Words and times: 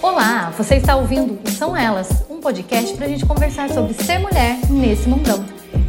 Olá, 0.00 0.50
você 0.56 0.76
está 0.76 0.96
ouvindo 0.96 1.38
São 1.50 1.76
Elas, 1.76 2.08
um 2.30 2.40
podcast 2.40 2.96
para 2.96 3.04
a 3.04 3.08
gente 3.10 3.26
conversar 3.26 3.68
sobre 3.68 3.92
ser 3.92 4.18
mulher 4.18 4.58
nesse 4.70 5.06
mundão. 5.06 5.44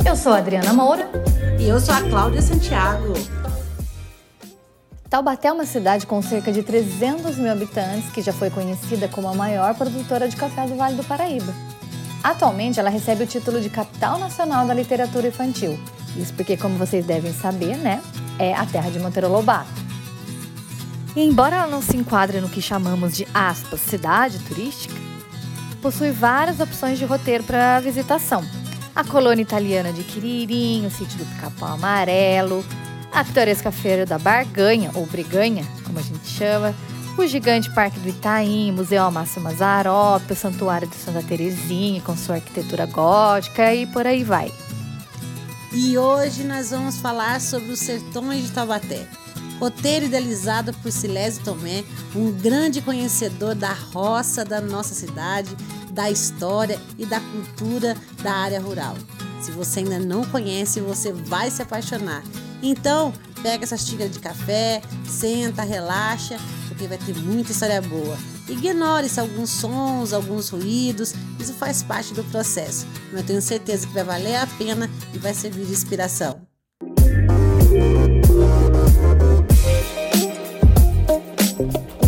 Eu 0.05 0.17
sou 0.17 0.33
a 0.33 0.39
Adriana 0.39 0.73
Moura. 0.73 1.09
E 1.57 1.69
eu 1.69 1.79
sou 1.79 1.95
a 1.95 2.01
Cláudia 2.01 2.41
Santiago. 2.41 3.13
Taubaté 5.09 5.47
é 5.47 5.53
uma 5.53 5.65
cidade 5.65 6.05
com 6.05 6.21
cerca 6.21 6.51
de 6.51 6.61
300 6.61 7.37
mil 7.37 7.53
habitantes 7.53 8.11
que 8.11 8.21
já 8.21 8.33
foi 8.33 8.49
conhecida 8.49 9.07
como 9.07 9.29
a 9.29 9.33
maior 9.33 9.75
produtora 9.75 10.27
de 10.27 10.35
café 10.35 10.67
do 10.67 10.75
Vale 10.75 10.97
do 10.97 11.05
Paraíba. 11.05 11.53
Atualmente, 12.21 12.81
ela 12.81 12.89
recebe 12.89 13.23
o 13.23 13.27
título 13.27 13.61
de 13.61 13.69
Capital 13.69 14.19
Nacional 14.19 14.67
da 14.67 14.73
Literatura 14.73 15.29
Infantil. 15.29 15.79
Isso 16.15 16.33
porque, 16.33 16.55
como 16.55 16.77
vocês 16.77 17.05
devem 17.05 17.33
saber, 17.33 17.77
né, 17.77 18.01
é 18.37 18.53
a 18.53 18.65
terra 18.65 18.89
de 18.89 18.99
Monteiro 18.99 19.29
Lobato. 19.29 19.83
E 21.15 21.21
embora 21.21 21.57
ela 21.57 21.67
não 21.67 21.81
se 21.81 21.95
enquadre 21.95 22.41
no 22.41 22.49
que 22.49 22.61
chamamos 22.61 23.15
de 23.15 23.27
aspas, 23.33 23.79
cidade 23.81 24.39
turística, 24.39 24.95
possui 25.81 26.11
várias 26.11 26.59
opções 26.59 26.97
de 26.97 27.05
roteiro 27.05 27.43
para 27.43 27.79
visitação. 27.79 28.43
A 28.95 29.03
colônia 29.03 29.41
italiana 29.41 29.91
de 29.91 30.03
Quiririm, 30.03 30.85
o 30.85 30.91
sítio 30.91 31.17
do 31.17 31.25
Pica-Pau 31.25 31.73
Amarelo, 31.73 32.63
a 33.11 33.23
pitoresca 33.23 33.71
feira 33.71 34.05
da 34.05 34.17
Barganha, 34.17 34.91
ou 34.95 35.05
Briganha, 35.05 35.65
como 35.83 35.99
a 35.99 36.01
gente 36.01 36.27
chama, 36.27 36.73
o 37.17 37.27
gigante 37.27 37.69
Parque 37.71 37.99
do 37.99 38.09
Itaim, 38.09 38.71
Museu 38.71 39.03
Almácio 39.03 39.41
Mazarope, 39.41 40.33
o 40.33 40.35
Santuário 40.35 40.87
de 40.87 40.95
Santa 40.95 41.21
Terezinha 41.21 42.01
com 42.01 42.17
sua 42.17 42.35
arquitetura 42.35 42.87
gótica 42.87 43.73
e 43.73 43.85
por 43.85 44.07
aí 44.07 44.23
vai. 44.23 44.51
E 45.75 45.97
hoje 45.97 46.43
nós 46.43 46.69
vamos 46.69 46.97
falar 46.97 47.41
sobre 47.41 47.71
os 47.71 47.79
sertões 47.79 48.43
de 48.43 48.51
Taubaté. 48.51 49.07
Roteiro 49.59 50.05
idealizado 50.05 50.71
por 50.71 50.91
Silésio 50.91 51.43
Tomé, 51.43 51.83
um 52.15 52.31
grande 52.31 52.79
conhecedor 52.79 53.55
da 53.55 53.73
roça 53.73 54.45
da 54.45 54.61
nossa 54.61 54.93
cidade, 54.93 55.55
da 55.89 56.11
história 56.11 56.79
e 56.95 57.07
da 57.07 57.19
cultura 57.19 57.97
da 58.21 58.33
área 58.33 58.59
rural. 58.59 58.95
Se 59.41 59.49
você 59.49 59.79
ainda 59.79 59.97
não 59.97 60.23
conhece, 60.23 60.79
você 60.79 61.11
vai 61.11 61.49
se 61.49 61.63
apaixonar. 61.63 62.23
Então, 62.61 63.11
pega 63.41 63.63
essa 63.63 63.75
xícara 63.75 64.09
de 64.09 64.19
café, 64.19 64.79
senta, 65.07 65.63
relaxa, 65.63 66.37
porque 66.83 66.87
vai 66.87 66.97
ter 66.97 67.15
muita 67.15 67.51
história 67.51 67.81
boa. 67.81 68.17
Ignore-se 68.47 69.19
alguns 69.19 69.49
sons, 69.49 70.11
alguns 70.11 70.49
ruídos, 70.49 71.13
isso 71.39 71.53
faz 71.53 71.81
parte 71.81 72.13
do 72.13 72.23
processo. 72.25 72.85
Mas 73.11 73.21
eu 73.21 73.27
tenho 73.27 73.41
certeza 73.41 73.87
que 73.87 73.93
vai 73.93 74.03
valer 74.03 74.35
a 74.35 74.47
pena 74.47 74.89
e 75.13 75.17
vai 75.17 75.33
servir 75.33 75.65
de 75.65 75.71
inspiração. 75.71 76.41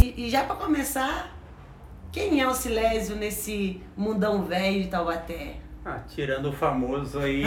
E, 0.02 0.26
e 0.26 0.30
já 0.30 0.44
para 0.44 0.56
começar, 0.56 1.38
quem 2.12 2.42
é 2.42 2.48
o 2.48 2.54
Silésio 2.54 3.16
nesse 3.16 3.82
mundão 3.96 4.44
velho 4.44 4.84
de 4.84 4.90
Taubaté? 4.90 5.58
Ah, 5.88 6.00
tirando 6.08 6.50
o 6.50 6.52
famoso 6.52 7.20
aí. 7.20 7.44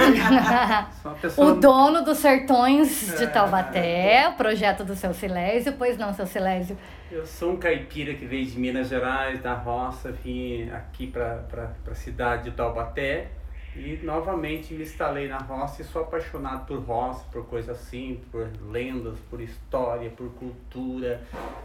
pessoa... 1.20 1.48
O 1.48 1.60
dono 1.60 2.04
dos 2.04 2.18
sertões 2.18 3.16
de 3.18 3.24
é. 3.24 3.26
Taubaté, 3.26 4.28
o 4.28 4.34
projeto 4.34 4.84
do 4.84 4.94
seu 4.94 5.12
Silésio, 5.12 5.74
pois 5.76 5.98
não, 5.98 6.14
seu 6.14 6.24
Silésio? 6.24 6.78
Eu 7.10 7.26
sou 7.26 7.54
um 7.54 7.56
caipira 7.56 8.14
que 8.14 8.24
veio 8.24 8.46
de 8.46 8.56
Minas 8.56 8.90
Gerais, 8.90 9.42
da 9.42 9.54
roça, 9.54 10.12
vim 10.12 10.70
aqui 10.70 11.08
para 11.08 11.42
a 11.84 11.94
cidade 11.94 12.44
de 12.44 12.52
Taubaté 12.52 13.26
e 13.74 13.98
novamente 14.04 14.72
me 14.72 14.84
instalei 14.84 15.26
na 15.26 15.38
roça 15.38 15.82
e 15.82 15.84
sou 15.84 16.02
apaixonado 16.02 16.64
por 16.64 16.78
roça, 16.78 17.24
por 17.32 17.44
coisas 17.46 17.76
assim, 17.76 18.20
por 18.30 18.48
lendas, 18.70 19.18
por 19.28 19.40
história, 19.40 20.10
por 20.10 20.30
cultura. 20.34 21.20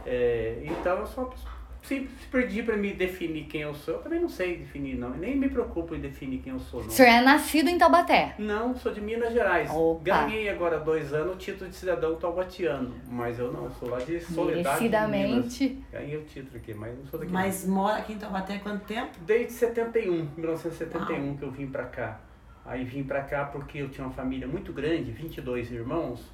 É, 0.06 0.60
então 0.64 0.98
eu 0.98 1.06
sou 1.06 1.26
uma 1.26 1.32
pessoa 1.32 1.53
se, 1.84 2.10
perdi 2.32 2.64
para 2.64 2.78
me 2.78 2.94
definir 2.94 3.46
quem 3.46 3.62
eu 3.62 3.74
sou, 3.74 3.96
eu 3.96 4.02
também 4.02 4.20
não 4.20 4.30
sei 4.30 4.58
definir, 4.58 4.96
não. 4.96 5.10
Nem 5.12 5.36
me 5.36 5.50
preocupo 5.50 5.94
em 5.94 6.00
definir 6.00 6.40
quem 6.40 6.54
eu 6.54 6.60
sou, 6.60 6.82
não. 6.82 6.88
O 6.88 6.92
senhor 6.92 7.10
é 7.10 7.22
nascido 7.22 7.70
em 7.70 7.78
Taubaté? 7.78 8.36
Não, 8.40 8.74
sou 8.76 8.94
de 8.94 9.02
Minas 9.02 9.34
Gerais. 9.34 9.70
Opa. 9.70 10.04
Ganhei 10.04 10.50
agora 10.50 10.78
há 10.78 10.80
dois 10.80 11.14
anos 11.14 11.36
o 11.36 11.38
título 11.38 11.70
de 11.70 11.76
cidadão 11.76 12.16
taubatiano, 12.16 12.96
mas 13.08 13.38
eu 13.38 13.52
não, 13.52 13.70
sou 13.72 13.90
lá 13.90 14.00
de 14.00 14.20
Soledade. 14.22 14.64
Merecidamente. 14.64 15.84
Ganhei 15.92 16.18
o 16.18 16.24
título 16.24 16.58
aqui, 16.58 16.74
mas 16.74 16.98
não 16.98 17.06
sou 17.06 17.20
daqui. 17.20 17.32
Mas 17.32 17.66
não. 17.66 17.76
mora 17.76 17.98
aqui 17.98 18.14
em 18.14 18.18
Taubaté 18.18 18.56
há 18.56 18.60
quanto 18.60 18.86
tempo? 18.86 19.12
Desde 19.26 19.52
71, 19.52 20.30
1971 20.38 21.28
Uau. 21.28 21.38
que 21.38 21.44
eu 21.44 21.52
vim 21.52 21.68
para 21.68 21.86
cá. 21.86 22.20
Aí 22.66 22.86
vim 22.86 23.04
para 23.04 23.22
cá 23.24 23.44
porque 23.46 23.80
eu 23.80 23.90
tinha 23.90 24.08
uma 24.08 24.14
família 24.14 24.48
muito 24.48 24.72
grande, 24.72 25.12
22 25.12 25.70
irmãos. 25.72 26.32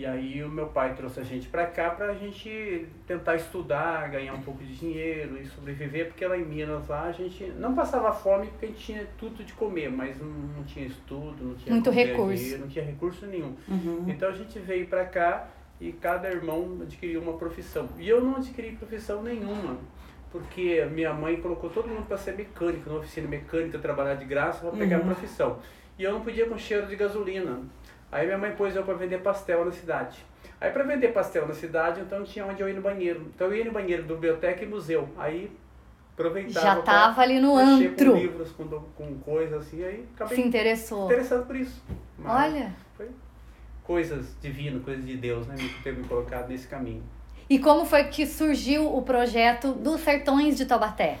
E 0.00 0.06
aí 0.06 0.42
o 0.42 0.48
meu 0.48 0.68
pai 0.68 0.94
trouxe 0.94 1.20
a 1.20 1.22
gente 1.22 1.46
para 1.48 1.66
cá 1.66 1.90
para 1.90 2.06
a 2.06 2.14
gente 2.14 2.88
tentar 3.06 3.36
estudar, 3.36 4.08
ganhar 4.08 4.32
um 4.32 4.40
pouco 4.40 4.64
de 4.64 4.74
dinheiro 4.74 5.36
e 5.38 5.44
sobreviver, 5.44 6.06
porque 6.06 6.26
lá 6.26 6.38
em 6.38 6.42
Minas 6.42 6.88
lá 6.88 7.02
a 7.02 7.12
gente 7.12 7.44
não 7.58 7.74
passava 7.74 8.10
fome 8.10 8.46
porque 8.46 8.64
a 8.64 8.68
gente 8.70 8.80
tinha 8.80 9.06
tudo 9.18 9.44
de 9.44 9.52
comer, 9.52 9.90
mas 9.90 10.18
não, 10.18 10.26
não 10.26 10.64
tinha 10.64 10.86
estudo, 10.86 11.44
não 11.44 11.54
tinha 11.54 11.74
muito 11.74 11.90
recurso, 11.90 12.34
dinheiro, 12.34 12.60
não 12.62 12.68
tinha 12.68 12.82
recurso 12.82 13.26
nenhum. 13.26 13.54
Uhum. 13.68 14.06
Então 14.08 14.30
a 14.30 14.32
gente 14.32 14.58
veio 14.58 14.86
para 14.86 15.04
cá 15.04 15.48
e 15.78 15.92
cada 15.92 16.30
irmão 16.30 16.78
adquiriu 16.80 17.20
uma 17.20 17.34
profissão. 17.34 17.86
E 17.98 18.08
eu 18.08 18.24
não 18.24 18.36
adquiri 18.36 18.72
profissão 18.72 19.22
nenhuma, 19.22 19.76
porque 20.32 20.82
minha 20.94 21.12
mãe 21.12 21.42
colocou 21.42 21.68
todo 21.68 21.86
mundo 21.88 22.06
para 22.06 22.16
ser 22.16 22.38
mecânico, 22.38 22.88
na 22.88 22.96
oficina 22.96 23.28
mecânica, 23.28 23.78
trabalhar 23.78 24.14
de 24.14 24.24
graça 24.24 24.60
para 24.60 24.78
pegar 24.78 24.96
uhum. 24.96 25.10
a 25.10 25.14
profissão. 25.14 25.58
E 25.98 26.02
eu 26.02 26.12
não 26.12 26.22
podia 26.22 26.46
com 26.46 26.56
cheiro 26.56 26.86
de 26.86 26.96
gasolina. 26.96 27.60
Aí 28.12 28.26
minha 28.26 28.38
mãe 28.38 28.52
pôs 28.52 28.74
eu 28.74 28.82
para 28.82 28.94
vender 28.94 29.18
pastel 29.18 29.64
na 29.64 29.72
cidade. 29.72 30.24
Aí 30.60 30.70
para 30.70 30.82
vender 30.82 31.08
pastel 31.08 31.46
na 31.46 31.54
cidade, 31.54 32.00
então 32.00 32.22
tinha 32.24 32.44
onde 32.44 32.60
eu 32.60 32.68
ir 32.68 32.74
no 32.74 32.82
banheiro. 32.82 33.30
Então 33.34 33.46
eu 33.48 33.56
ia 33.56 33.64
no 33.64 33.72
banheiro 33.72 34.02
do 34.02 34.14
biblioteca 34.14 34.64
e 34.64 34.68
museu. 34.68 35.08
Aí 35.16 35.50
aproveitava. 36.12 36.66
Já 36.66 36.82
tava 36.82 37.22
ali 37.22 37.40
no 37.40 37.56
antro. 37.56 38.12
Com 38.12 38.18
livros, 38.18 38.52
com, 38.52 38.68
com 38.68 39.18
coisas 39.20 39.62
assim, 39.62 39.82
aí 39.82 40.04
acabei 40.14 40.36
se 40.36 40.42
interessou. 40.42 41.06
interessando 41.06 41.46
por 41.46 41.56
isso. 41.56 41.82
Mas 42.18 42.52
Olha. 42.52 42.72
Foi 42.96 43.08
coisas 43.84 44.36
divinas, 44.40 44.82
coisas 44.84 45.04
de 45.04 45.16
Deus, 45.16 45.46
né? 45.46 45.54
Me 45.56 45.68
ter 45.82 45.96
me 45.96 46.06
colocado 46.06 46.48
nesse 46.48 46.68
caminho. 46.68 47.02
E 47.48 47.58
como 47.58 47.84
foi 47.84 48.04
que 48.04 48.26
surgiu 48.26 48.94
o 48.94 49.02
projeto 49.02 49.72
dos 49.72 50.00
Sertões 50.02 50.56
de 50.56 50.66
Taubaté? 50.66 51.18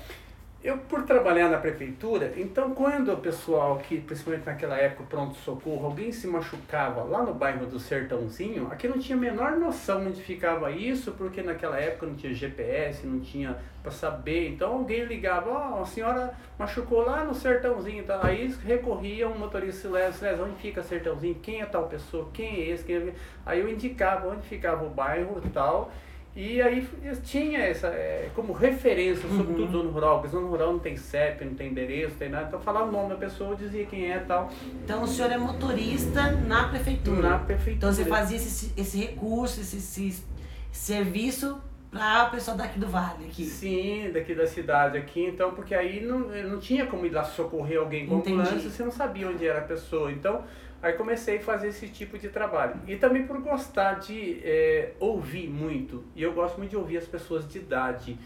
Eu, 0.62 0.76
por 0.76 1.04
trabalhar 1.04 1.48
na 1.48 1.56
prefeitura, 1.56 2.34
então 2.36 2.74
quando 2.74 3.10
o 3.10 3.16
pessoal 3.16 3.76
aqui, 3.76 3.98
principalmente 3.98 4.44
naquela 4.44 4.76
época, 4.76 5.04
pronto-socorro, 5.08 5.86
alguém 5.86 6.12
se 6.12 6.26
machucava 6.26 7.02
lá 7.02 7.22
no 7.22 7.32
bairro 7.32 7.64
do 7.64 7.80
Sertãozinho, 7.80 8.68
aqui 8.70 8.86
não 8.86 8.98
tinha 8.98 9.16
a 9.16 9.20
menor 9.20 9.52
noção 9.56 10.06
onde 10.06 10.20
ficava 10.22 10.70
isso, 10.70 11.12
porque 11.12 11.40
naquela 11.40 11.80
época 11.80 12.06
não 12.06 12.14
tinha 12.14 12.34
GPS, 12.34 13.06
não 13.06 13.20
tinha 13.20 13.56
para 13.82 13.90
saber. 13.90 14.50
Então 14.50 14.74
alguém 14.74 15.04
ligava, 15.04 15.48
ó, 15.48 15.78
oh, 15.78 15.82
a 15.82 15.86
senhora 15.86 16.34
machucou 16.58 17.06
lá 17.06 17.24
no 17.24 17.34
Sertãozinho. 17.34 18.02
Então, 18.02 18.20
aí 18.22 18.54
recorria 18.62 19.28
um 19.28 19.38
motorista 19.38 19.88
Silésio, 19.88 20.44
onde 20.44 20.56
fica 20.56 20.82
Sertãozinho? 20.82 21.36
Quem 21.36 21.62
é 21.62 21.64
tal 21.64 21.86
pessoa? 21.88 22.28
Quem 22.34 22.56
é 22.56 22.68
esse? 22.68 22.84
Quem 22.84 22.96
é... 22.96 23.14
Aí 23.46 23.60
eu 23.60 23.68
indicava 23.68 24.28
onde 24.28 24.46
ficava 24.46 24.84
o 24.84 24.90
bairro 24.90 25.40
e 25.42 25.48
tal. 25.48 25.90
E 26.34 26.62
aí 26.62 26.86
tinha 27.24 27.58
essa, 27.58 27.88
é, 27.88 28.30
como 28.36 28.52
referência, 28.52 29.28
uhum. 29.28 29.38
sobretudo 29.38 29.72
zona 29.72 29.90
rural, 29.90 30.20
porque 30.20 30.36
zona 30.36 30.46
rural 30.46 30.72
não 30.72 30.78
tem 30.78 30.96
CEP, 30.96 31.44
não 31.44 31.54
tem 31.54 31.70
endereço, 31.70 32.12
não 32.12 32.18
tem 32.18 32.28
nada. 32.28 32.46
Então 32.46 32.60
falava 32.60 32.88
o 32.88 32.92
nome 32.92 33.08
da 33.08 33.16
pessoa, 33.16 33.56
dizia 33.56 33.84
quem 33.86 34.12
é 34.12 34.16
e 34.16 34.20
tal. 34.20 34.48
Então 34.84 35.02
o 35.02 35.08
senhor 35.08 35.30
é 35.32 35.36
motorista 35.36 36.30
na 36.32 36.68
prefeitura? 36.68 37.30
Na 37.30 37.38
prefeitura. 37.38 37.76
Então 37.76 37.92
você 37.92 38.04
fazia 38.04 38.36
esse, 38.36 38.72
esse 38.76 38.98
recurso, 38.98 39.60
esse, 39.60 39.76
esse 39.76 40.24
serviço 40.70 41.60
para 41.90 42.28
o 42.28 42.30
pessoal 42.30 42.56
daqui 42.56 42.78
do 42.78 42.86
Vale 42.86 43.26
aqui. 43.26 43.44
Sim, 43.44 44.10
daqui 44.12 44.32
da 44.32 44.46
cidade 44.46 44.96
aqui, 44.96 45.26
então, 45.26 45.52
porque 45.52 45.74
aí 45.74 46.00
não, 46.00 46.20
não 46.20 46.60
tinha 46.60 46.86
como 46.86 47.04
ir 47.04 47.10
lá 47.10 47.24
socorrer 47.24 47.80
alguém 47.80 48.06
com 48.06 48.18
ambulância, 48.18 48.70
você 48.70 48.84
não 48.84 48.92
sabia 48.92 49.28
onde 49.28 49.44
era 49.44 49.58
a 49.58 49.64
pessoa. 49.64 50.12
Então, 50.12 50.44
Aí 50.82 50.94
comecei 50.94 51.38
a 51.38 51.40
fazer 51.40 51.68
esse 51.68 51.88
tipo 51.88 52.18
de 52.18 52.28
trabalho. 52.28 52.76
E 52.86 52.96
também 52.96 53.26
por 53.26 53.40
gostar 53.40 53.94
de 53.94 54.40
é, 54.42 54.92
ouvir 54.98 55.48
muito. 55.48 56.04
E 56.14 56.22
eu 56.22 56.32
gosto 56.32 56.56
muito 56.56 56.70
de 56.70 56.76
ouvir 56.76 56.96
as 56.96 57.06
pessoas 57.06 57.46
de 57.46 57.58
idade. 57.58 58.18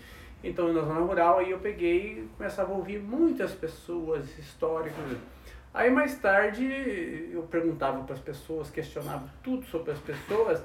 Então, 0.43 0.73
na 0.73 0.83
zona 0.83 1.01
rural, 1.01 1.39
aí 1.39 1.51
eu 1.51 1.59
peguei 1.59 2.21
e 2.21 2.29
começava 2.37 2.73
a 2.73 2.77
ouvir 2.77 3.01
muitas 3.01 3.53
pessoas 3.53 4.39
históricas. 4.39 5.17
Aí 5.73 5.91
mais 5.91 6.17
tarde 6.19 6.65
eu 7.33 7.43
perguntava 7.43 8.05
para 8.05 8.15
as 8.15 8.21
pessoas, 8.21 8.71
questionava 8.71 9.29
tudo 9.43 9.67
sobre 9.67 9.91
as 9.91 9.99
pessoas. 9.99 10.63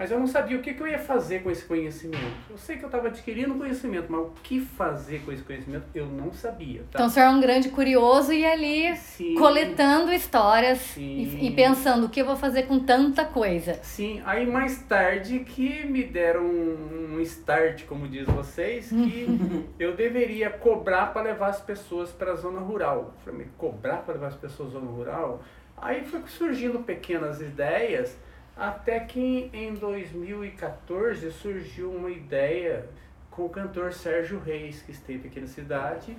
Mas 0.00 0.10
eu 0.10 0.18
não 0.18 0.26
sabia 0.26 0.56
o 0.56 0.62
que, 0.62 0.72
que 0.72 0.80
eu 0.80 0.88
ia 0.88 0.98
fazer 0.98 1.42
com 1.42 1.50
esse 1.50 1.62
conhecimento. 1.62 2.24
Eu 2.48 2.56
sei 2.56 2.78
que 2.78 2.82
eu 2.82 2.86
estava 2.86 3.08
adquirindo 3.08 3.54
conhecimento, 3.56 4.06
mas 4.08 4.22
o 4.22 4.30
que 4.42 4.58
fazer 4.58 5.20
com 5.26 5.30
esse 5.30 5.42
conhecimento 5.42 5.84
eu 5.94 6.06
não 6.06 6.32
sabia. 6.32 6.80
Tá? 6.84 6.86
Então 6.94 7.06
o 7.06 7.10
senhor 7.10 7.26
é 7.26 7.28
um 7.28 7.38
grande 7.38 7.68
curioso 7.68 8.32
e 8.32 8.46
ali 8.46 8.96
Sim. 8.96 9.34
coletando 9.34 10.10
histórias 10.10 10.96
e, 10.96 11.48
e, 11.48 11.50
pensando 11.54 12.06
o 12.06 12.08
que 12.08 12.18
eu 12.18 12.24
vou 12.24 12.34
fazer 12.34 12.62
com 12.62 12.80
tanta 12.80 13.26
coisa. 13.26 13.74
Sim, 13.82 14.22
aí 14.24 14.46
mais 14.46 14.80
tarde 14.84 15.40
que 15.40 15.84
me 15.84 16.02
deram 16.02 16.46
um, 16.46 17.16
um 17.16 17.20
start, 17.20 17.84
como 17.84 18.08
diz 18.08 18.26
vocês, 18.26 18.88
que 18.88 19.26
eu 19.78 19.94
deveria 19.94 20.48
cobrar 20.48 21.12
para 21.12 21.20
levar 21.20 21.48
as 21.48 21.60
pessoas 21.60 22.10
para 22.10 22.32
a 22.32 22.36
zona 22.36 22.60
rural. 22.60 23.12
Eu 23.18 23.32
falei, 23.32 23.48
cobrar 23.58 23.98
para 23.98 24.14
levar 24.14 24.28
as 24.28 24.36
pessoas 24.36 24.70
à 24.70 24.78
zona 24.78 24.90
rural? 24.90 25.42
Aí 25.76 26.06
foi 26.06 26.22
surgindo 26.26 26.78
pequenas 26.78 27.42
ideias 27.42 28.16
Até 28.56 29.00
que 29.00 29.50
em 29.52 29.74
2014 29.74 31.30
surgiu 31.32 31.90
uma 31.90 32.10
ideia 32.10 32.86
com 33.30 33.46
o 33.46 33.48
cantor 33.48 33.92
Sérgio 33.92 34.38
Reis, 34.38 34.82
que 34.82 34.92
esteve 34.92 35.28
aqui 35.28 35.40
na 35.40 35.46
cidade, 35.46 36.16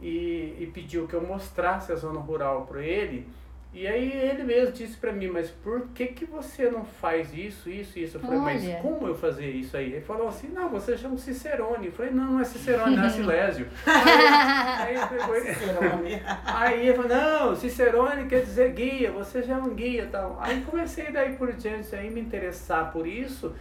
e, 0.00 0.56
e 0.58 0.70
pediu 0.72 1.06
que 1.06 1.14
eu 1.14 1.26
mostrasse 1.26 1.92
a 1.92 1.96
zona 1.96 2.20
rural 2.20 2.66
para 2.66 2.82
ele. 2.82 3.28
E 3.74 3.88
aí 3.88 4.12
ele 4.12 4.44
mesmo 4.44 4.70
disse 4.70 4.96
para 4.96 5.10
mim, 5.10 5.26
mas 5.26 5.50
por 5.50 5.88
que 5.88 6.06
que 6.06 6.24
você 6.24 6.70
não 6.70 6.84
faz 6.84 7.34
isso, 7.34 7.68
isso, 7.68 7.98
isso? 7.98 8.16
Eu 8.18 8.20
falei, 8.20 8.38
Olha. 8.38 8.54
mas 8.54 8.82
como 8.82 9.08
eu 9.08 9.16
fazer 9.16 9.50
isso 9.50 9.76
aí? 9.76 9.94
Ele 9.94 10.00
falou 10.00 10.28
assim, 10.28 10.46
não, 10.46 10.68
você 10.68 10.96
chama 10.96 11.18
Cicerone. 11.18 11.86
Eu 11.86 11.92
falei, 11.92 12.12
não, 12.12 12.34
não 12.34 12.40
é 12.40 12.44
Cicerone, 12.44 12.94
não 12.94 13.04
é 13.04 13.10
Silésio. 13.10 13.66
aí, 13.84 14.96
aí, 14.96 15.08
pegou 15.08 15.34
Cicerone. 15.40 16.22
Aí 16.44 16.86
ele 16.86 16.94
falou, 16.94 17.10
não, 17.10 17.56
Cicerone 17.56 18.28
quer 18.28 18.42
dizer 18.42 18.70
guia, 18.70 19.10
você 19.10 19.42
já 19.42 19.54
é 19.54 19.58
um 19.58 19.74
guia 19.74 20.04
e 20.04 20.06
tal. 20.06 20.38
Aí 20.40 20.60
comecei 20.60 21.10
daí 21.10 21.34
por 21.34 21.52
diante 21.52 21.96
aí 21.96 22.08
me 22.08 22.20
interessar 22.20 22.92
por 22.92 23.08
isso. 23.08 23.56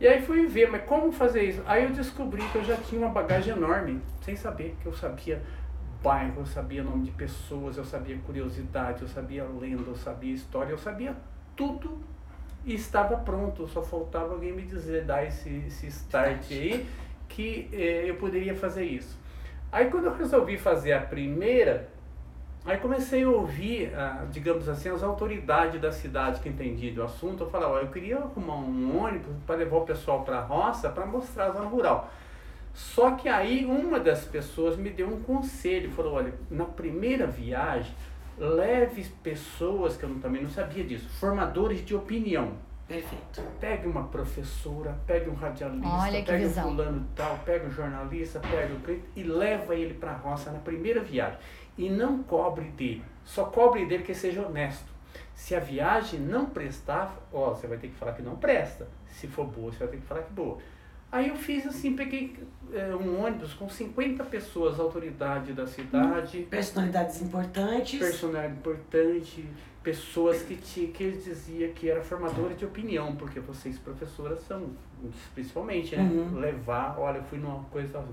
E 0.00 0.08
aí 0.08 0.22
fui 0.22 0.46
ver, 0.46 0.70
mas 0.70 0.84
como 0.84 1.12
fazer 1.12 1.42
isso? 1.42 1.62
Aí 1.66 1.84
eu 1.84 1.90
descobri 1.90 2.42
que 2.48 2.56
eu 2.56 2.64
já 2.64 2.78
tinha 2.78 2.98
uma 2.98 3.10
bagagem 3.10 3.54
enorme, 3.54 4.00
sem 4.22 4.34
saber 4.34 4.74
que 4.80 4.86
eu 4.86 4.94
sabia 4.94 5.42
bairro, 6.02 6.40
eu 6.40 6.46
sabia 6.46 6.82
nome 6.82 7.04
de 7.04 7.10
pessoas, 7.10 7.76
eu 7.76 7.84
sabia 7.84 8.16
curiosidade, 8.18 9.02
eu 9.02 9.08
sabia 9.08 9.44
lenda, 9.44 9.90
eu 9.90 9.96
sabia 9.96 10.34
história, 10.34 10.70
eu 10.70 10.78
sabia 10.78 11.14
tudo 11.56 11.98
e 12.64 12.74
estava 12.74 13.16
pronto. 13.16 13.66
Só 13.68 13.82
faltava 13.82 14.32
alguém 14.32 14.52
me 14.52 14.62
dizer, 14.62 15.04
dar 15.04 15.24
esse, 15.24 15.48
esse 15.66 15.86
start 15.88 16.50
aí, 16.50 16.86
que 17.28 17.68
eh, 17.72 18.04
eu 18.08 18.16
poderia 18.16 18.54
fazer 18.54 18.84
isso. 18.84 19.18
Aí 19.70 19.86
quando 19.86 20.06
eu 20.06 20.14
resolvi 20.14 20.58
fazer 20.58 20.92
a 20.92 21.00
primeira, 21.00 21.88
aí 22.64 22.76
comecei 22.78 23.22
a 23.22 23.28
ouvir, 23.28 23.94
ah, 23.94 24.26
digamos 24.30 24.68
assim, 24.68 24.88
as 24.88 25.02
autoridades 25.02 25.80
da 25.80 25.92
cidade 25.92 26.40
que 26.40 26.48
entendiam 26.48 26.94
do 26.94 27.02
assunto. 27.02 27.44
Eu 27.44 27.50
falava, 27.50 27.74
ó, 27.74 27.78
eu 27.78 27.88
queria 27.88 28.18
arrumar 28.18 28.56
um 28.56 29.04
ônibus 29.04 29.32
para 29.46 29.56
levar 29.56 29.76
o 29.76 29.82
pessoal 29.82 30.24
para 30.24 30.38
a 30.38 30.40
roça 30.40 30.88
para 30.88 31.06
mostrar 31.06 31.46
a 31.46 31.50
zona 31.50 31.68
rural. 31.68 32.10
Só 32.72 33.12
que 33.12 33.28
aí 33.28 33.64
uma 33.64 33.98
das 34.00 34.24
pessoas 34.24 34.76
me 34.76 34.90
deu 34.90 35.08
um 35.08 35.22
conselho, 35.22 35.90
falou, 35.90 36.14
olha, 36.14 36.34
na 36.50 36.64
primeira 36.64 37.26
viagem, 37.26 37.94
leve 38.38 39.04
pessoas, 39.22 39.96
que 39.96 40.04
eu 40.04 40.18
também 40.20 40.42
não 40.42 40.50
sabia 40.50 40.84
disso, 40.84 41.08
formadores 41.08 41.84
de 41.84 41.94
opinião. 41.94 42.52
Perfeito. 42.90 43.40
Pegue 43.60 43.86
uma 43.86 44.08
professora, 44.08 44.98
pegue 45.06 45.30
um 45.30 45.34
radialista, 45.34 45.88
Olha 45.88 46.24
pegue 46.24 46.46
um 46.46 46.50
fulano 46.50 47.06
tal, 47.14 47.38
pegue 47.44 47.66
um 47.66 47.70
jornalista, 47.70 48.40
pegue 48.40 48.72
o 48.72 48.80
cliente 48.80 49.04
e 49.14 49.22
leva 49.22 49.76
ele 49.76 49.94
para 49.94 50.10
a 50.10 50.16
roça 50.16 50.50
na 50.50 50.58
primeira 50.58 51.00
viagem. 51.00 51.38
E 51.78 51.88
não 51.88 52.20
cobre 52.24 52.64
dele. 52.70 53.04
Só 53.24 53.44
cobre 53.44 53.86
dele 53.86 54.02
que 54.02 54.12
seja 54.12 54.44
honesto. 54.44 54.90
Se 55.32 55.54
a 55.54 55.60
viagem 55.60 56.18
não 56.18 56.46
prestar, 56.46 57.16
ó, 57.32 57.50
você 57.50 57.68
vai 57.68 57.78
ter 57.78 57.88
que 57.88 57.94
falar 57.94 58.12
que 58.12 58.22
não 58.22 58.34
presta. 58.34 58.88
Se 59.06 59.28
for 59.28 59.46
boa, 59.46 59.70
você 59.70 59.78
vai 59.78 59.88
ter 59.88 59.96
que 59.98 60.06
falar 60.06 60.22
que 60.22 60.32
boa. 60.32 60.58
Aí 61.12 61.28
eu 61.28 61.36
fiz 61.36 61.66
assim, 61.66 61.94
peguei 61.94 62.36
eh, 62.72 62.94
um 62.94 63.24
ônibus 63.24 63.52
com 63.54 63.68
50 63.68 64.22
pessoas, 64.24 64.78
autoridade 64.78 65.52
da 65.52 65.66
cidade, 65.66 66.46
Personalidades 66.48 67.20
importantes. 67.20 67.98
personagem 67.98 68.52
importante, 68.52 69.44
pessoas 69.82 70.42
que, 70.42 70.54
te, 70.56 70.86
que 70.88 71.02
eles 71.02 71.24
diziam 71.24 71.72
que 71.72 71.90
era 71.90 72.00
formadora 72.02 72.54
de 72.54 72.64
opinião, 72.64 73.16
porque 73.16 73.40
vocês 73.40 73.78
professoras 73.78 74.40
são, 74.46 74.70
principalmente, 75.34 75.96
né? 75.96 76.02
Uhum. 76.02 76.38
Levar, 76.38 76.96
olha, 76.98 77.18
eu 77.18 77.24
fui 77.24 77.38
numa 77.38 77.64
coisa. 77.64 78.04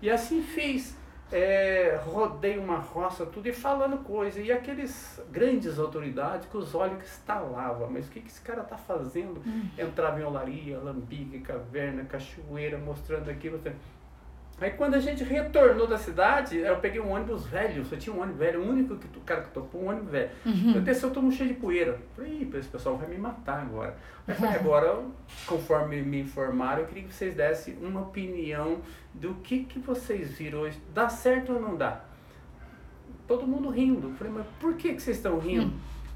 E 0.00 0.08
assim 0.08 0.42
fiz. 0.42 0.96
É, 1.32 2.00
rodei 2.04 2.58
uma 2.58 2.78
roça, 2.78 3.24
tudo 3.24 3.46
e 3.48 3.52
falando 3.52 3.98
coisa. 3.98 4.40
E 4.40 4.50
aqueles 4.50 5.20
grandes 5.30 5.78
autoridades 5.78 6.48
que 6.48 6.56
os 6.56 6.74
olhos 6.74 6.98
que 6.98 7.06
estalavam. 7.06 7.88
Mas 7.90 8.08
o 8.08 8.10
que, 8.10 8.20
que 8.20 8.28
esse 8.28 8.40
cara 8.40 8.62
tá 8.62 8.76
fazendo? 8.76 9.40
Entrava 9.78 10.20
em 10.20 10.24
olaria, 10.24 10.78
lambique, 10.78 11.40
caverna, 11.40 12.04
cachoeira, 12.04 12.78
mostrando 12.78 13.30
aquilo. 13.30 13.60
Aí 14.60 14.70
quando 14.72 14.94
a 14.94 15.00
gente 15.00 15.24
retornou 15.24 15.86
da 15.86 15.96
cidade, 15.96 16.58
eu 16.58 16.76
peguei 16.76 17.00
um 17.00 17.12
ônibus 17.12 17.46
velho, 17.46 17.82
só 17.84 17.96
tinha 17.96 18.14
um 18.14 18.20
ônibus 18.20 18.38
velho, 18.38 18.60
o 18.60 18.68
único 18.68 18.94
que, 18.96 19.06
o 19.16 19.22
cara 19.22 19.40
que 19.40 19.50
topou 19.50 19.84
um 19.84 19.88
ônibus 19.88 20.10
velho. 20.10 20.30
Eu 20.74 20.82
desci, 20.82 21.02
eu 21.04 21.10
tô 21.10 21.30
cheio 21.30 21.48
de 21.48 21.54
poeira. 21.54 21.98
Falei, 22.14 22.46
esse 22.54 22.68
pessoal 22.68 22.96
vai 22.98 23.08
me 23.08 23.16
matar 23.16 23.62
agora. 23.62 23.96
Aí 24.28 24.34
falei, 24.34 24.56
agora, 24.56 25.02
conforme 25.46 26.02
me 26.02 26.20
informaram, 26.20 26.82
eu 26.82 26.86
queria 26.86 27.04
que 27.04 27.14
vocês 27.14 27.34
dessem 27.34 27.74
uma 27.80 28.02
opinião 28.02 28.82
do 29.14 29.34
que, 29.36 29.64
que 29.64 29.78
vocês 29.78 30.30
viram 30.32 30.60
hoje. 30.60 30.78
Dá 30.92 31.08
certo 31.08 31.54
ou 31.54 31.60
não 31.60 31.74
dá? 31.74 32.04
Todo 33.26 33.46
mundo 33.46 33.70
rindo. 33.70 34.10
Falei, 34.18 34.32
mas 34.32 34.46
por 34.58 34.74
que, 34.74 34.92
que 34.92 35.00
vocês 35.00 35.16
estão 35.16 35.38
rindo? 35.38 35.72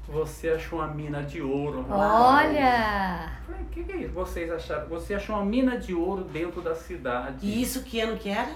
Você 0.07 0.49
achou 0.49 0.79
uma 0.79 0.87
mina 0.87 1.23
de 1.23 1.41
ouro. 1.41 1.85
Olha! 1.89 3.31
Falei, 3.45 3.61
o 3.61 3.65
que, 3.71 3.83
que 3.83 3.91
é 3.91 3.97
isso? 3.97 4.13
Vocês 4.13 4.51
acharam? 4.51 4.87
Você 4.87 5.15
achou 5.15 5.35
uma 5.35 5.45
mina 5.45 5.77
de 5.77 5.93
ouro 5.93 6.23
dentro 6.23 6.61
da 6.61 6.75
cidade. 6.75 7.45
E 7.45 7.61
isso 7.61 7.83
que 7.83 7.99
ano 7.99 8.17
que 8.17 8.29
era? 8.29 8.51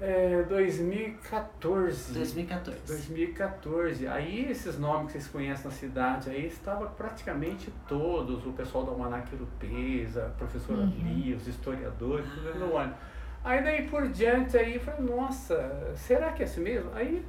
É, 0.00 0.42
2014. 0.42 2.12
2014. 2.12 2.80
2014. 2.86 4.06
Aí 4.08 4.50
esses 4.50 4.78
nomes 4.78 5.06
que 5.06 5.12
vocês 5.12 5.28
conhecem 5.28 5.64
na 5.64 5.70
cidade 5.70 6.30
aí 6.30 6.46
estava 6.46 6.86
praticamente 6.86 7.72
todos, 7.88 8.44
o 8.44 8.52
pessoal 8.52 8.84
da 8.84 8.92
Almanac 8.92 9.32
Europeza, 9.32 10.26
a 10.26 10.30
professora 10.30 10.82
Lia, 10.84 11.36
os 11.36 11.46
historiadores, 11.46 12.26
tudo 12.28 12.58
no 12.58 12.74
ônibus. 12.74 12.96
Aí 13.44 13.62
daí 13.62 13.88
por 13.88 14.08
diante 14.08 14.56
aí 14.56 14.74
eu 14.74 14.80
falei, 14.80 15.00
nossa, 15.02 15.92
será 15.94 16.32
que 16.32 16.42
é 16.42 16.46
assim 16.46 16.60
mesmo? 16.60 16.90
Aí 16.94 17.24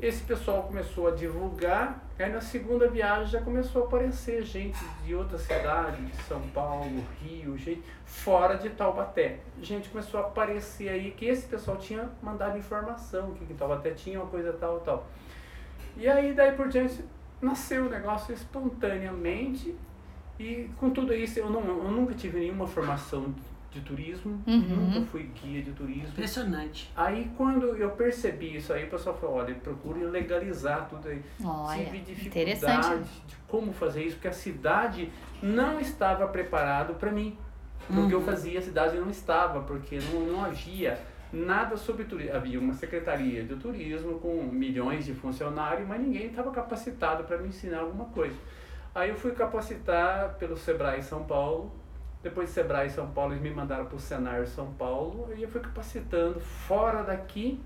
esse 0.00 0.22
pessoal 0.24 0.64
começou 0.64 1.08
a 1.08 1.10
divulgar, 1.12 2.07
aí 2.22 2.32
na 2.32 2.40
segunda 2.40 2.88
viagem 2.88 3.28
já 3.28 3.40
começou 3.40 3.82
a 3.82 3.86
aparecer 3.86 4.42
gente 4.42 4.78
de 5.04 5.14
outras 5.14 5.42
cidades, 5.42 6.04
de 6.04 6.22
São 6.24 6.40
Paulo, 6.48 7.04
Rio, 7.22 7.56
gente 7.56 7.82
fora 8.04 8.56
de 8.56 8.70
Taubaté. 8.70 9.38
Gente 9.62 9.88
começou 9.88 10.20
a 10.20 10.24
aparecer 10.24 10.88
aí 10.88 11.12
que 11.12 11.26
esse 11.26 11.46
pessoal 11.46 11.76
tinha 11.76 12.08
mandado 12.22 12.58
informação, 12.58 13.32
que 13.34 13.54
Taubaté 13.54 13.90
tinha 13.92 14.20
uma 14.20 14.28
coisa 14.28 14.52
tal, 14.52 14.80
tal. 14.80 15.06
E 15.96 16.08
aí 16.08 16.32
daí 16.32 16.52
por 16.52 16.68
diante 16.68 17.04
nasceu 17.40 17.86
o 17.86 17.88
negócio 17.88 18.34
espontaneamente 18.34 19.76
e 20.38 20.70
com 20.78 20.90
tudo 20.90 21.12
isso 21.14 21.38
eu, 21.38 21.50
não, 21.50 21.60
eu 21.66 21.90
nunca 21.90 22.14
tive 22.14 22.38
nenhuma 22.40 22.66
formação 22.66 23.34
de 23.70 23.80
turismo, 23.82 24.42
Uhum. 24.46 24.58
nunca 24.60 25.02
fui 25.10 25.30
guia 25.42 25.62
de 25.62 25.72
turismo. 25.72 26.08
Impressionante. 26.08 26.90
Aí 26.96 27.30
quando 27.36 27.66
eu 27.76 27.90
percebi 27.90 28.56
isso 28.56 28.72
aí, 28.72 28.84
o 28.84 28.90
pessoal 28.90 29.14
falou, 29.16 29.36
olha, 29.36 29.54
procure 29.56 30.04
legalizar 30.04 30.88
tudo 30.88 31.08
aí. 31.08 31.22
Olha, 31.44 31.84
Tive 31.84 31.98
dificuldade 31.98 33.04
de 33.26 33.36
como 33.46 33.72
fazer 33.72 34.04
isso, 34.04 34.16
porque 34.16 34.28
a 34.28 34.32
cidade 34.32 35.10
não 35.42 35.78
estava 35.80 36.26
preparado 36.28 36.94
para 36.94 37.10
mim. 37.10 37.36
Porque 37.86 38.14
eu 38.14 38.18
Uhum. 38.18 38.24
fazia, 38.24 38.58
a 38.58 38.62
cidade 38.62 38.98
não 38.98 39.08
estava, 39.08 39.60
porque 39.62 39.98
não, 40.12 40.20
não 40.20 40.44
havia 40.44 40.98
nada 41.32 41.76
sobre 41.76 42.04
turismo. 42.04 42.36
Havia 42.36 42.58
uma 42.60 42.74
secretaria 42.74 43.42
de 43.44 43.54
turismo 43.56 44.18
com 44.18 44.42
milhões 44.44 45.04
de 45.06 45.14
funcionários, 45.14 45.86
mas 45.88 46.00
ninguém 46.00 46.26
estava 46.26 46.50
capacitado 46.50 47.24
para 47.24 47.38
me 47.38 47.48
ensinar 47.48 47.80
alguma 47.80 48.06
coisa. 48.06 48.34
Aí 48.94 49.10
eu 49.10 49.16
fui 49.16 49.32
capacitar 49.32 50.34
pelo 50.38 50.56
Sebrae 50.56 51.02
São 51.02 51.22
Paulo. 51.24 51.72
Depois 52.22 52.48
do 52.48 52.52
Sebrae 52.52 52.90
São 52.90 53.08
Paulo, 53.10 53.32
eles 53.32 53.42
me 53.42 53.50
mandaram 53.50 53.86
para 53.86 53.96
o 53.96 54.00
Senar 54.00 54.46
São 54.46 54.72
Paulo. 54.72 55.28
E 55.36 55.42
eu 55.42 55.48
fui 55.48 55.60
capacitando 55.60 56.40
fora 56.40 57.02
daqui 57.04 57.60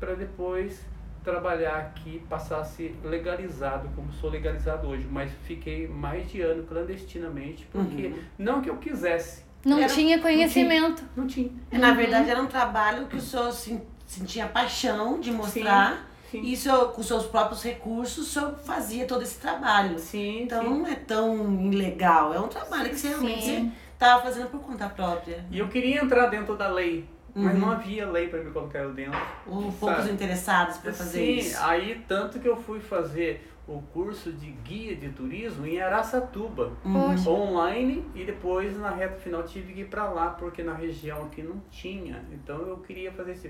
para 0.00 0.14
depois 0.14 0.80
trabalhar 1.22 1.76
aqui, 1.76 2.22
passar 2.28 2.60
a 2.60 2.64
ser 2.64 2.98
legalizado, 3.04 3.90
como 3.94 4.10
sou 4.12 4.30
legalizado 4.30 4.86
hoje. 4.88 5.06
Mas 5.10 5.30
fiquei 5.44 5.86
mais 5.86 6.30
de 6.30 6.40
ano 6.40 6.62
clandestinamente, 6.62 7.66
porque 7.70 8.06
Uhum. 8.06 8.18
não 8.38 8.62
que 8.62 8.70
eu 8.70 8.76
quisesse, 8.78 9.46
Não 9.64 9.78
Era- 9.80 9.88
tinha 9.92 10.20
conhecimento. 10.20 11.02
não 11.16 11.26
tinha. 11.26 11.50
Na 11.72 11.92
verdade, 11.92 12.30
era 12.30 12.40
um 12.40 12.46
trabalho 12.46 13.06
que 13.08 13.16
o 13.16 13.20
senhor 13.20 13.50
sen- 13.52 13.82
sentia 14.06 14.46
paixão 14.46 15.18
de 15.18 15.32
mostrar. 15.32 15.96
Sim, 15.96 16.02
E 16.32 16.54
o 16.54 16.56
senhor, 16.56 16.92
com 16.92 17.02
seus 17.02 17.26
próprios 17.26 17.62
recursos, 17.62 18.18
o 18.18 18.30
senhor 18.30 18.54
fazia 18.58 19.06
todo 19.06 19.22
esse 19.22 19.38
trabalho. 19.40 19.98
sim, 19.98 20.42
Então 20.42 20.62
sim. 20.62 20.68
não 20.68 20.86
é 20.86 20.94
tão 20.94 21.62
ilegal. 21.72 22.34
É 22.34 22.38
um 22.40 22.48
trabalho 22.48 22.90
que 22.90 22.96
você 22.96 23.08
realmente 23.08 23.44
Sim. 23.44 23.72
estava 23.92 24.22
fazendo 24.22 24.48
por 24.50 24.60
conta 24.60 24.88
própria. 24.88 25.44
E 25.50 25.58
eu 25.58 25.68
queria 25.68 26.02
entrar 26.02 26.26
dentro 26.26 26.56
da 26.56 26.68
lei, 26.68 27.06
mas 27.34 27.54
Uhum. 27.54 27.60
não 27.60 27.70
havia 27.72 28.06
lei 28.10 28.28
para 28.28 28.42
me 28.42 28.50
colocar 28.50 28.80
eu 28.80 28.92
dentro. 28.92 29.18
Ou 29.46 29.72
poucos 29.72 30.06
interessados 30.08 30.76
para 30.78 30.92
fazer 30.92 31.18
Sim, 31.18 31.36
isso. 31.36 31.58
aí 31.64 32.04
tanto 32.06 32.38
que 32.38 32.48
eu 32.48 32.56
fui 32.56 32.80
fazer 32.80 33.48
o 33.66 33.82
curso 33.92 34.32
de 34.32 34.46
guia 34.50 34.96
de 34.96 35.10
turismo 35.10 35.66
em 35.66 35.78
Araçatuba, 35.80 36.72
Uhum. 36.84 37.10
Poxa. 37.10 37.28
online, 37.30 38.02
e 38.14 38.24
depois 38.24 38.74
na 38.78 38.90
reta 38.90 39.16
final 39.18 39.42
tive 39.42 39.74
que 39.74 39.80
ir 39.82 39.88
para 39.88 40.08
lá, 40.08 40.30
porque 40.30 40.62
na 40.62 40.72
região 40.72 41.24
aqui 41.24 41.42
não 41.42 41.60
tinha. 41.70 42.24
Então 42.32 42.56
eu 42.62 42.78
queria 42.78 43.12
fazer 43.12 43.32
isso. 43.32 43.48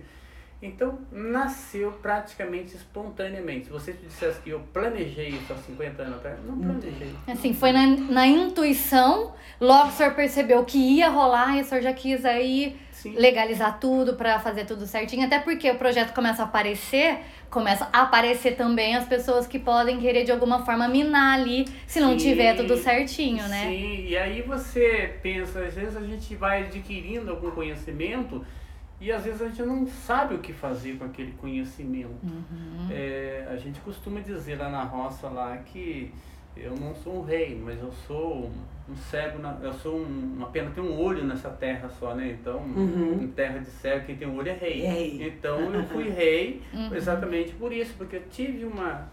Então, 0.60 0.98
nasceu 1.12 1.92
praticamente 1.92 2.74
espontaneamente. 2.74 3.66
Se 3.66 3.70
você 3.70 3.92
dissesse 3.92 4.40
que 4.40 4.50
eu 4.50 4.60
planejei 4.72 5.28
isso 5.28 5.52
há 5.52 5.56
50 5.56 6.02
anos 6.02 6.16
atrás, 6.16 6.36
não 6.44 6.58
planejei. 6.58 7.14
Assim, 7.28 7.54
foi 7.54 7.70
na, 7.70 7.86
na 7.86 8.26
intuição, 8.26 9.34
logo 9.60 9.88
o 9.88 9.92
senhor 9.92 10.14
percebeu 10.14 10.64
que 10.64 10.76
ia 10.76 11.08
rolar 11.08 11.56
e 11.56 11.60
o 11.60 11.64
senhor 11.64 11.80
já 11.80 11.92
quis 11.92 12.24
aí 12.24 12.76
Sim. 12.90 13.14
legalizar 13.14 13.78
tudo 13.78 14.14
para 14.14 14.40
fazer 14.40 14.64
tudo 14.64 14.84
certinho. 14.84 15.24
Até 15.24 15.38
porque 15.38 15.70
o 15.70 15.76
projeto 15.76 16.12
começa 16.12 16.42
a 16.42 16.46
aparecer, 16.46 17.20
começa 17.48 17.88
a 17.92 18.02
aparecer 18.02 18.56
também 18.56 18.96
as 18.96 19.06
pessoas 19.06 19.46
que 19.46 19.60
podem 19.60 20.00
querer 20.00 20.24
de 20.24 20.32
alguma 20.32 20.64
forma 20.64 20.88
minar 20.88 21.38
ali, 21.38 21.66
se 21.86 22.00
não 22.00 22.18
Sim. 22.18 22.30
tiver 22.30 22.56
tudo 22.56 22.76
certinho, 22.76 23.46
né? 23.46 23.68
Sim, 23.68 24.06
e 24.08 24.18
aí 24.18 24.42
você 24.42 25.14
pensa, 25.22 25.60
às 25.60 25.74
vezes 25.74 25.96
a 25.96 26.00
gente 26.00 26.34
vai 26.34 26.64
adquirindo 26.64 27.30
algum 27.30 27.52
conhecimento 27.52 28.44
e 29.00 29.12
às 29.12 29.24
vezes 29.24 29.40
a 29.42 29.48
gente 29.48 29.62
não 29.62 29.86
sabe 29.86 30.34
o 30.34 30.38
que 30.38 30.52
fazer 30.52 30.96
com 30.98 31.04
aquele 31.04 31.32
conhecimento. 31.32 32.10
Uhum. 32.22 32.88
É, 32.90 33.46
a 33.50 33.56
gente 33.56 33.78
costuma 33.80 34.20
dizer 34.20 34.56
lá 34.58 34.68
na 34.68 34.82
roça 34.82 35.28
lá 35.28 35.56
que 35.58 36.12
eu 36.56 36.74
não 36.74 36.92
sou 36.96 37.20
um 37.20 37.22
rei, 37.22 37.60
mas 37.62 37.78
eu 37.80 37.92
sou 38.06 38.50
um 38.90 38.96
cego, 38.96 39.38
na, 39.38 39.56
eu 39.62 39.72
sou 39.72 39.96
um, 40.00 40.34
uma 40.38 40.48
pena 40.48 40.70
tem 40.70 40.82
um 40.82 40.98
olho 40.98 41.22
nessa 41.22 41.50
terra 41.50 41.88
só, 42.00 42.14
né? 42.14 42.36
Então, 42.40 42.58
Uhum. 42.58 43.22
em 43.22 43.28
terra 43.28 43.58
de 43.60 43.70
cego, 43.70 44.06
quem 44.06 44.16
tem 44.16 44.26
um 44.26 44.36
olho 44.36 44.48
é 44.48 44.54
rei. 44.54 44.82
É 44.84 44.90
rei. 44.90 45.22
Então 45.28 45.72
eu 45.72 45.84
fui 45.84 46.08
rei 46.08 46.62
Uhum. 46.74 46.94
exatamente 46.94 47.52
por 47.52 47.72
isso, 47.72 47.94
porque 47.96 48.16
eu 48.16 48.22
tive 48.30 48.64
uma, 48.64 49.06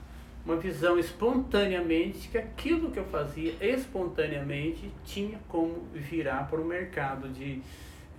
uma 0.44 0.56
visão 0.56 0.98
espontaneamente 0.98 2.28
que 2.30 2.38
aquilo 2.40 2.90
que 2.90 2.98
eu 2.98 3.06
fazia 3.06 3.54
espontaneamente 3.62 4.92
tinha 5.04 5.38
como 5.48 5.84
virar 5.94 6.48
para 6.50 6.60
o 6.60 6.66
mercado 6.66 7.30
de 7.30 7.62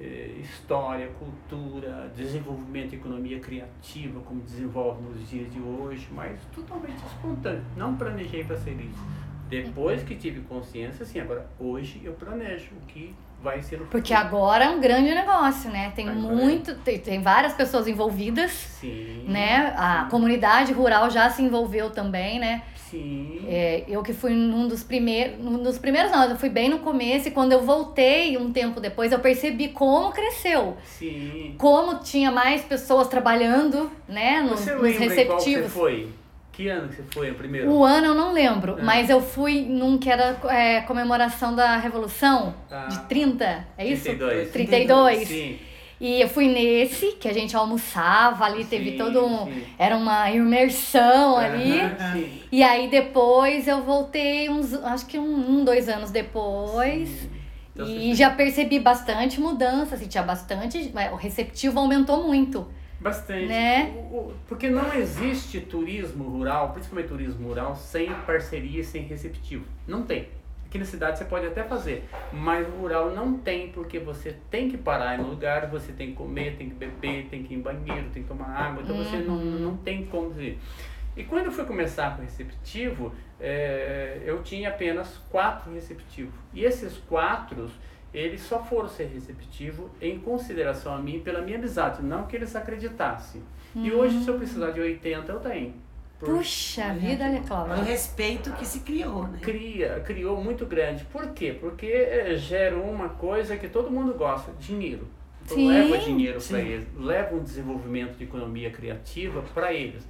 história, 0.05 1.09
cultura, 1.19 2.11
desenvolvimento 2.15 2.93
e 2.93 2.97
economia 2.97 3.41
criativa, 3.41 4.21
como 4.21 4.41
desenvolve 4.43 5.03
nos 5.03 5.29
dias 5.29 5.51
de 5.53 5.61
hoje, 5.61 6.07
mas 6.13 6.39
totalmente 6.55 7.03
espontâneo. 7.07 7.65
Não 7.77 7.97
planejei 7.97 8.45
para 8.45 8.57
ser 8.57 8.73
isso. 8.73 9.03
Depois 9.49 10.03
que 10.03 10.15
tive 10.17 10.41
consciência, 10.41 11.05
assim, 11.05 11.21
agora 11.21 11.47
hoje 11.59 12.01
eu 12.05 12.13
planejo 12.15 12.71
o 12.83 12.87
que 12.87 13.15
vai 13.41 13.63
ser 13.63 13.77
o 13.77 13.87
Porque 13.87 14.13
futuro. 14.15 14.29
agora 14.29 14.65
é 14.65 14.71
um 14.71 14.81
grande 14.81 15.15
negócio, 15.15 15.71
né? 15.71 15.93
Tem 15.95 16.09
Agora 16.09 16.33
é. 16.33 16.37
muito, 16.37 16.75
tem, 16.77 16.99
tem 16.99 17.23
várias 17.23 17.53
pessoas 17.55 17.87
envolvidas, 17.87 18.51
Sim. 18.51 19.25
né? 19.29 19.73
A 19.77 20.05
sim, 20.05 20.11
comunidade 20.11 20.73
rural 20.73 21.09
já 21.11 21.31
se 21.31 21.43
envolveu 21.43 21.91
também, 21.91 22.41
né? 22.41 22.63
Sim. 22.91 23.41
É, 23.49 23.85
eu 23.89 24.03
que 24.03 24.13
fui 24.13 24.33
num 24.33 24.69
dos 24.69 24.83
primeiros, 24.83 25.39
num 25.39 25.63
dos 25.63 25.79
primeiros 25.79 26.11
não, 26.13 26.29
eu 26.31 26.37
fui 26.37 26.49
bem 26.49 26.69
no 26.69 26.79
começo 26.79 27.29
e 27.29 27.31
quando 27.31 27.53
eu 27.53 27.63
voltei 27.63 28.37
um 28.37 28.53
tempo 28.53 28.81
depois, 28.81 29.11
eu 29.13 29.19
percebi 29.19 29.69
como 29.69 30.13
cresceu. 30.13 30.77
Sim. 30.85 31.55
Como 31.59 31.99
tinha 32.01 32.31
mais 32.31 32.63
pessoas 32.63 33.09
trabalhando, 33.09 33.91
né, 34.09 34.41
nos, 34.43 34.61
Você 34.61 34.73
nos 34.75 34.83
lembra 34.83 35.05
em 35.23 35.27
qual 35.27 35.41
você 35.41 35.51
receptivos. 35.51 35.73
foi? 35.73 36.09
Que 36.53 36.69
ano 36.69 36.89
que 36.89 36.97
você 36.97 37.03
foi 37.13 37.31
o 37.31 37.35
primeiro? 37.35 37.71
O 37.71 37.85
ano 37.85 38.07
eu 38.07 38.15
não 38.15 38.33
lembro, 38.33 38.79
É. 38.79 38.83
mas 38.83 39.11
eu 39.11 39.21
fui 39.21 39.61
num 39.61 39.99
que 39.99 40.09
era 40.09 40.39
é, 40.49 40.81
comemoração 40.83 41.55
da 41.55 41.77
Revolução 41.77 42.55
Tá. 42.67 42.87
de 42.87 42.99
30, 43.01 43.67
é 43.77 43.87
isso? 43.87 44.05
32. 44.05 44.51
32. 44.53 45.29
Sim. 45.29 45.59
E 46.01 46.21
eu 46.21 46.29
fui 46.29 46.47
nesse, 46.49 47.13
que 47.13 47.27
a 47.27 47.33
gente 47.33 47.57
almoçava 47.57 48.45
ali, 48.45 48.65
teve 48.65 48.93
Sim, 48.93 48.99
todo 48.99 49.25
um. 49.25 49.47
sim. 49.47 49.65
Era 49.79 49.97
uma 49.97 50.31
imersão 50.31 51.37
ali. 51.39 51.81
E 52.53 52.63
aí 52.63 52.89
depois 52.89 53.67
eu 53.67 53.83
voltei 53.83 54.51
uns, 54.51 54.75
acho 54.75 55.07
que 55.07 55.19
um, 55.19 55.61
um, 55.61 55.65
dois 55.65 55.89
anos 55.89 56.11
depois. 56.11 57.29
Então, 57.75 57.87
e 57.87 58.15
já 58.15 58.31
percebi 58.31 58.79
bastante 58.79 59.41
mudança, 59.41 59.95
assim, 59.95 60.07
tinha 60.07 60.23
bastante. 60.23 60.93
O 61.13 61.17
receptivo 61.17 61.79
aumentou 61.79 62.25
muito. 62.25 62.67
Bastante. 63.01 63.47
Né? 63.47 63.93
Porque 64.49 64.69
não 64.69 64.93
existe 64.95 65.61
turismo 65.61 66.25
rural, 66.25 66.73
principalmente 66.73 67.09
turismo 67.09 67.49
rural, 67.49 67.77
sem 67.77 68.13
parceria 68.27 68.81
e 68.81 68.85
sem 68.85 69.03
receptivo. 69.03 69.65
Não 69.87 70.03
tem. 70.03 70.29
Aqui 70.67 70.79
na 70.79 70.85
cidade 70.85 71.19
você 71.19 71.25
pode 71.25 71.47
até 71.47 71.63
fazer, 71.63 72.05
mas 72.33 72.67
o 72.67 72.71
rural 72.73 73.11
não 73.15 73.39
tem, 73.39 73.69
porque 73.71 73.99
você 73.99 74.37
tem 74.51 74.69
que 74.69 74.77
parar 74.77 75.17
no 75.19 75.29
lugar, 75.29 75.67
você 75.71 75.93
tem 75.93 76.09
que 76.11 76.17
comer, 76.17 76.57
tem 76.57 76.69
que 76.69 76.75
beber, 76.75 77.27
tem 77.31 77.45
que 77.45 77.55
ir 77.55 77.59
em 77.59 77.61
banheiro, 77.61 78.09
tem 78.13 78.23
que 78.23 78.29
tomar 78.29 78.49
água, 78.49 78.83
então 78.83 78.97
você 78.97 79.17
não, 79.19 79.35
Uhum. 79.37 79.59
não 79.61 79.77
tem 79.77 80.05
como 80.07 80.31
dizer. 80.31 80.59
E 81.17 81.23
quando 81.25 81.47
eu 81.47 81.53
fui 81.53 81.65
começar 81.65 82.17
com 82.17 82.23
receptivo, 82.23 83.13
eh, 83.41 84.21
eu 84.27 84.43
tinha 84.43 84.69
apenas 84.69 85.17
quatro 85.31 85.73
receptivos. 85.73 86.35
E 86.53 86.65
esses 86.65 86.99
quatro, 87.09 87.71
eles 88.13 88.41
só 88.43 88.63
foram 88.63 88.89
ser 88.89 89.05
receptivos 89.07 89.89
em 90.01 90.19
consideração 90.19 90.95
a 90.95 90.99
mim 90.99 91.21
pela 91.21 91.41
minha 91.41 91.57
amizade, 91.59 92.03
não 92.03 92.27
que 92.27 92.35
eles 92.37 92.55
acreditassem. 92.57 93.41
E 93.75 93.93
hoje, 93.93 94.23
se 94.25 94.29
eu 94.29 94.37
precisar 94.37 94.73
de 94.73 94.81
80, 94.81 95.31
eu 95.33 95.39
tenho. 95.41 95.75
Por- 96.19 96.39
Puxa 96.39 96.95
vida, 96.95 97.25
olha, 97.25 97.33
Olha 97.35 97.41
o 97.43 97.47
Cláudia. 97.47 97.85
respeito 97.85 98.51
que 98.53 98.65
se 98.65 98.81
criou, 98.81 99.27
né? 99.29 99.39
Cria, 99.43 100.01
criou 100.07 100.43
muito 100.43 100.65
grande. 100.65 101.05
Por 101.05 101.29
quê? 101.33 101.55
Porque 101.61 101.87
eh, 101.87 102.37
gera 102.37 102.77
uma 102.77 103.11
coisa 103.11 103.57
que 103.57 103.69
todo 103.69 103.91
mundo 103.91 104.15
gosta, 104.15 104.51
dinheiro. 104.59 105.07
Então, 105.45 105.57
Sim. 105.59 105.69
leva 105.69 105.99
dinheiro 105.99 106.41
para 106.43 106.59
eles, 106.61 106.87
leva 106.97 107.37
um 107.37 107.43
desenvolvimento 107.43 108.17
de 108.17 108.25
economia 108.25 108.71
criativa 108.71 109.43
para 109.55 109.73
eles. 109.73 110.03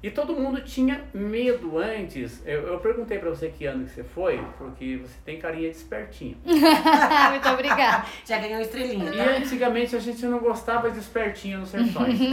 E 0.00 0.10
todo 0.10 0.32
mundo 0.32 0.60
tinha 0.60 1.02
medo 1.12 1.76
antes. 1.76 2.40
Eu, 2.46 2.68
eu 2.68 2.78
perguntei 2.78 3.18
para 3.18 3.30
você 3.30 3.48
que 3.48 3.66
ano 3.66 3.84
que 3.84 3.90
você 3.90 4.04
foi, 4.04 4.40
porque 4.56 4.96
você 4.98 5.14
tem 5.24 5.40
carinha 5.40 5.68
de 5.70 5.76
espertinho. 5.76 6.36
Muito 6.44 7.48
obrigada. 7.48 8.04
Já 8.24 8.38
ganhou 8.38 8.60
estrelinha, 8.60 9.10
E 9.12 9.16
tá? 9.16 9.24
antigamente 9.38 9.96
a 9.96 9.98
gente 9.98 10.24
não 10.26 10.38
gostava 10.38 10.88
de 10.90 11.00
espertinho 11.00 11.58
nos 11.58 11.70
sertões. 11.70 12.16
Por 12.16 12.28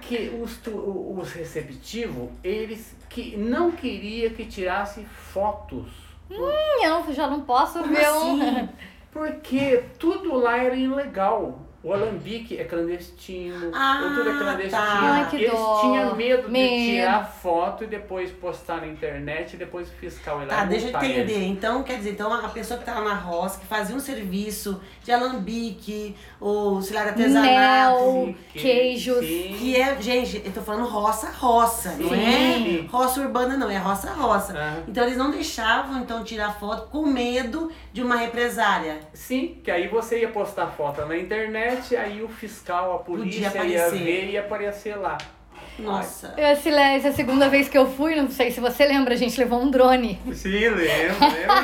quê? 0.00 0.28
Porque 0.28 0.30
os, 0.40 0.60
os 0.66 1.32
receptivos, 1.32 2.30
eles 2.44 2.94
que 3.08 3.36
não 3.36 3.72
queria 3.72 4.30
que 4.30 4.44
tirasse 4.44 5.04
fotos. 5.04 5.88
Eu 6.30 7.12
já 7.12 7.26
não 7.26 7.40
posso 7.40 7.80
Como 7.80 7.92
ver 7.94 8.08
um. 8.10 8.40
assim? 8.40 8.68
Porque 9.10 9.82
tudo 9.98 10.36
lá 10.36 10.58
era 10.58 10.76
ilegal. 10.76 11.58
O 11.80 11.92
alambique 11.92 12.58
é 12.58 12.64
clandestino, 12.64 13.70
Ah, 13.72 14.00
ou 14.02 14.14
tudo 14.16 14.30
é 14.30 14.38
clandestino. 14.38 14.70
tá. 14.82 15.28
Ai, 15.30 15.36
Eles 15.36 15.50
dó. 15.52 15.80
tinham 15.80 16.16
medo, 16.16 16.48
Medo. 16.50 16.68
de 16.74 16.86
tirar 16.90 17.24
foto 17.24 17.84
e 17.84 17.86
depois 17.86 18.32
postar 18.32 18.80
na 18.80 18.88
internet 18.88 19.54
e 19.54 19.56
depois 19.56 19.88
o 19.88 19.92
fiscal 19.92 20.42
ir 20.42 20.46
lá 20.46 20.56
Tá, 20.56 20.64
deixa 20.64 20.88
eu 20.88 20.96
entender. 20.96 21.20
eles. 21.20 21.36
Então, 21.36 21.84
quer 21.84 21.98
dizer, 21.98 22.10
então 22.10 22.32
a 22.32 22.48
pessoa 22.48 22.80
que 22.80 22.84
tava 22.84 23.02
na 23.02 23.14
roça, 23.14 23.60
que 23.60 23.66
fazia 23.66 23.94
um 23.94 24.00
serviço 24.00 24.80
de 25.04 25.12
alambique, 25.12 26.16
ou 26.40 26.82
sei 26.82 26.96
lá, 26.96 27.02
de 27.04 27.08
artesanato, 27.10 27.48
Mel, 27.48 28.24
Sim, 28.26 28.36
que- 28.52 28.58
queijos. 28.60 29.18
sim. 29.24 29.56
que 29.58 29.76
é, 29.80 30.02
gente, 30.02 30.42
eu 30.44 30.52
tô 30.52 30.60
falando 30.62 30.84
roça, 30.88 31.30
roça, 31.30 31.92
não 31.92 32.12
é 32.12 32.54
Sim. 32.54 32.88
roça 32.90 33.20
urbana, 33.20 33.56
não, 33.56 33.70
é 33.70 33.76
roça, 33.78 34.10
roça. 34.12 34.52
Ah. 34.58 34.82
Então 34.88 35.04
eles 35.04 35.16
não 35.16 35.30
deixavam, 35.30 36.00
então, 36.00 36.24
tirar 36.24 36.58
foto 36.58 36.88
com 36.90 37.06
medo 37.06 37.70
de 37.92 38.02
uma 38.02 38.16
represária. 38.16 38.98
Sim, 39.14 39.60
que 39.62 39.70
aí 39.70 39.86
você 39.86 40.20
ia 40.20 40.28
postar 40.28 40.66
foto 40.66 41.04
na 41.06 41.16
internet, 41.16 41.67
aí 41.98 42.22
o 42.22 42.28
fiscal, 42.28 42.94
a 42.94 42.98
polícia 42.98 43.64
ia 43.64 43.90
ver 43.90 44.24
e 44.26 44.30
ia 44.32 44.40
aparecer 44.40 44.96
lá. 44.96 45.18
Nossa. 45.78 46.34
Esse, 46.36 46.70
essa 46.70 47.08
é 47.08 47.10
a 47.10 47.12
segunda 47.12 47.48
vez 47.48 47.68
que 47.68 47.78
eu 47.78 47.86
fui, 47.86 48.16
não 48.16 48.28
sei 48.28 48.50
se 48.50 48.60
você 48.60 48.84
lembra, 48.84 49.14
a 49.14 49.16
gente 49.16 49.38
levou 49.38 49.60
um 49.62 49.70
drone. 49.70 50.20
Sim, 50.32 50.48
lembro, 50.48 50.78
lembro 50.78 51.14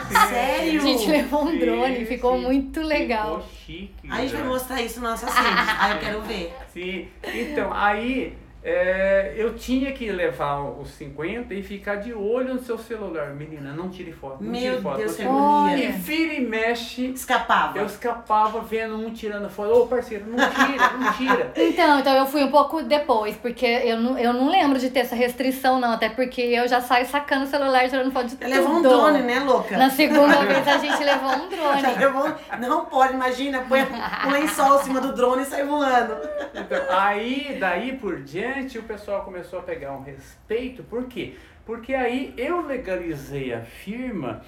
sim. 0.09 0.29
Sério? 0.31 0.81
A 0.81 0.85
gente 0.85 1.11
levou 1.11 1.45
um 1.45 1.51
Sim, 1.51 1.59
drone, 1.59 2.07
ficou 2.07 2.37
sim. 2.37 2.45
muito 2.45 2.81
legal. 2.81 3.41
Ficou 3.41 3.55
chique. 3.67 4.09
Aí 4.09 4.19
a 4.19 4.23
gente 4.23 4.33
vai 4.33 4.43
né? 4.43 4.49
mostrar 4.49 4.83
isso 4.83 5.01
nas 5.01 5.21
nossas 5.21 5.37
redes. 5.37 5.75
Aí 5.81 5.93
eu 5.93 5.99
quero 5.99 6.23
ver. 6.23 6.55
Sim, 6.73 7.09
então, 7.25 7.73
aí 7.73 8.33
é, 8.67 9.35
eu 9.37 9.55
tinha 9.55 9.93
que 9.93 10.11
levar 10.11 10.63
os 10.63 10.89
50 10.95 11.53
e 11.53 11.63
ficar 11.63 11.97
de 11.97 12.15
olho 12.15 12.55
no 12.55 12.63
seu 12.63 12.79
celular. 12.79 13.35
Menina, 13.35 13.75
não 13.75 13.91
tire 13.91 14.11
foto, 14.11 14.43
não 14.43 14.51
Meu 14.51 14.61
tire 14.73 14.83
foto. 14.83 14.97
Deus, 14.97 15.21
agonia. 15.21 15.85
E 15.85 15.93
vira 15.93 16.33
e 16.33 16.41
mexe, 16.41 17.09
Escapava. 17.11 17.79
eu 17.79 17.85
escapava 17.85 18.61
vendo 18.63 18.97
um 18.97 19.13
tirando 19.13 19.51
foto. 19.51 19.71
Ô 19.83 19.87
parceiro, 19.87 20.25
não 20.27 20.39
tira, 20.39 20.91
não 20.99 21.13
tira. 21.13 21.53
Então, 21.75 21.99
então 21.99 22.15
eu 22.15 22.25
fui 22.27 22.43
um 22.43 22.51
pouco 22.51 22.83
depois, 22.83 23.37
porque 23.37 23.67
eu 23.67 23.99
não, 23.99 24.19
eu 24.19 24.33
não 24.33 24.49
lembro 24.49 24.79
de 24.79 24.89
ter 24.91 25.01
essa 25.01 25.15
restrição, 25.15 25.79
não. 25.79 25.93
Até 25.93 26.09
porque 26.09 26.41
eu 26.41 26.67
já 26.67 26.81
saio 26.81 27.05
sacando 27.07 27.45
o 27.45 27.49
celular, 27.49 27.89
tirando 27.89 28.11
foto 28.13 28.29
de 28.29 28.45
levou 28.47 28.77
um 28.77 28.83
drone, 28.83 29.23
né, 29.23 29.41
louca? 29.41 29.77
Na 29.77 29.91
segunda 29.91 30.41
vez 30.47 30.67
a 30.67 30.79
gente 30.79 31.03
levou 31.05 31.31
um 31.31 31.51
Já 31.51 31.57
drone. 31.83 31.99
levou... 31.99 32.35
Não 32.61 32.85
pode, 32.87 33.13
imagina, 33.13 33.63
põe 33.69 33.81
um 33.83 34.31
lençol 34.33 34.81
em 34.81 34.85
cima 34.85 35.01
do 35.01 35.13
drone 35.13 35.43
e 35.43 35.47
sai 35.47 35.65
voando. 35.65 36.17
Então, 36.55 36.79
aí, 36.97 37.57
daí 37.61 37.93
por 37.97 38.21
diante, 38.23 38.54
o 38.79 38.83
pessoal 38.83 39.25
começou 39.25 39.59
a 39.59 39.63
pegar 39.63 39.93
um 39.93 40.03
respeito. 40.03 40.83
Por 40.83 41.07
quê? 41.07 41.35
Porque 41.67 41.95
aí 41.95 42.33
eu 42.37 42.65
legalizei 42.67 43.53
a 43.53 43.63
firma 43.63 44.43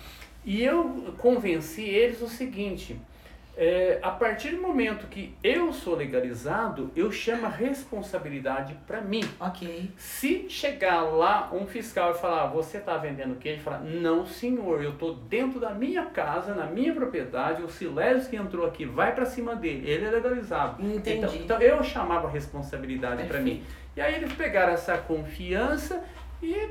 e 0.44 0.62
eu 0.62 1.14
convenci 1.18 1.82
eles 1.82 2.22
o 2.22 2.28
seguinte. 2.28 2.96
É, 3.58 3.98
a 4.02 4.10
partir 4.10 4.50
do 4.50 4.60
momento 4.60 5.06
que 5.06 5.34
eu 5.42 5.72
sou 5.72 5.94
legalizado, 5.96 6.90
eu 6.94 7.10
chamo 7.10 7.46
a 7.46 7.48
responsabilidade 7.48 8.76
para 8.86 9.00
mim. 9.00 9.24
Ok. 9.40 9.90
Se 9.96 10.44
chegar 10.50 11.00
lá 11.00 11.48
um 11.50 11.66
fiscal 11.66 12.10
e 12.10 12.14
falar, 12.18 12.48
você 12.48 12.76
está 12.76 12.98
vendendo 12.98 13.34
queijo, 13.36 13.62
falar, 13.62 13.80
não 13.80 14.26
senhor, 14.26 14.84
eu 14.84 14.90
estou 14.90 15.14
dentro 15.14 15.58
da 15.58 15.70
minha 15.70 16.04
casa, 16.04 16.54
na 16.54 16.66
minha 16.66 16.92
propriedade, 16.92 17.62
o 17.62 17.68
Silésio 17.70 18.28
que 18.28 18.36
entrou 18.36 18.66
aqui 18.66 18.84
vai 18.84 19.14
para 19.14 19.24
cima 19.24 19.56
dele, 19.56 19.88
ele 19.90 20.04
é 20.04 20.10
legalizado. 20.10 20.84
Entendi. 20.84 21.16
Então, 21.16 21.34
então 21.34 21.60
eu 21.62 21.82
chamava 21.82 22.28
a 22.28 22.30
responsabilidade 22.30 23.24
para 23.24 23.40
mim. 23.40 23.64
E 23.96 24.00
aí 24.00 24.14
eles 24.14 24.32
pegaram 24.34 24.72
essa 24.72 24.98
confiança 24.98 26.04
e 26.42 26.68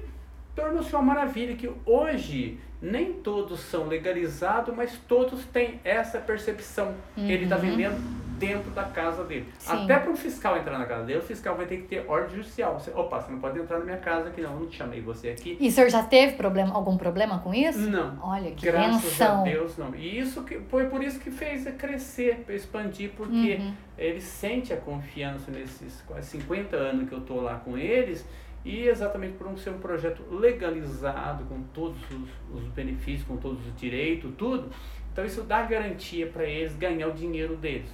tornou-se 0.55 0.94
uma 0.94 1.01
maravilha 1.01 1.55
que 1.55 1.70
hoje 1.86 2.60
nem 2.82 3.13
todos 3.13 3.62
são 3.62 3.88
legalizados, 3.88 4.75
mas 4.75 4.98
todos 5.08 5.44
têm 5.46 5.79
essa 5.84 6.20
percepção. 6.20 6.96
Uhum. 7.17 7.29
Ele 7.29 7.46
está 7.46 7.58
vendendo 7.58 7.96
dentro 8.38 8.72
da 8.72 8.84
casa 8.84 9.24
dele. 9.24 9.48
Sim. 9.58 9.84
Até 9.84 10.00
para 10.00 10.12
o 10.12 10.15
fiscal 10.15 10.58
entrar 10.58 10.77
na 10.77 10.86
casa 10.86 11.06
dele, 11.06 11.20
o 11.20 11.22
fiscal 11.22 11.56
vai 11.56 11.65
ter 11.65 11.77
que 11.77 11.84
ter 11.84 12.06
ordem 12.08 12.38
judicial. 12.38 12.80
Você, 12.80 12.92
opa, 12.92 13.22
você 13.22 13.32
não 13.32 13.39
pode 13.39 13.60
entrar 13.60 13.80
na 13.80 13.86
minha 13.86 13.98
casa 13.98 14.30
aqui 14.30 14.42
não, 14.42 14.54
eu 14.54 14.60
não 14.62 14.68
te 14.68 14.77
chamei 14.77 15.01
você 15.01 15.30
aqui. 15.30 15.58
E 15.60 15.68
o 15.68 15.72
senhor 15.72 15.89
já 15.89 16.04
teve 16.04 16.36
problema, 16.36 16.74
algum 16.74 16.98
problema 16.98 17.39
com 17.39 17.54
isso? 17.54 17.80
Não. 17.80 18.18
Olha, 18.22 18.51
que 18.51 18.65
Graças 18.65 19.04
benção. 19.04 19.42
a 19.42 19.44
Deus, 19.44 19.77
não. 19.77 19.96
E 19.96 20.20
isso 20.20 20.44
que, 20.44 20.60
foi 20.70 20.86
por 20.88 21.04
isso 21.04 21.20
que 21.20 21.32
fez 21.32 21.65
crescer, 21.77 22.46
expandir, 22.50 23.12
porque 23.15 23.58
uhum. 23.60 23.74
ele 23.98 24.22
sente 24.22 24.74
a 24.74 24.77
confiança 24.77 25.51
nesses 25.51 26.01
quase 26.08 26.30
50 26.30 26.75
anos 26.75 27.10
que 27.10 27.15
eu 27.15 27.20
estou 27.20 27.42
lá 27.42 27.56
com 27.56 27.77
eles, 27.77 28.25
e 28.63 28.88
exatamente 28.88 29.34
por 29.34 29.48
um 29.48 29.56
ser 29.56 29.70
um 29.70 29.77
projeto 29.77 30.24
legalizado, 30.32 31.46
com 31.46 31.62
todos 31.74 31.98
os, 32.10 32.62
os 32.63 32.68
benefícios, 32.70 33.27
com 33.27 33.38
todos 33.38 33.65
os 33.65 33.75
direitos, 33.75 34.32
tudo. 34.38 34.70
Então 35.12 35.24
isso 35.24 35.44
dá 35.44 35.62
garantia 35.62 36.27
para 36.27 36.44
eles 36.44 36.75
ganhar 36.75 37.08
o 37.08 37.13
dinheiro 37.13 37.56
deles. 37.56 37.89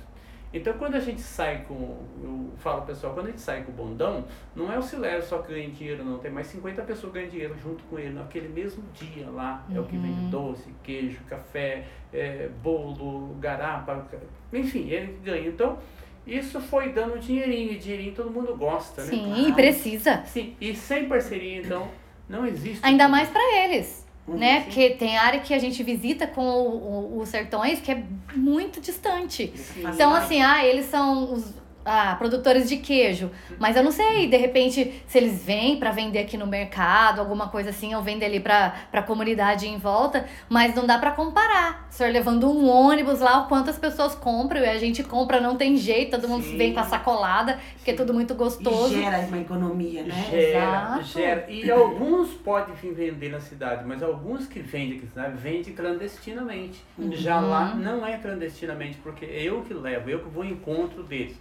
Então 0.54 0.74
quando 0.74 0.96
a 0.96 1.00
gente 1.00 1.22
sai 1.22 1.64
com, 1.68 1.98
eu 2.22 2.52
falo 2.58 2.82
pessoal, 2.82 3.14
quando 3.14 3.28
a 3.28 3.30
gente 3.30 3.42
sai 3.42 3.64
com 3.64 3.72
o 3.72 3.76
bondão, 3.76 4.26
não 4.56 4.72
é 4.72 4.78
o 4.78 4.82
Silésio 4.82 5.30
só 5.30 5.40
que 5.40 5.54
ganha 5.54 5.70
dinheiro, 5.70 6.04
não. 6.04 6.18
Tem 6.20 6.30
mais 6.30 6.48
50 6.48 6.82
pessoas 6.84 7.14
ganham 7.14 7.30
dinheiro 7.30 7.56
junto 7.62 7.84
com 7.86 7.98
ele 7.98 8.12
naquele 8.12 8.50
mesmo 8.50 8.84
dia 8.94 9.30
lá. 9.30 9.66
Uhum. 9.70 9.78
É 9.78 9.80
o 9.80 9.84
que 9.86 9.98
vende 9.98 10.20
uhum. 10.20 10.30
doce, 10.30 10.70
queijo, 10.84 11.20
café, 11.30 11.86
é, 12.14 12.50
bolo, 12.62 13.36
garapa, 13.40 14.06
enfim, 14.52 14.90
ele 14.90 15.18
ganha. 15.24 15.48
Então, 15.48 15.78
isso 16.26 16.60
foi 16.60 16.92
dando 16.92 17.20
dinheirinho, 17.20 17.72
e 17.72 17.78
dinheirinho 17.78 18.14
todo 18.14 18.30
mundo 18.30 18.56
gosta, 18.56 19.02
Sim, 19.02 19.28
né? 19.28 19.36
Sim, 19.36 19.48
e 19.48 19.54
precisa. 19.54 20.24
Sim, 20.26 20.56
e 20.62 20.76
sem 20.76 21.08
parceria, 21.08 21.62
então, 21.62 21.90
não 22.30 22.46
existe. 22.46 22.86
Ainda 22.86 23.08
mais 23.08 23.30
para 23.30 23.42
eles. 23.64 24.01
Uhum, 24.28 24.38
né? 24.38 24.60
Sim. 24.60 24.66
Porque 24.66 24.90
tem 24.92 25.18
área 25.18 25.40
que 25.40 25.54
a 25.54 25.60
gente 25.60 25.82
visita 25.84 26.28
com 26.28 26.42
o, 26.42 27.18
o, 27.18 27.20
o 27.20 27.26
Sertões 27.26 27.80
que 27.80 27.92
é 27.92 28.04
muito 28.36 28.80
distante. 28.80 29.52
Sim. 29.56 29.88
Então, 29.88 30.14
assim, 30.14 30.42
ah, 30.42 30.66
eles 30.66 30.86
são 30.86 31.34
os, 31.34 31.54
ah, 31.86 32.16
produtores 32.18 32.70
de 32.70 32.78
queijo. 32.78 33.32
Mas 33.60 33.76
eu 33.76 33.84
não 33.84 33.92
sei, 33.92 34.28
de 34.28 34.38
repente, 34.38 35.04
se 35.08 35.18
eles 35.18 35.44
vêm 35.44 35.78
para 35.78 35.92
vender 35.92 36.20
aqui 36.20 36.38
no 36.38 36.48
mercado, 36.48 37.20
alguma 37.20 37.50
coisa 37.50 37.70
assim, 37.72 37.94
ou 37.96 38.02
vender 38.02 38.26
ali 38.26 38.40
pra, 38.40 38.74
pra 38.92 39.02
comunidade 39.02 39.68
em 39.68 39.78
volta, 39.78 40.26
mas 40.50 40.76
não 40.76 40.86
dá 40.86 40.98
para 40.98 41.12
comparar. 41.12 41.88
O 41.90 41.94
senhor 41.94 42.12
levando 42.12 42.50
um 42.50 42.70
ônibus 42.70 43.20
lá, 43.20 43.46
quantas 43.48 43.78
pessoas 43.78 44.16
compram, 44.16 44.62
e 44.62 44.70
a 44.70 44.78
gente 44.78 45.04
compra, 45.04 45.42
não 45.42 45.56
tem 45.56 45.76
jeito, 45.76 46.12
todo 46.12 46.28
mundo 46.28 46.44
Sim. 46.44 46.58
vem 46.58 46.74
com 46.74 46.80
a 46.80 46.84
sacolada, 46.84 47.60
porque 47.76 47.92
é 47.92 47.94
tudo 47.94 48.14
muito 48.14 48.36
gostoso. 48.36 48.94
E 48.94 49.02
gera 49.02 49.20
uma 49.20 49.40
economia, 49.40 50.04
né? 50.04 50.28
Gera, 50.30 50.42
Exato. 50.42 51.04
gera. 51.04 51.46
E 51.50 51.70
alguns 51.72 52.30
podem 52.34 52.76
vir 52.76 52.94
vender 52.94 53.30
na 53.30 53.40
cidade, 53.40 53.84
mas 53.86 54.04
alguns 54.04 54.48
que 54.48 54.60
vendem 54.60 54.98
aqui 54.98 55.06
na 55.06 55.10
cidade, 55.12 55.38
vendem 55.38 55.74
clandestinamente. 55.74 56.84
Uhum. 56.98 57.12
Já 57.12 57.40
lá 57.40 57.74
não 57.76 58.06
é 58.06 58.18
clandestinamente, 58.18 58.98
porque 59.02 59.26
é 59.26 59.44
eu 59.44 59.62
que 59.62 59.74
levo, 59.74 60.10
eu 60.10 60.20
que 60.20 60.30
vou 60.30 60.46
em 60.46 60.52
encontro 60.52 61.04
deles. 61.04 61.38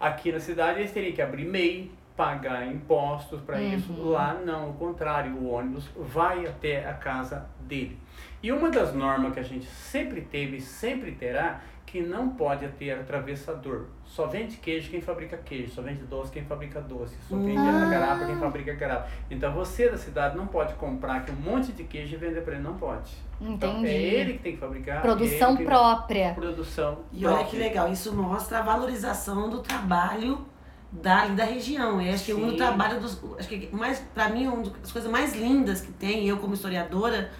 Aqui 0.00 0.32
na 0.32 0.40
cidade 0.40 0.80
eles 0.80 0.92
teriam 0.92 1.12
que 1.12 1.20
abrir 1.20 1.44
MEI, 1.44 1.92
pagar 2.16 2.66
impostos 2.66 3.40
para 3.42 3.58
uhum. 3.58 3.74
isso. 3.74 4.02
Lá 4.02 4.34
não, 4.34 4.70
o 4.70 4.72
contrário, 4.74 5.32
o 5.34 5.52
ônibus 5.52 5.88
vai 5.96 6.46
até 6.46 6.88
a 6.88 6.94
casa 6.94 7.46
dele. 7.60 7.98
E 8.42 8.50
uma 8.50 8.70
das 8.70 8.94
normas 8.94 9.34
que 9.34 9.40
a 9.40 9.44
gente 9.44 9.66
sempre 9.66 10.22
teve 10.22 10.56
e 10.56 10.60
sempre 10.60 11.12
terá 11.12 11.60
que 11.84 12.00
não 12.00 12.30
pode 12.30 12.66
ter 12.68 12.92
atravessador. 12.92 13.86
Só 14.10 14.26
vende 14.26 14.56
queijo 14.56 14.90
quem 14.90 15.00
fabrica 15.00 15.36
queijo, 15.36 15.70
só 15.72 15.82
vende 15.82 16.02
doce 16.02 16.32
quem 16.32 16.44
fabrica 16.44 16.80
doce, 16.80 17.16
só 17.28 17.36
vende 17.36 17.58
ah. 17.58 17.88
garapa 17.88 18.26
quem 18.26 18.36
fabrica 18.36 18.74
garapa. 18.74 19.08
Então 19.30 19.52
você 19.52 19.88
da 19.88 19.96
cidade 19.96 20.36
não 20.36 20.48
pode 20.48 20.74
comprar 20.74 21.18
aqui 21.18 21.30
um 21.30 21.36
monte 21.36 21.70
de 21.70 21.84
queijo 21.84 22.16
e 22.16 22.18
vender 22.18 22.40
para 22.40 22.54
ele, 22.54 22.62
não 22.64 22.76
pode. 22.76 23.12
Entendi. 23.40 23.54
Então 23.54 23.84
é 23.84 23.92
ele 23.92 24.32
que 24.32 24.38
tem 24.40 24.52
que 24.54 24.58
fabricar. 24.58 25.00
Produção 25.00 25.56
que... 25.56 25.64
própria. 25.64 26.34
Produção 26.34 27.04
E 27.12 27.20
própria. 27.20 27.38
olha 27.38 27.48
que 27.48 27.56
legal, 27.56 27.92
isso 27.92 28.12
mostra 28.12 28.58
a 28.58 28.62
valorização 28.62 29.48
do 29.48 29.60
trabalho 29.60 30.44
da, 30.90 31.28
da 31.28 31.44
região. 31.44 32.02
Eu 32.02 32.12
acho 32.12 32.24
que 32.24 32.34
Sim. 32.34 32.42
um 32.42 32.48
do 32.48 32.56
trabalho 32.56 32.98
dos. 32.98 33.16
Acho 33.38 33.48
que 33.48 33.68
mais, 33.72 34.00
para 34.12 34.28
mim, 34.28 34.48
uma 34.48 34.64
das 34.64 34.90
coisas 34.90 35.08
mais 35.08 35.36
lindas 35.36 35.82
que 35.82 35.92
tem, 35.92 36.26
eu 36.26 36.36
como 36.38 36.54
historiadora, 36.54 37.30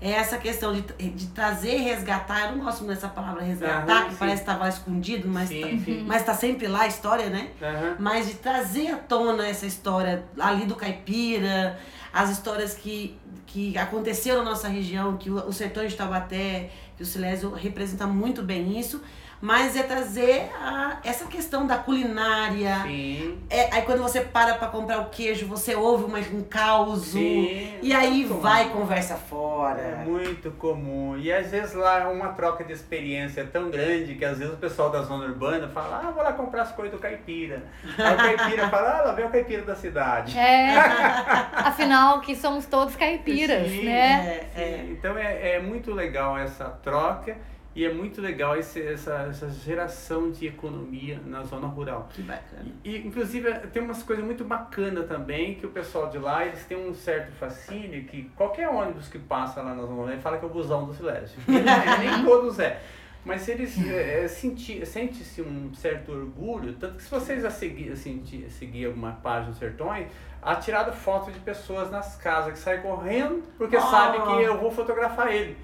é 0.00 0.10
essa 0.10 0.36
questão 0.36 0.74
de, 0.74 0.82
de 0.82 1.26
trazer, 1.28 1.78
resgatar. 1.78 2.46
Eu 2.46 2.56
não 2.56 2.64
gosto 2.64 2.84
dessa 2.84 3.08
palavra 3.08 3.42
resgatar, 3.42 4.02
uhum, 4.02 4.04
que 4.06 4.12
sim. 4.12 4.16
parece 4.18 4.44
que 4.44 4.50
estava 4.50 4.68
escondido, 4.68 5.28
mas 5.28 5.48
tá, 5.48 5.66
mas 6.06 6.22
tá 6.24 6.34
sempre 6.34 6.66
lá 6.66 6.82
a 6.82 6.86
história, 6.86 7.30
né? 7.30 7.48
Uhum. 7.60 7.96
Mas 7.98 8.26
de 8.26 8.34
trazer 8.34 8.88
à 8.88 8.96
tona 8.96 9.46
essa 9.46 9.66
história 9.66 10.24
ali 10.38 10.66
do 10.66 10.74
caipira, 10.74 11.78
as 12.12 12.30
histórias 12.30 12.74
que, 12.74 13.18
que 13.46 13.76
aconteceram 13.78 14.44
na 14.44 14.50
nossa 14.50 14.68
região, 14.68 15.16
que 15.16 15.30
o, 15.30 15.36
o 15.46 15.52
sertão 15.52 15.86
de 15.86 15.94
Taubaté, 15.94 16.70
que 16.96 17.02
o 17.02 17.06
Silésio 17.06 17.52
representa 17.54 18.06
muito 18.06 18.42
bem 18.42 18.78
isso 18.78 19.02
mas 19.40 19.76
é 19.76 19.82
trazer 19.82 20.50
a, 20.60 20.98
essa 21.04 21.26
questão 21.26 21.66
da 21.66 21.76
culinária. 21.76 22.82
Sim. 22.82 23.38
É, 23.50 23.74
aí 23.74 23.82
quando 23.82 24.02
você 24.02 24.20
para 24.20 24.54
para 24.54 24.68
comprar 24.68 25.00
o 25.00 25.06
queijo, 25.06 25.46
você 25.46 25.74
ouve 25.74 26.04
uma, 26.04 26.18
um 26.18 26.42
caos. 26.42 27.14
E 27.14 27.94
aí 27.94 28.24
vai 28.24 28.68
comum. 28.68 28.80
conversa 28.80 29.16
fora. 29.16 29.80
É 29.80 30.04
muito 30.04 30.50
comum. 30.52 31.16
E 31.18 31.32
às 31.32 31.50
vezes 31.50 31.74
lá 31.74 32.00
é 32.00 32.06
uma 32.06 32.28
troca 32.28 32.64
de 32.64 32.72
experiência 32.72 33.44
tão 33.44 33.70
grande 33.70 34.14
que 34.14 34.24
às 34.24 34.38
vezes 34.38 34.54
o 34.54 34.56
pessoal 34.56 34.90
da 34.90 35.02
zona 35.02 35.26
urbana 35.26 35.68
fala, 35.68 36.02
ah, 36.04 36.10
vou 36.10 36.22
lá 36.22 36.32
comprar 36.32 36.62
as 36.62 36.72
coisas 36.72 36.94
do 36.94 37.00
caipira. 37.00 37.62
Aí 37.98 38.14
o 38.14 38.16
caipira 38.16 38.68
fala, 38.70 38.98
ah, 38.98 39.02
lá 39.06 39.12
vem 39.12 39.26
o 39.26 39.30
caipira 39.30 39.62
da 39.62 39.74
cidade. 39.74 40.36
É, 40.36 40.76
afinal 41.54 42.20
que 42.20 42.34
somos 42.34 42.66
todos 42.66 42.96
caipiras, 42.96 43.68
sim, 43.68 43.84
né? 43.84 44.46
É, 44.56 44.62
é. 44.62 44.86
Então 44.90 45.16
é, 45.16 45.56
é 45.56 45.60
muito 45.60 45.92
legal 45.92 46.38
essa 46.38 46.64
troca. 46.82 47.36
E 47.76 47.84
é 47.84 47.92
muito 47.92 48.22
legal 48.22 48.56
esse, 48.56 48.80
essa, 48.80 49.26
essa 49.28 49.50
geração 49.50 50.30
de 50.30 50.46
economia 50.46 51.20
na 51.26 51.42
zona 51.42 51.66
rural. 51.66 52.08
Que 52.10 52.22
bacana. 52.22 52.64
E, 52.82 52.96
inclusive, 52.96 53.52
tem 53.70 53.82
umas 53.82 54.02
coisas 54.02 54.24
muito 54.24 54.46
bacanas 54.46 55.06
também, 55.06 55.56
que 55.56 55.66
o 55.66 55.68
pessoal 55.68 56.08
de 56.08 56.16
lá, 56.16 56.46
eles 56.46 56.64
têm 56.64 56.78
um 56.78 56.94
certo 56.94 57.32
fascínio, 57.32 58.02
que 58.04 58.30
qualquer 58.34 58.70
ônibus 58.70 59.08
que 59.08 59.18
passa 59.18 59.60
lá 59.60 59.74
na 59.74 59.82
zona 59.82 59.92
rural, 59.92 60.18
fala 60.20 60.38
que 60.38 60.46
é 60.46 60.48
o 60.48 60.50
busão 60.50 60.86
do 60.86 60.94
Silésio. 60.94 61.38
Nem 61.46 62.24
todos 62.24 62.58
é. 62.58 62.80
Mas 63.26 63.46
eles 63.46 63.76
é, 63.86 64.24
é 64.24 64.28
sente-se 64.28 65.42
um 65.42 65.74
certo 65.74 66.12
orgulho, 66.12 66.72
tanto 66.76 66.94
que 66.94 67.02
se 67.02 67.10
vocês 67.10 67.44
a 67.44 67.50
seguir, 67.50 67.92
assim, 67.92 68.24
seguir 68.48 68.86
alguma 68.86 69.12
página 69.12 69.52
do 69.52 69.58
Sertões, 69.58 70.06
há 70.40 70.54
tirado 70.54 70.92
foto 70.92 71.30
de 71.30 71.40
pessoas 71.40 71.90
nas 71.90 72.16
casas 72.16 72.54
que 72.54 72.58
saem 72.58 72.80
correndo 72.80 73.42
porque 73.58 73.76
oh. 73.76 73.80
sabe 73.82 74.22
que 74.22 74.42
eu 74.44 74.56
vou 74.58 74.70
fotografar 74.70 75.30
ele. 75.30 75.58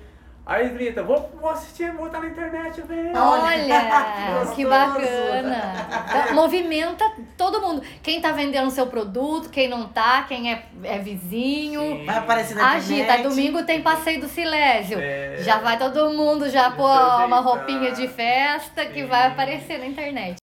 Aí 0.45 0.71
grita, 0.71 1.05
vou, 1.05 1.31
vou 1.41 1.51
assistir, 1.51 1.93
vou 1.93 2.07
estar 2.07 2.19
na 2.21 2.27
internet 2.27 2.83
vendo. 2.83 3.17
Olha, 3.17 4.51
que 4.57 4.67
bacana. 4.67 5.73
Então, 6.09 6.35
movimenta 6.35 7.05
todo 7.37 7.61
mundo. 7.61 7.81
Quem 8.03 8.21
tá 8.21 8.33
vendendo 8.33 8.69
seu 8.71 8.89
produto, 8.89 9.51
quem 9.51 9.69
não 9.69 9.87
tá, 9.87 10.25
quem 10.27 10.53
é, 10.53 10.65
é 10.83 10.99
vizinho. 10.99 11.81
Sim. 11.81 12.05
Vai 12.05 12.19
aparecer 12.19 12.57
na 12.57 12.73
Agita, 12.73 13.03
internet. 13.03 13.23
domingo 13.29 13.63
tem 13.63 13.83
passeio 13.83 14.21
do 14.21 14.29
Silésio. 14.29 14.99
É. 15.01 15.37
Já 15.39 15.59
vai 15.59 15.79
todo 15.79 16.11
mundo 16.11 16.51
já 16.51 16.73
pôr 16.73 17.25
uma 17.25 17.39
roupinha 17.39 17.93
de 17.93 18.09
festa 18.09 18.85
que 18.87 19.03
Sim. 19.03 19.07
vai 19.07 19.29
aparecer 19.29 19.79
na 19.79 19.87
internet. 19.87 20.42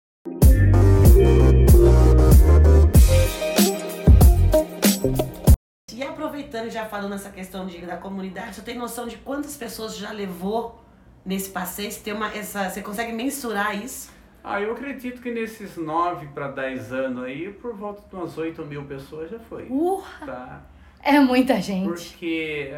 E 6.02 6.08
aproveitando, 6.08 6.70
já 6.70 6.84
falando 6.86 7.14
essa 7.14 7.30
questão 7.30 7.66
de, 7.66 7.78
da 7.86 7.96
comunidade, 7.96 8.56
você 8.56 8.62
tem 8.62 8.76
noção 8.76 9.06
de 9.06 9.16
quantas 9.18 9.56
pessoas 9.56 9.96
já 9.96 10.10
levou 10.10 10.82
nesse 11.24 11.50
passeio? 11.50 11.92
Você, 11.92 12.00
tem 12.00 12.12
uma, 12.12 12.28
essa, 12.34 12.68
você 12.68 12.82
consegue 12.82 13.12
mensurar 13.12 13.76
isso? 13.76 14.10
Ah, 14.42 14.60
eu 14.60 14.72
acredito 14.72 15.22
que 15.22 15.30
nesses 15.30 15.76
9 15.76 16.26
para 16.28 16.48
10 16.48 16.92
anos 16.92 17.24
aí, 17.24 17.52
por 17.52 17.74
volta 17.74 18.02
de 18.08 18.14
umas 18.16 18.36
8 18.36 18.64
mil 18.64 18.84
pessoas 18.84 19.30
já 19.30 19.38
foi. 19.38 19.68
Uh, 19.70 20.02
tá? 20.26 20.62
É 21.00 21.20
muita 21.20 21.60
gente. 21.60 21.88
Porque, 21.88 22.72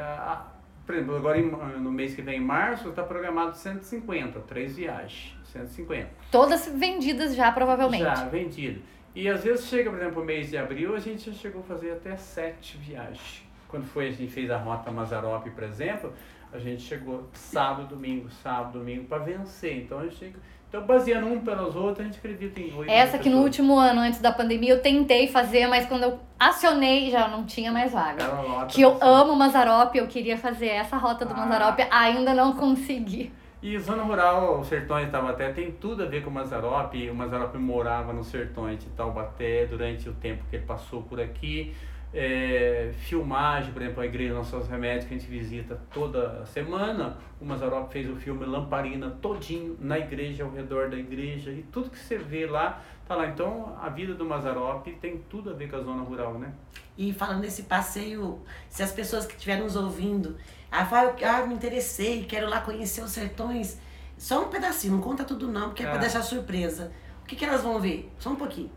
por 0.84 0.94
exemplo, 0.94 1.16
agora 1.16 1.40
no 1.40 1.90
mês 1.90 2.14
que 2.14 2.20
vem, 2.20 2.38
em 2.38 2.44
março, 2.44 2.90
está 2.90 3.02
programado 3.02 3.56
150, 3.56 4.40
três 4.40 4.76
viagens. 4.76 5.34
150. 5.52 6.08
Todas 6.30 6.66
vendidas 6.66 7.34
já, 7.34 7.50
provavelmente. 7.52 8.02
Já, 8.02 8.24
vendidas. 8.24 8.82
E 9.14 9.28
às 9.28 9.44
vezes 9.44 9.66
chega, 9.66 9.90
por 9.90 9.98
exemplo, 9.98 10.22
o 10.22 10.24
mês 10.24 10.50
de 10.50 10.58
abril, 10.58 10.94
a 10.96 10.98
gente 10.98 11.30
já 11.30 11.36
chegou 11.36 11.60
a 11.60 11.64
fazer 11.64 11.92
até 11.92 12.16
sete 12.16 12.76
viagens. 12.76 13.42
quando 13.68 13.86
foi 13.86 14.08
a 14.08 14.10
gente 14.10 14.32
fez 14.32 14.50
a 14.50 14.56
rota 14.56 14.90
Mazarope, 14.90 15.50
por 15.50 15.64
exemplo, 15.64 16.12
a 16.52 16.58
gente 16.58 16.82
chegou 16.82 17.28
sábado, 17.32 17.88
domingo, 17.88 18.28
sábado, 18.30 18.78
domingo 18.78 19.04
para 19.04 19.18
vencer. 19.18 19.76
Então 19.78 19.98
a 19.98 20.06
gente 20.06 20.34
então, 20.74 20.84
baseando 20.84 21.28
um 21.28 21.38
pelos 21.38 21.76
outros, 21.76 22.00
a 22.00 22.02
gente 22.02 22.18
acredita 22.18 22.58
em 22.58 22.74
oito 22.74 22.90
Essa 22.90 23.16
que 23.16 23.30
no 23.30 23.42
último 23.42 23.78
ano, 23.78 24.00
antes 24.00 24.20
da 24.20 24.32
pandemia, 24.32 24.70
eu 24.70 24.82
tentei 24.82 25.28
fazer, 25.28 25.68
mas 25.68 25.86
quando 25.86 26.02
eu 26.02 26.18
acionei, 26.36 27.12
já 27.12 27.28
não 27.28 27.44
tinha 27.46 27.70
mais 27.70 27.92
vaga. 27.92 28.24
Que 28.66 28.82
eu 28.82 28.98
amo 29.00 29.36
Mazarope, 29.36 29.98
eu 29.98 30.08
queria 30.08 30.36
fazer 30.36 30.66
essa 30.66 30.96
rota 30.96 31.24
do 31.24 31.32
ah. 31.32 31.36
Mazarope, 31.36 31.86
ainda 31.92 32.34
não 32.34 32.54
consegui. 32.54 33.32
E 33.64 33.78
zona 33.78 34.02
rural, 34.02 34.60
o 34.60 34.64
Sertões 34.66 35.06
de 35.06 35.10
Taubaté 35.10 35.50
tem 35.50 35.72
tudo 35.72 36.02
a 36.02 36.06
ver 36.06 36.22
com 36.22 36.28
o 36.28 36.32
Mazarope. 36.34 37.08
O 37.08 37.14
Mazarope 37.14 37.56
morava 37.56 38.12
no 38.12 38.22
Sertões 38.22 38.78
de 38.78 38.90
Taubaté 38.90 39.64
durante 39.64 40.06
o 40.06 40.12
tempo 40.12 40.44
que 40.50 40.56
ele 40.56 40.66
passou 40.66 41.02
por 41.02 41.18
aqui 41.18 41.74
é, 42.14 42.92
filmagem, 42.98 43.72
por 43.72 43.82
exemplo, 43.82 44.00
a 44.00 44.06
Igreja 44.06 44.32
Nossos 44.32 44.68
Remédios, 44.68 45.06
que 45.06 45.14
a 45.14 45.18
gente 45.18 45.28
visita 45.28 45.76
toda 45.92 46.46
semana. 46.46 47.18
O 47.40 47.44
Mazarop 47.44 47.90
fez 47.90 48.08
o 48.08 48.14
filme 48.14 48.46
Lamparina 48.46 49.10
todinho 49.20 49.76
na 49.80 49.98
igreja, 49.98 50.44
ao 50.44 50.50
redor 50.50 50.88
da 50.88 50.96
igreja, 50.96 51.50
e 51.50 51.62
tudo 51.72 51.90
que 51.90 51.98
você 51.98 52.16
vê 52.16 52.46
lá, 52.46 52.80
tá 53.06 53.14
lá. 53.14 53.26
Então, 53.26 53.76
a 53.80 53.88
vida 53.88 54.14
do 54.14 54.24
Mazarop 54.24 54.86
tem 55.00 55.18
tudo 55.28 55.50
a 55.50 55.52
ver 55.52 55.70
com 55.70 55.76
a 55.76 55.80
zona 55.80 56.02
rural, 56.02 56.34
né? 56.34 56.52
E 56.96 57.12
falando 57.12 57.40
nesse 57.40 57.64
passeio, 57.64 58.40
se 58.68 58.82
as 58.82 58.92
pessoas 58.92 59.26
que 59.26 59.34
estiverem 59.34 59.64
nos 59.64 59.76
ouvindo, 59.76 60.36
ah, 60.70 60.86
fala, 60.86 61.14
ah, 61.24 61.46
me 61.46 61.54
interessei, 61.54 62.24
quero 62.24 62.48
lá 62.48 62.60
conhecer 62.60 63.02
os 63.02 63.10
sertões, 63.10 63.78
só 64.16 64.44
um 64.44 64.48
pedacinho, 64.48 64.94
não 64.94 65.00
conta 65.00 65.24
tudo 65.24 65.48
não, 65.48 65.68
porque 65.68 65.82
é, 65.82 65.86
é 65.86 65.90
para 65.90 66.00
deixar 66.00 66.22
surpresa. 66.22 66.92
O 67.22 67.26
que, 67.26 67.36
que 67.36 67.44
elas 67.44 67.62
vão 67.62 67.80
ver? 67.80 68.12
Só 68.18 68.30
um 68.30 68.36
pouquinho. 68.36 68.70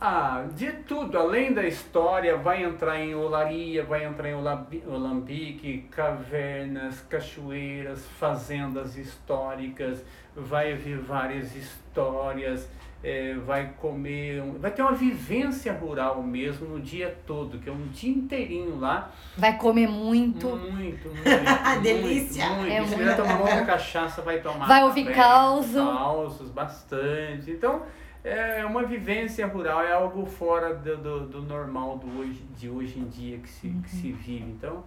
Ah, 0.00 0.44
de 0.54 0.70
tudo, 0.72 1.16
além 1.16 1.54
da 1.54 1.64
história, 1.64 2.36
vai 2.36 2.62
entrar 2.62 3.00
em 3.00 3.14
olaria, 3.14 3.84
vai 3.84 4.04
entrar 4.04 4.28
em 4.28 4.34
olambique, 4.34 5.86
cavernas, 5.90 7.00
cachoeiras, 7.08 8.04
fazendas 8.18 8.96
históricas, 8.96 10.04
vai 10.36 10.74
ver 10.74 10.98
várias 10.98 11.54
histórias, 11.56 12.68
é, 13.04 13.34
vai 13.34 13.74
comer, 13.78 14.42
vai 14.58 14.70
ter 14.70 14.80
uma 14.80 14.94
vivência 14.94 15.72
rural 15.74 16.22
mesmo 16.22 16.66
no 16.66 16.80
dia 16.80 17.14
todo, 17.26 17.58
que 17.58 17.68
é 17.68 17.72
um 17.72 17.88
dia 17.88 18.10
inteirinho 18.10 18.80
lá. 18.80 19.12
Vai 19.36 19.56
comer 19.58 19.86
muito. 19.86 20.48
Muito, 20.48 21.08
muito. 21.08 21.22
Delícia! 21.82 22.48
Muito, 22.48 22.60
muito. 22.60 22.72
É 22.72 23.04
muito... 23.04 23.16
tomar 23.16 23.38
muita 23.38 23.64
cachaça, 23.66 24.22
vai 24.22 24.40
tomar. 24.40 24.66
Vai 24.66 24.82
ouvir 24.84 25.12
causos. 25.12 25.74
Causos, 25.74 26.50
bastante. 26.50 27.50
Então 27.50 27.82
é 28.24 28.64
uma 28.64 28.84
vivência 28.84 29.46
rural, 29.46 29.82
é 29.82 29.92
algo 29.92 30.24
fora 30.24 30.74
do, 30.74 30.96
do, 30.96 31.26
do 31.26 31.42
normal 31.42 31.98
do 31.98 32.18
hoje, 32.18 32.42
de 32.56 32.70
hoje 32.70 32.98
em 32.98 33.06
dia 33.06 33.38
que 33.38 33.48
se, 33.48 33.66
uhum. 33.66 33.82
que 33.82 33.90
se 33.90 34.12
vive. 34.12 34.50
Então, 34.50 34.82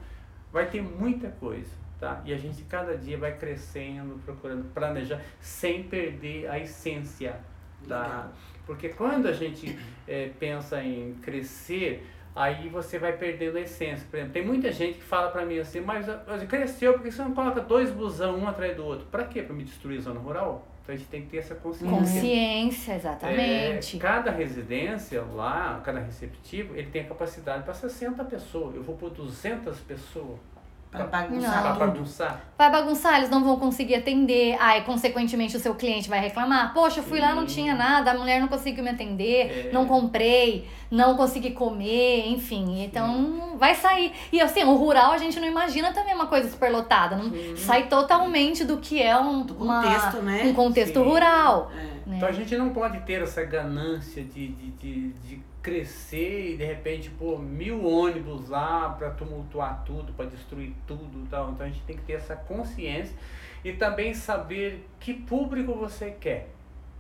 vai 0.52 0.66
ter 0.66 0.82
muita 0.82 1.30
coisa, 1.30 1.70
tá? 2.00 2.20
E 2.26 2.34
a 2.34 2.38
gente 2.38 2.64
cada 2.64 2.98
dia 2.98 3.16
vai 3.16 3.38
crescendo, 3.38 4.20
procurando 4.26 4.66
planejar, 4.74 5.22
sem 5.40 5.84
perder 5.84 6.50
a 6.50 6.58
essência, 6.58 7.40
tá? 7.88 8.30
Porque 8.66 8.90
quando 8.90 9.28
a 9.28 9.34
gente 9.34 9.78
é, 10.08 10.30
pensa 10.40 10.82
em 10.84 11.14
crescer, 11.22 12.06
aí 12.36 12.70
você 12.70 13.00
vai 13.00 13.14
perdendo 13.14 13.58
a 13.58 13.62
essência. 13.62 14.06
Por 14.10 14.18
exemplo, 14.18 14.34
tem 14.34 14.46
muita 14.46 14.72
gente 14.72 15.00
que 15.00 15.04
fala 15.04 15.32
para 15.32 15.46
mim 15.46 15.58
assim, 15.60 15.82
mas, 15.82 16.06
cresceu, 16.48 16.94
porque 16.94 17.12
você 17.12 17.22
não 17.22 17.34
coloca 17.34 17.62
dois 17.62 17.90
busão 17.92 18.38
um 18.38 18.48
atrás 18.48 18.76
do 18.76 18.86
outro? 18.86 19.08
Para 19.08 19.26
quê? 19.26 19.42
Para 19.42 19.56
me 19.56 19.64
destruir 19.64 20.00
a 20.00 20.02
zona 20.02 20.20
rural? 20.20 20.68
Então 20.84 20.96
a 20.96 20.98
gente 20.98 21.10
tem 21.10 21.22
que 21.24 21.28
ter 21.28 21.38
essa 21.38 21.56
consciência. 21.56 21.98
Consciência, 21.98 22.96
exatamente. 22.96 23.98
É, 23.98 24.00
cada 24.00 24.32
residência 24.32 25.22
lá, 25.22 25.82
cada 25.84 26.00
receptivo, 26.00 26.76
ele 26.76 26.90
tem 26.90 27.02
a 27.02 27.06
capacidade 27.06 27.64
para 27.64 27.74
60 27.74 28.24
pessoas. 28.24 28.74
Eu 28.74 28.84
vou 28.84 28.96
por 28.96 29.10
200 29.10 29.78
pessoas. 29.82 30.40
Para 30.92 31.06
bagunçar. 31.06 31.62
Pra 31.62 31.74
bagunçar. 31.74 32.42
Vai 32.58 32.72
bagunçar, 32.72 33.18
eles 33.18 33.30
não 33.30 33.44
vão 33.44 33.58
conseguir 33.58 33.96
atender. 33.96 34.58
Aí, 34.60 34.82
consequentemente, 34.82 35.56
o 35.56 35.60
seu 35.60 35.76
cliente 35.76 36.10
vai 36.10 36.20
reclamar. 36.20 36.74
Poxa, 36.74 37.00
eu 37.00 37.04
fui 37.04 37.20
Sim. 37.20 37.26
lá, 37.26 37.36
não 37.36 37.46
tinha 37.46 37.76
nada, 37.76 38.12
a 38.12 38.14
mulher 38.14 38.40
não 38.40 38.48
conseguiu 38.48 38.84
me 38.84 38.90
atender, 38.90 39.68
é. 39.68 39.72
não 39.72 39.86
comprei, 39.86 40.68
não 40.90 41.16
consegui 41.16 41.52
comer, 41.52 42.28
enfim. 42.28 42.84
Então, 42.84 43.14
Sim. 43.14 43.58
vai 43.58 43.76
sair. 43.76 44.14
E 44.32 44.40
assim, 44.40 44.64
o 44.64 44.76
rural 44.76 45.12
a 45.12 45.18
gente 45.18 45.40
não 45.40 45.48
imagina 45.48 45.92
também 45.94 46.16
uma 46.16 46.28
coisa 46.28 46.50
superlotada. 46.50 47.16
Não 47.16 47.32
sai 47.58 47.88
totalmente 47.88 48.64
do 48.64 48.78
que 48.78 49.02
é 49.02 49.18
um 49.18 49.42
do 49.44 49.56
contexto, 49.56 50.18
uma, 50.18 50.32
né? 50.32 50.44
um 50.46 50.54
contexto 50.54 51.04
rural. 51.04 51.72
É. 51.94 51.97
Né? 52.08 52.16
Então 52.18 52.30
a 52.30 52.32
gente 52.32 52.56
não 52.58 52.70
pode 52.70 53.02
ter 53.02 53.22
essa 53.22 53.44
ganância 53.44 54.24
de, 54.24 54.48
de, 54.48 54.72
de, 54.72 55.10
de 55.10 55.42
crescer 55.62 56.54
e 56.54 56.58
de 56.58 56.64
repente 56.64 57.10
pôr 57.10 57.38
mil 57.38 57.86
ônibus 57.86 58.48
lá 58.48 58.90
para 58.90 59.10
tumultuar 59.10 59.84
tudo, 59.86 60.14
para 60.14 60.26
destruir 60.26 60.74
tudo 60.88 61.28
tal. 61.30 61.52
Então 61.52 61.66
a 61.66 61.70
gente 61.70 61.82
tem 61.82 61.98
que 61.98 62.04
ter 62.04 62.14
essa 62.14 62.34
consciência 62.34 63.14
e 63.62 63.74
também 63.74 64.14
saber 64.14 64.88
que 65.02 65.14
público 65.14 65.74
você 65.74 66.12
quer. 66.12 66.50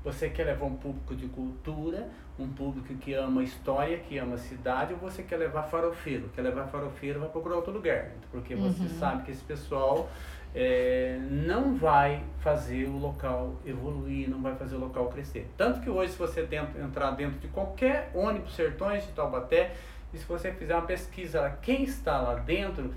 Você 0.03 0.29
quer 0.29 0.43
levar 0.43 0.65
um 0.65 0.75
público 0.75 1.15
de 1.15 1.27
cultura, 1.27 2.09
um 2.37 2.47
público 2.47 2.93
que 2.95 3.13
ama 3.13 3.43
história, 3.43 3.97
que 3.97 4.17
ama 4.17 4.37
cidade, 4.37 4.93
ou 4.93 4.99
você 4.99 5.23
quer 5.23 5.37
levar 5.37 5.63
farofeiro? 5.63 6.29
Quer 6.35 6.41
levar 6.41 6.67
farofeiro, 6.67 7.19
vai 7.21 7.29
procurar 7.29 7.55
outro 7.55 7.71
lugar. 7.71 8.11
Porque 8.31 8.55
você 8.55 8.83
uhum. 8.83 8.99
sabe 8.99 9.23
que 9.23 9.31
esse 9.31 9.43
pessoal 9.43 10.09
é, 10.55 11.19
não 11.29 11.75
vai 11.75 12.23
fazer 12.39 12.85
o 12.85 12.97
local 12.97 13.55
evoluir, 13.65 14.29
não 14.29 14.41
vai 14.41 14.55
fazer 14.55 14.75
o 14.75 14.79
local 14.79 15.07
crescer. 15.07 15.49
Tanto 15.57 15.81
que 15.81 15.89
hoje, 15.89 16.13
se 16.13 16.17
você 16.17 16.43
tenta 16.43 16.79
entrar 16.79 17.11
dentro 17.11 17.39
de 17.39 17.47
qualquer 17.47 18.11
ônibus 18.13 18.55
sertões 18.55 19.05
de 19.05 19.11
Taubaté, 19.11 19.75
e 20.13 20.17
se 20.17 20.25
você 20.25 20.51
fizer 20.51 20.73
uma 20.73 20.85
pesquisa 20.85 21.57
quem 21.61 21.83
está 21.83 22.19
lá 22.19 22.35
dentro, 22.35 22.93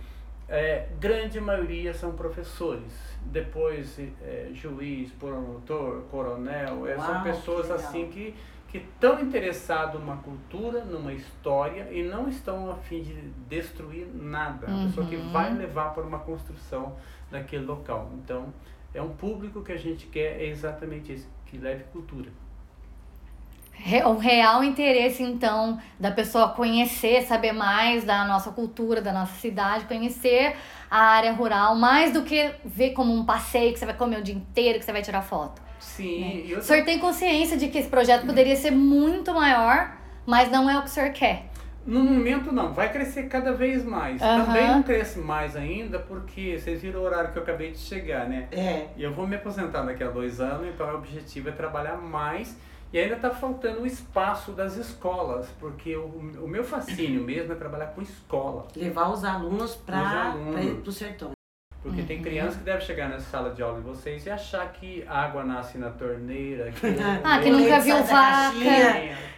é, 0.49 0.89
grande 0.99 1.41
maioria 1.41 1.93
são 1.93 2.13
professores. 2.13 2.93
Depois, 3.23 3.99
é, 3.99 4.49
juiz, 4.55 5.11
promotor, 5.13 6.03
coronel, 6.11 6.87
é, 6.87 6.97
Uau, 6.97 7.07
são 7.07 7.23
pessoas 7.23 7.71
assim 7.71 8.09
que 8.09 8.35
que 8.71 8.79
estão 8.79 9.21
interessados 9.21 10.01
numa 10.01 10.19
cultura, 10.19 10.85
numa 10.85 11.13
história 11.13 11.89
e 11.91 12.05
não 12.05 12.29
estão 12.29 12.71
a 12.71 12.77
fim 12.77 13.03
de 13.03 13.15
destruir 13.49 14.07
nada. 14.15 14.69
Uhum. 14.69 14.85
A 14.85 14.87
pessoa 14.87 15.07
que 15.07 15.17
uhum. 15.17 15.33
vai 15.33 15.53
levar 15.53 15.93
para 15.93 16.05
uma 16.05 16.21
construção 16.21 16.95
daquele 17.31 17.65
local. 17.65 18.11
Então, 18.23 18.53
é 18.95 19.01
um 19.01 19.11
público 19.11 19.63
que 19.63 19.73
a 19.73 19.77
gente 19.77 20.07
quer 20.07 20.41
é 20.41 20.47
exatamente 20.47 21.13
esse, 21.13 21.27
que 21.47 21.57
leve 21.59 21.85
cultura. 21.93 22.31
O 24.05 24.19
real 24.19 24.63
interesse, 24.63 25.23
então, 25.23 25.81
da 25.99 26.11
pessoa 26.11 26.51
conhecer, 26.51 27.23
saber 27.23 27.53
mais 27.53 28.05
da 28.05 28.27
nossa 28.27 28.51
cultura, 28.51 29.01
da 29.01 29.11
nossa 29.11 29.35
cidade, 29.37 29.87
conhecer 29.87 30.55
a 30.91 30.99
área 30.99 31.33
rural, 31.33 31.75
mais 31.77 32.13
do 32.13 32.23
que 32.23 32.53
ver 32.63 32.91
como 32.91 33.15
um 33.15 33.25
passeio 33.25 33.73
que 33.73 33.79
você 33.79 33.87
vai 33.87 33.97
comer 33.97 34.19
o 34.19 34.23
dia 34.23 34.35
inteiro, 34.35 34.79
que 34.79 34.85
você 34.85 34.93
vai 34.93 35.01
tirar 35.01 35.23
foto. 35.23 35.63
Sim. 35.79 36.49
Né? 36.51 36.59
O 36.59 36.63
senhor 36.63 36.85
tem 36.85 36.99
consciência 36.99 37.57
de 37.57 37.69
que 37.69 37.79
esse 37.79 37.89
projeto 37.89 38.27
poderia 38.27 38.55
ser 38.55 38.71
muito 38.71 39.33
maior, 39.33 39.97
mas 40.27 40.51
não 40.51 40.69
é 40.69 40.79
o 40.79 40.83
que 40.83 40.89
o 40.89 40.91
senhor 40.91 41.11
quer. 41.11 41.51
No 41.87 42.01
momento 42.05 42.53
não, 42.53 42.73
vai 42.73 42.93
crescer 42.93 43.25
cada 43.25 43.53
vez 43.53 43.85
mais. 43.85 44.21
Uhum. 44.21 44.45
Também 44.45 44.67
não 44.69 44.83
cresce 44.83 45.19
mais 45.19 45.57
ainda, 45.57 45.99
porque 45.99 46.59
vocês 46.59 46.83
viram 46.83 47.01
o 47.01 47.05
horário 47.05 47.33
que 47.33 47.39
eu 47.39 47.43
acabei 47.43 47.71
de 47.71 47.79
chegar, 47.79 48.29
né? 48.29 48.49
É. 48.53 48.89
E 48.97 49.03
eu 49.03 49.13
vou 49.13 49.27
me 49.27 49.37
aposentar 49.37 49.83
daqui 49.83 50.05
a 50.05 50.11
dois 50.11 50.41
anos, 50.41 50.67
então 50.69 50.87
o 50.89 50.97
objetivo 50.97 51.49
é 51.49 51.53
trabalhar 51.53 51.97
mais. 51.97 52.57
E 52.93 52.99
ainda 52.99 53.15
está 53.15 53.31
faltando 53.31 53.83
o 53.83 53.87
espaço 53.87 54.51
das 54.51 54.77
escolas, 54.77 55.49
porque 55.61 55.95
o, 55.95 56.07
o 56.43 56.49
meu 56.49 56.65
fascínio 56.65 57.23
mesmo 57.23 57.53
é 57.53 57.55
trabalhar 57.55 57.87
com 57.87 58.03
escola. 58.03 58.67
Levar 58.75 59.11
os 59.11 59.25
alunos 59.25 59.77
para 59.77 60.35
o 60.85 60.91
sertão. 60.91 61.31
Porque 61.83 62.03
uhum. 62.03 62.07
tem 62.07 62.23
criança 62.23 62.59
que 62.59 62.65
deve 62.65 62.83
chegar 62.83 63.09
nessa 63.09 63.31
sala 63.31 63.55
de 63.55 63.63
aula 63.63 63.81
de 63.81 63.87
vocês 63.87 64.27
e 64.27 64.31
achar 64.31 64.71
que 64.71 65.03
água 65.09 65.43
nasce 65.45 65.79
na 65.79 65.91
torneira. 65.91 66.71
Que 66.73 66.87
ah, 67.25 67.41
que 67.41 67.51
nunca 67.51 67.81
viu 67.81 68.05
vaca. 68.05 68.55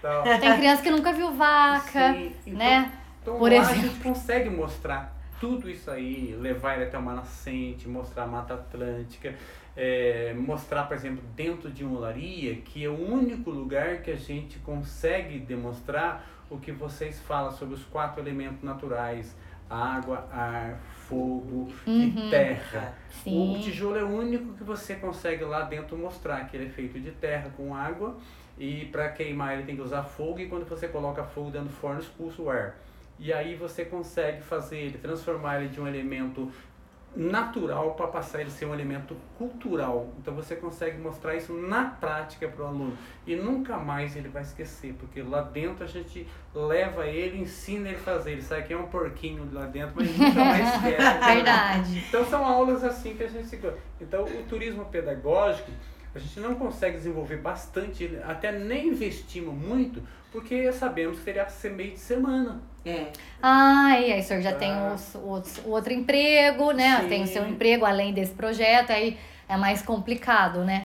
Tem 0.40 0.56
criança 0.56 0.82
que 0.82 0.90
nunca 0.90 1.12
viu 1.12 1.32
vaca, 1.32 2.12
Sim. 2.12 2.32
Então, 2.44 2.58
né? 2.58 2.92
Então 3.22 3.38
Por 3.38 3.50
lá 3.50 3.58
exemplo. 3.58 3.80
a 3.80 3.82
gente 3.84 4.00
consegue 4.00 4.50
mostrar 4.50 5.16
tudo 5.38 5.70
isso 5.70 5.90
aí, 5.90 6.36
levar 6.40 6.74
ele 6.74 6.84
até 6.84 6.98
uma 6.98 7.14
nascente, 7.14 7.88
mostrar 7.88 8.24
a 8.24 8.26
Mata 8.26 8.54
Atlântica, 8.54 9.34
é, 9.76 10.34
mostrar, 10.34 10.84
por 10.84 10.96
exemplo, 10.96 11.22
dentro 11.34 11.70
de 11.70 11.84
uma 11.84 11.98
olaria, 11.98 12.56
que 12.56 12.84
é 12.84 12.88
o 12.88 13.12
único 13.12 13.50
lugar 13.50 14.02
que 14.02 14.10
a 14.10 14.16
gente 14.16 14.58
consegue 14.60 15.38
demonstrar 15.38 16.26
o 16.50 16.58
que 16.58 16.70
vocês 16.70 17.20
falam 17.20 17.50
sobre 17.50 17.74
os 17.74 17.84
quatro 17.84 18.20
elementos 18.20 18.62
naturais, 18.62 19.34
água, 19.72 20.28
ar, 20.30 20.78
fogo 21.08 21.68
uhum. 21.86 22.26
e 22.26 22.30
terra. 22.30 22.94
Sim. 23.22 23.56
O 23.56 23.60
tijolo 23.60 23.96
é 23.96 24.04
o 24.04 24.08
único 24.08 24.54
que 24.54 24.64
você 24.64 24.96
consegue 24.96 25.44
lá 25.44 25.62
dentro 25.62 25.96
mostrar 25.96 26.46
que 26.48 26.56
ele 26.56 26.66
é 26.66 26.70
feito 26.70 27.00
de 27.00 27.10
terra 27.12 27.50
com 27.56 27.74
água 27.74 28.16
e 28.58 28.86
para 28.86 29.08
queimar 29.10 29.54
ele 29.54 29.64
tem 29.64 29.76
que 29.76 29.82
usar 29.82 30.02
fogo 30.02 30.40
e 30.40 30.46
quando 30.46 30.68
você 30.68 30.88
coloca 30.88 31.22
fogo 31.24 31.50
dentro 31.50 31.68
do 31.68 31.74
forno 31.74 32.00
expulsa 32.00 32.42
o 32.42 32.50
ar. 32.50 32.76
E 33.18 33.32
aí 33.32 33.54
você 33.54 33.84
consegue 33.84 34.42
fazer 34.42 34.78
ele, 34.78 34.98
transformar 34.98 35.60
ele 35.60 35.68
de 35.68 35.80
um 35.80 35.86
elemento 35.86 36.50
natural 37.14 37.94
para 37.94 38.06
passar 38.06 38.40
ele 38.40 38.50
ser 38.50 38.64
um 38.64 38.74
elemento 38.74 39.16
cultural. 39.36 40.12
Então 40.18 40.34
você 40.34 40.56
consegue 40.56 40.98
mostrar 40.98 41.34
isso 41.36 41.52
na 41.52 41.84
prática 41.84 42.48
para 42.48 42.64
o 42.64 42.66
aluno 42.66 42.96
e 43.26 43.36
nunca 43.36 43.76
mais 43.76 44.16
ele 44.16 44.28
vai 44.28 44.42
esquecer, 44.42 44.94
porque 44.98 45.22
lá 45.22 45.42
dentro 45.42 45.84
a 45.84 45.86
gente 45.86 46.26
leva 46.54 47.06
ele, 47.06 47.40
ensina 47.40 47.88
ele 47.88 47.96
a 47.96 48.00
fazer. 48.00 48.32
Ele 48.32 48.42
sabe 48.42 48.62
que 48.62 48.72
é 48.72 48.76
um 48.76 48.86
porquinho 48.86 49.48
lá 49.52 49.66
dentro, 49.66 49.94
mas 49.96 50.16
nunca 50.16 50.44
mais 50.44 50.68
esquece. 50.74 51.34
Verdade. 51.34 52.04
Então 52.08 52.24
são 52.24 52.44
aulas 52.44 52.82
assim 52.82 53.14
que 53.14 53.24
a 53.24 53.28
gente 53.28 53.46
se 53.46 53.60
Então 54.00 54.24
o 54.24 54.42
turismo 54.48 54.84
pedagógico 54.86 55.70
a 56.14 56.18
gente 56.18 56.40
não 56.40 56.54
consegue 56.54 56.98
desenvolver 56.98 57.38
bastante, 57.38 58.18
até 58.24 58.52
nem 58.52 58.88
investimos 58.88 59.54
muito, 59.54 60.02
porque 60.30 60.70
sabemos 60.72 61.18
que 61.18 61.24
teria 61.24 61.44
que 61.44 61.52
ser 61.52 61.70
meio 61.70 61.92
de 61.92 62.00
semana. 62.00 62.60
É. 62.84 63.06
Ah, 63.42 63.98
e 64.00 64.12
aí 64.12 64.20
o 64.20 64.22
senhor 64.22 64.42
já 64.42 64.52
tem 64.52 64.72
o, 64.72 64.96
o, 65.18 65.42
o, 65.66 65.70
outro 65.70 65.92
emprego, 65.92 66.72
né? 66.72 67.00
Sim. 67.00 67.08
Tem 67.08 67.22
o 67.22 67.26
seu 67.26 67.46
emprego 67.46 67.84
além 67.84 68.12
desse 68.12 68.32
projeto, 68.34 68.90
aí 68.90 69.18
é 69.48 69.56
mais 69.56 69.82
complicado, 69.82 70.64
né? 70.64 70.82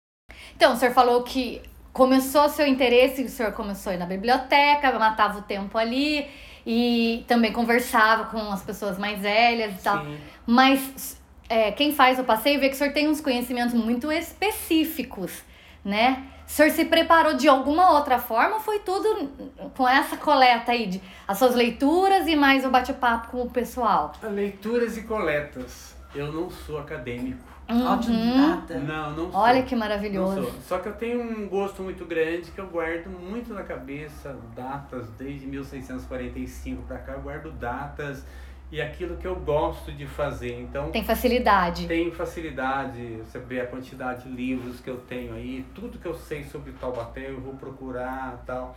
Então, 0.54 0.74
o 0.74 0.76
senhor 0.76 0.92
falou 0.92 1.22
que 1.22 1.62
começou 1.92 2.48
seu 2.48 2.66
interesse, 2.66 3.24
o 3.24 3.28
senhor 3.28 3.52
começou 3.52 3.90
a 3.90 3.94
ir 3.94 3.98
na 3.98 4.06
biblioteca, 4.06 4.96
matava 4.98 5.38
o 5.38 5.42
tempo 5.42 5.76
ali 5.76 6.26
e 6.66 7.24
também 7.26 7.52
conversava 7.52 8.26
com 8.26 8.38
as 8.52 8.62
pessoas 8.62 8.98
mais 8.98 9.20
velhas 9.20 9.74
e 9.74 9.82
tal. 9.82 10.04
Sim. 10.04 10.18
Mas 10.46 11.20
é, 11.48 11.72
quem 11.72 11.92
faz 11.92 12.18
o 12.18 12.24
passeio 12.24 12.60
vê 12.60 12.68
que 12.68 12.74
o 12.74 12.78
senhor 12.78 12.92
tem 12.92 13.08
uns 13.08 13.20
conhecimentos 13.20 13.74
muito 13.74 14.12
específicos, 14.12 15.42
né? 15.84 16.24
O 16.50 16.52
senhor 16.52 16.72
se 16.72 16.84
preparou 16.86 17.34
de 17.34 17.46
alguma 17.46 17.92
outra 17.92 18.18
forma 18.18 18.56
ou 18.56 18.60
foi 18.60 18.80
tudo 18.80 19.30
com 19.76 19.88
essa 19.88 20.16
coleta 20.16 20.72
aí, 20.72 20.88
de, 20.88 21.00
as 21.26 21.38
suas 21.38 21.54
leituras 21.54 22.26
e 22.26 22.34
mais 22.34 22.64
o 22.64 22.70
bate-papo 22.70 23.28
com 23.28 23.42
o 23.42 23.48
pessoal? 23.48 24.12
Leituras 24.20 24.98
e 24.98 25.02
coletas. 25.02 25.94
Eu 26.12 26.32
não 26.32 26.50
sou 26.50 26.78
acadêmico. 26.78 27.38
Uhum. 27.68 27.86
Autodidata? 27.86 28.80
Não, 28.80 29.10
não 29.12 29.30
sou. 29.30 29.40
Olha 29.40 29.62
que 29.62 29.76
maravilhoso. 29.76 30.52
Só 30.66 30.78
que 30.78 30.88
eu 30.88 30.94
tenho 30.94 31.22
um 31.22 31.48
gosto 31.48 31.84
muito 31.84 32.04
grande 32.04 32.50
que 32.50 32.60
eu 32.60 32.66
guardo 32.66 33.08
muito 33.08 33.54
na 33.54 33.62
cabeça, 33.62 34.36
datas 34.56 35.08
desde 35.10 35.46
1645 35.46 36.82
para 36.82 36.98
cá, 36.98 37.12
eu 37.12 37.20
guardo 37.20 37.52
datas 37.52 38.24
e 38.72 38.80
aquilo 38.80 39.16
que 39.16 39.26
eu 39.26 39.34
gosto 39.34 39.90
de 39.92 40.06
fazer. 40.06 40.60
Então 40.60 40.90
tem 40.90 41.04
facilidade. 41.04 41.86
Tem 41.86 42.10
facilidade. 42.10 43.16
Você 43.18 43.38
vê 43.38 43.60
a 43.60 43.66
quantidade 43.66 44.24
de 44.24 44.30
livros 44.30 44.80
que 44.80 44.88
eu 44.88 44.98
tenho 44.98 45.34
aí, 45.34 45.64
tudo 45.74 45.98
que 45.98 46.06
eu 46.06 46.14
sei 46.14 46.44
sobre 46.44 46.72
Taubaté 46.72 47.30
eu 47.30 47.40
vou 47.40 47.54
procurar, 47.54 48.42
tal. 48.46 48.76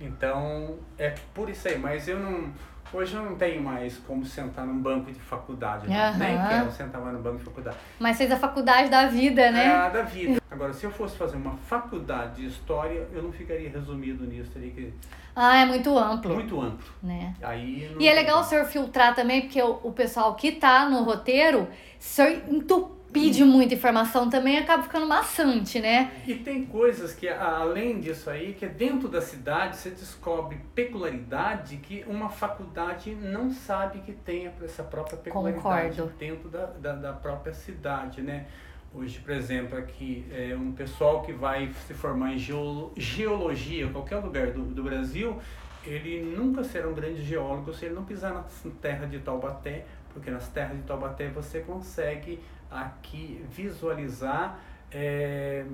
Então 0.00 0.78
é 0.98 1.14
por 1.34 1.48
isso 1.48 1.68
aí. 1.68 1.78
Mas 1.78 2.08
eu 2.08 2.18
não 2.18 2.52
Hoje 2.92 3.14
eu 3.14 3.22
não 3.22 3.36
tenho 3.36 3.62
mais 3.62 3.96
como 3.98 4.24
sentar 4.24 4.66
num 4.66 4.78
banco 4.78 5.10
de 5.10 5.18
faculdade. 5.18 5.86
Uhum. 5.86 6.18
Nem 6.18 6.38
quero 6.48 6.70
sentar 6.72 7.00
mais 7.00 7.14
no 7.14 7.22
banco 7.22 7.38
de 7.38 7.44
faculdade. 7.44 7.76
Mas 7.98 8.18
fez 8.18 8.30
a 8.30 8.36
faculdade 8.36 8.90
da 8.90 9.06
vida, 9.06 9.50
né? 9.50 9.66
É, 9.66 9.90
da 9.90 10.02
vida. 10.02 10.40
Agora, 10.50 10.72
se 10.74 10.84
eu 10.84 10.90
fosse 10.90 11.16
fazer 11.16 11.36
uma 11.36 11.56
faculdade 11.56 12.42
de 12.42 12.46
história, 12.46 13.08
eu 13.12 13.22
não 13.22 13.32
ficaria 13.32 13.70
resumido 13.70 14.24
nisso. 14.24 14.50
Teria 14.50 14.70
que 14.70 14.92
ah, 15.34 15.56
é 15.56 15.64
muito 15.64 15.96
amplo. 15.96 16.34
Muito 16.34 16.60
amplo. 16.60 16.84
Né? 17.02 17.34
Aí 17.42 17.96
e 17.98 18.06
é 18.06 18.12
legal 18.12 18.40
o 18.40 18.44
senhor 18.44 18.66
filtrar 18.66 19.14
também, 19.14 19.42
porque 19.42 19.62
o, 19.62 19.80
o 19.82 19.92
pessoal 19.92 20.34
que 20.34 20.52
tá 20.52 20.88
no 20.88 21.02
roteiro, 21.02 21.62
o 21.62 21.68
senhor 21.98 22.42
entupir 22.48 23.01
de 23.12 23.44
muita 23.44 23.74
informação 23.74 24.28
também 24.30 24.58
acaba 24.58 24.82
ficando 24.82 25.06
maçante, 25.06 25.80
né? 25.80 26.10
E 26.26 26.34
tem 26.34 26.64
coisas 26.64 27.14
que, 27.14 27.28
além 27.28 28.00
disso 28.00 28.30
aí, 28.30 28.54
que 28.54 28.64
é 28.64 28.68
dentro 28.68 29.08
da 29.08 29.20
cidade 29.20 29.76
você 29.76 29.90
descobre 29.90 30.58
peculiaridade 30.74 31.76
que 31.76 32.04
uma 32.06 32.28
faculdade 32.28 33.14
não 33.14 33.50
sabe 33.50 34.00
que 34.00 34.12
tem 34.12 34.50
essa 34.62 34.82
própria 34.82 35.18
peculiaridade 35.18 35.96
Concordo. 35.96 36.18
dentro 36.18 36.48
da, 36.48 36.66
da, 36.66 36.92
da 36.94 37.12
própria 37.12 37.52
cidade, 37.52 38.22
né? 38.22 38.46
Hoje, 38.94 39.20
por 39.20 39.32
exemplo, 39.32 39.78
aqui, 39.78 40.26
é 40.30 40.54
um 40.54 40.72
pessoal 40.72 41.22
que 41.22 41.32
vai 41.32 41.72
se 41.86 41.94
formar 41.94 42.34
em 42.34 42.38
geolo, 42.38 42.92
geologia, 42.94 43.88
qualquer 43.88 44.16
lugar 44.16 44.50
do, 44.50 44.62
do 44.62 44.82
Brasil, 44.82 45.38
ele 45.84 46.22
nunca 46.22 46.62
será 46.62 46.88
um 46.88 46.94
grande 46.94 47.22
geólogo 47.22 47.72
se 47.72 47.86
ele 47.86 47.94
não 47.94 48.04
pisar 48.04 48.32
na 48.34 48.44
terra 48.82 49.06
de 49.06 49.18
Taubaté, 49.18 49.86
porque 50.12 50.30
nas 50.30 50.48
terras 50.48 50.76
de 50.76 50.82
Taubaté 50.82 51.28
você 51.28 51.60
consegue 51.60 52.38
aqui 52.72 53.44
visualizar 53.50 54.58
é, 54.90 55.64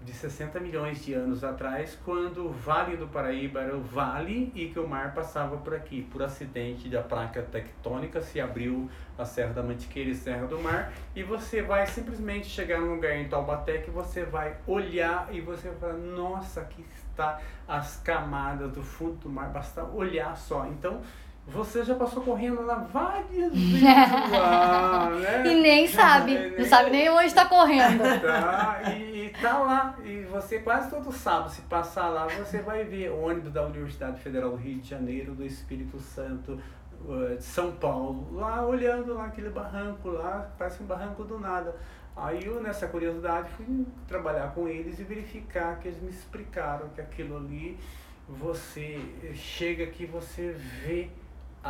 de 0.00 0.12
60 0.12 0.60
milhões 0.60 1.04
de 1.04 1.12
anos 1.12 1.42
atrás, 1.42 1.98
quando 2.04 2.46
o 2.46 2.52
Vale 2.52 2.96
do 2.96 3.08
Paraíba 3.08 3.60
era 3.60 3.76
o 3.76 3.80
vale 3.80 4.52
e 4.54 4.68
que 4.68 4.78
o 4.78 4.86
mar 4.86 5.12
passava 5.12 5.56
por 5.56 5.74
aqui. 5.74 6.02
Por 6.02 6.22
acidente 6.22 6.88
da 6.88 7.02
placa 7.02 7.42
tectônica 7.42 8.20
se 8.20 8.40
abriu 8.40 8.88
a 9.18 9.24
Serra 9.24 9.54
da 9.54 9.62
Mantiqueira 9.62 10.10
e 10.10 10.14
Serra 10.14 10.46
do 10.46 10.58
Mar 10.60 10.92
e 11.14 11.22
você 11.22 11.62
vai 11.62 11.86
simplesmente 11.86 12.46
chegar 12.46 12.80
num 12.80 12.94
lugar 12.94 13.16
em 13.16 13.28
Taubaté 13.28 13.78
que 13.78 13.90
você 13.90 14.24
vai 14.24 14.56
olhar 14.66 15.28
e 15.32 15.40
você 15.40 15.68
vai 15.70 15.78
falar, 15.78 15.98
nossa, 15.98 16.60
aqui 16.60 16.84
está 17.10 17.40
as 17.66 17.96
camadas 17.96 18.70
do 18.70 18.82
fundo 18.82 19.16
do 19.16 19.28
mar, 19.28 19.48
basta 19.50 19.82
olhar 19.82 20.36
só. 20.36 20.66
Então, 20.66 21.02
você 21.52 21.82
já 21.82 21.94
passou 21.94 22.22
correndo 22.22 22.62
lá 22.64 22.86
várias 22.92 23.52
vezes 23.52 23.82
lá, 23.82 25.10
né? 25.10 25.46
E 25.46 25.60
nem 25.60 25.86
sabe, 25.86 26.54
não 26.58 26.64
sabe 26.64 26.90
nem 26.90 27.08
onde 27.08 27.26
está 27.26 27.46
correndo. 27.46 28.02
Tá, 28.28 28.80
e, 28.92 29.26
e 29.26 29.30
tá 29.40 29.58
lá, 29.58 29.98
e 30.04 30.22
você 30.24 30.58
quase 30.58 30.90
todo 30.90 31.10
sábado, 31.10 31.50
se 31.50 31.62
passar 31.62 32.08
lá, 32.08 32.26
você 32.26 32.60
vai 32.60 32.84
ver 32.84 33.10
ônibus 33.10 33.52
da 33.52 33.64
Universidade 33.64 34.20
Federal 34.20 34.50
do 34.50 34.56
Rio 34.56 34.78
de 34.80 34.88
Janeiro, 34.88 35.34
do 35.34 35.44
Espírito 35.44 35.98
Santo, 35.98 36.60
uh, 37.04 37.36
de 37.36 37.42
São 37.42 37.72
Paulo, 37.72 38.28
lá 38.32 38.64
olhando 38.64 39.14
lá 39.14 39.26
aquele 39.26 39.50
barranco 39.50 40.10
lá, 40.10 40.50
parece 40.58 40.82
um 40.82 40.86
barranco 40.86 41.24
do 41.24 41.38
nada. 41.38 41.74
Aí 42.16 42.44
eu, 42.44 42.60
nessa 42.60 42.86
curiosidade, 42.88 43.48
fui 43.50 43.86
trabalhar 44.06 44.52
com 44.52 44.68
eles 44.68 44.98
e 44.98 45.04
verificar 45.04 45.78
que 45.78 45.88
eles 45.88 46.02
me 46.02 46.10
explicaram 46.10 46.88
que 46.88 47.00
aquilo 47.00 47.36
ali, 47.36 47.78
você 48.28 49.00
chega 49.34 49.84
aqui, 49.84 50.04
você 50.04 50.52
vê 50.52 51.08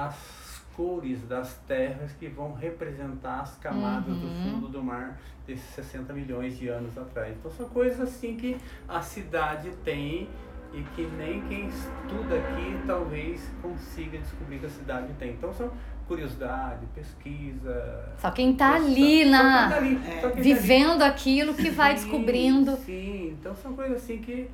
as 0.07 0.63
cores 0.75 1.21
das 1.27 1.55
terras 1.67 2.13
que 2.13 2.29
vão 2.29 2.53
representar 2.53 3.41
as 3.41 3.57
camadas 3.59 4.15
uhum. 4.15 4.21
do 4.21 4.51
fundo 4.51 4.69
do 4.69 4.83
mar 4.83 5.19
desses 5.47 5.65
60 5.71 6.13
milhões 6.13 6.57
de 6.57 6.69
anos 6.69 6.97
atrás. 6.97 7.37
Então 7.37 7.51
são 7.51 7.69
coisas 7.69 8.01
assim 8.01 8.37
que 8.37 8.57
a 8.87 9.01
cidade 9.01 9.71
tem 9.85 10.29
e 10.73 10.83
que 10.95 11.03
nem 11.17 11.41
quem 11.49 11.67
estuda 11.67 12.37
aqui 12.37 12.79
talvez 12.87 13.51
consiga 13.61 14.19
descobrir 14.19 14.61
que 14.61 14.67
a 14.67 14.71
cidade 14.71 15.13
tem. 15.15 15.31
Então 15.31 15.53
são 15.53 15.71
curiosidade, 16.07 16.87
pesquisa. 16.95 18.13
Só 18.19 18.31
quem 18.31 18.53
está 18.53 18.75
ali 18.75 19.25
na 19.25 19.69
tá 19.69 19.77
ali, 19.77 20.01
é. 20.07 20.31
vivendo 20.37 20.99
tá 20.99 21.07
ali. 21.07 21.15
aquilo 21.15 21.55
que 21.55 21.63
sim, 21.63 21.71
vai 21.71 21.95
descobrindo. 21.95 22.77
Sim, 22.77 23.37
então 23.39 23.55
são 23.57 23.75
coisas 23.75 23.97
assim 24.03 24.19
que 24.19 24.49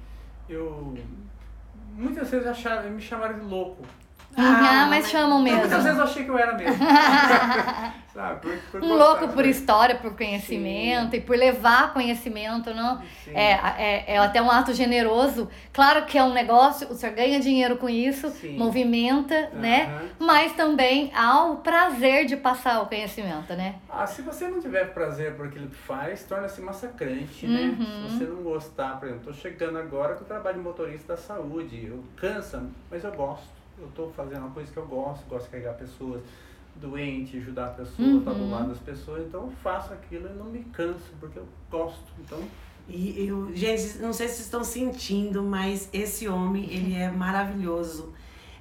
eu 0.49 0.97
muitas 1.95 2.31
vezes 2.31 2.47
acharam, 2.47 2.91
me 2.91 3.01
chamaram 3.01 3.39
de 3.39 3.45
louco. 3.45 3.83
Ah, 4.37 4.87
mas 4.89 5.09
chamam 5.09 5.41
mesmo. 5.41 5.61
Muitas 5.61 5.85
vezes 5.85 5.99
eu 5.99 6.05
achei 6.05 6.25
que 6.25 6.31
eu 6.31 6.39
era 6.39 6.55
mesmo. 6.55 6.85
Sabe, 8.15 8.43
por, 8.43 8.57
por 8.71 8.81
um 8.81 8.95
louco 8.95 9.29
por 9.29 9.45
história, 9.45 9.97
por 9.97 10.17
conhecimento 10.17 11.11
Sim. 11.11 11.17
e 11.17 11.21
por 11.21 11.37
levar 11.37 11.93
conhecimento, 11.93 12.73
não? 12.73 13.03
É, 13.27 13.55
é, 13.77 14.15
é 14.15 14.19
até 14.19 14.41
um 14.41 14.49
ato 14.49 14.73
generoso. 14.73 15.49
Claro 15.73 16.07
que 16.07 16.17
é 16.17 16.23
um 16.23 16.33
negócio, 16.33 16.89
o 16.89 16.95
senhor 16.95 17.13
ganha 17.13 17.41
dinheiro 17.41 17.77
com 17.77 17.89
isso, 17.89 18.31
Sim. 18.31 18.57
movimenta, 18.57 19.51
uhum. 19.53 19.61
né? 19.61 20.11
Mas 20.17 20.53
também 20.53 21.11
há 21.13 21.45
o 21.47 21.57
prazer 21.57 22.25
de 22.27 22.37
passar 22.37 22.83
o 22.83 22.87
conhecimento, 22.87 23.53
né? 23.55 23.75
Ah, 23.91 24.07
se 24.07 24.23
você 24.23 24.47
não 24.47 24.61
tiver 24.61 24.95
prazer 24.95 25.35
por 25.35 25.49
aquilo 25.49 25.67
que 25.67 25.75
faz, 25.75 26.23
torna-se 26.23 26.61
massacrante, 26.61 27.49
né? 27.49 27.63
uhum. 27.63 28.03
né? 28.03 28.09
Se 28.09 28.19
você 28.19 28.25
não 28.27 28.45
gostar, 28.45 29.01
por 29.01 29.09
exemplo, 29.09 29.25
tô 29.25 29.33
chegando 29.33 29.77
agora 29.77 30.15
com 30.15 30.23
o 30.23 30.27
trabalho 30.27 30.59
de 30.59 30.63
motorista 30.63 31.17
da 31.17 31.21
saúde, 31.21 31.85
eu 31.87 32.05
cansa, 32.17 32.65
mas 32.89 33.03
eu 33.03 33.11
gosto 33.11 33.64
eu 33.79 33.87
estou 33.89 34.13
fazendo 34.13 34.41
uma 34.41 34.51
coisa 34.51 34.73
que 34.73 34.77
eu 34.77 34.87
gosto, 34.87 35.27
gosto 35.29 35.45
de 35.45 35.51
carregar 35.51 35.75
pessoas 35.75 36.23
doentes, 36.77 37.41
ajudar 37.41 37.69
pessoas, 37.75 38.09
uhum. 38.09 38.19
estar 38.19 38.33
do 38.33 38.51
lado 38.51 38.69
das 38.69 38.79
pessoas, 38.79 39.27
então 39.27 39.43
eu 39.43 39.53
faço 39.63 39.93
aquilo 39.93 40.29
e 40.29 40.33
não 40.33 40.47
me 40.47 40.65
canso, 40.65 41.13
porque 41.21 41.39
eu 41.39 41.47
gosto. 41.71 42.13
Então. 42.19 42.43
E 42.89 43.27
eu, 43.27 43.55
gente, 43.55 43.99
não 43.99 44.13
sei 44.13 44.29
se 44.29 44.35
vocês 44.35 44.47
estão 44.47 44.65
sentindo, 44.65 45.43
mas 45.43 45.89
esse 45.93 46.29
homem, 46.29 46.65
ele 46.71 46.95
é 46.95 47.11
maravilhoso. 47.11 48.13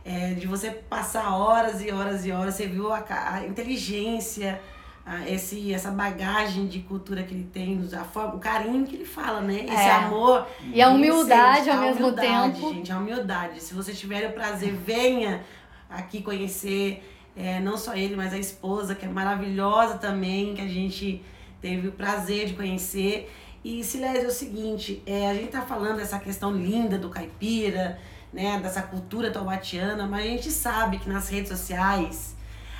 É, 0.05 0.33
de 0.33 0.47
você 0.47 0.69
passar 0.69 1.33
horas 1.33 1.81
e 1.81 1.89
horas 1.89 2.25
e 2.25 2.31
horas, 2.31 2.55
você 2.55 2.67
viu 2.67 2.91
a, 2.91 3.05
a 3.09 3.47
inteligência, 3.47 4.61
a, 5.05 5.29
esse, 5.29 5.73
essa 5.73 5.91
bagagem 5.91 6.67
de 6.67 6.79
cultura 6.79 7.23
que 7.23 7.33
ele 7.33 7.49
tem, 7.51 7.87
a 7.93 8.03
forma, 8.03 8.35
o 8.35 8.39
carinho 8.39 8.85
que 8.85 8.95
ele 8.95 9.05
fala, 9.05 9.41
né? 9.41 9.65
Esse 9.65 9.73
é. 9.73 9.91
amor. 9.91 10.47
E 10.73 10.81
a 10.81 10.89
humildade 10.89 11.69
ao 11.69 11.81
mesmo 11.81 12.07
humildade, 12.07 12.53
tempo. 12.53 12.73
gente, 12.73 12.91
a 12.91 12.97
humildade. 12.97 13.61
Se 13.61 13.73
você 13.73 13.93
tiver 13.93 14.29
o 14.29 14.33
prazer, 14.33 14.73
venha 14.73 15.43
aqui 15.89 16.21
conhecer 16.21 17.03
é, 17.35 17.59
não 17.59 17.77
só 17.77 17.95
ele, 17.95 18.15
mas 18.15 18.33
a 18.33 18.37
esposa, 18.37 18.95
que 18.95 19.05
é 19.05 19.09
maravilhosa 19.09 19.97
também, 19.97 20.53
que 20.53 20.61
a 20.61 20.67
gente 20.67 21.21
teve 21.61 21.87
o 21.87 21.91
prazer 21.91 22.47
de 22.47 22.53
conhecer. 22.53 23.31
E 23.63 23.83
Silésio, 23.83 24.25
é 24.25 24.27
o 24.27 24.31
seguinte, 24.31 25.01
é, 25.05 25.29
a 25.29 25.33
gente 25.33 25.47
tá 25.47 25.61
falando 25.61 25.97
dessa 25.97 26.19
questão 26.19 26.51
linda 26.51 26.97
do 26.97 27.09
caipira, 27.09 27.99
né, 28.31 28.59
dessa 28.59 28.81
cultura 28.81 29.31
taubatiana, 29.31 30.07
mas 30.07 30.25
a 30.25 30.27
gente 30.27 30.51
sabe 30.51 30.97
que 30.97 31.09
nas 31.09 31.29
redes 31.29 31.49
sociais 31.49 32.32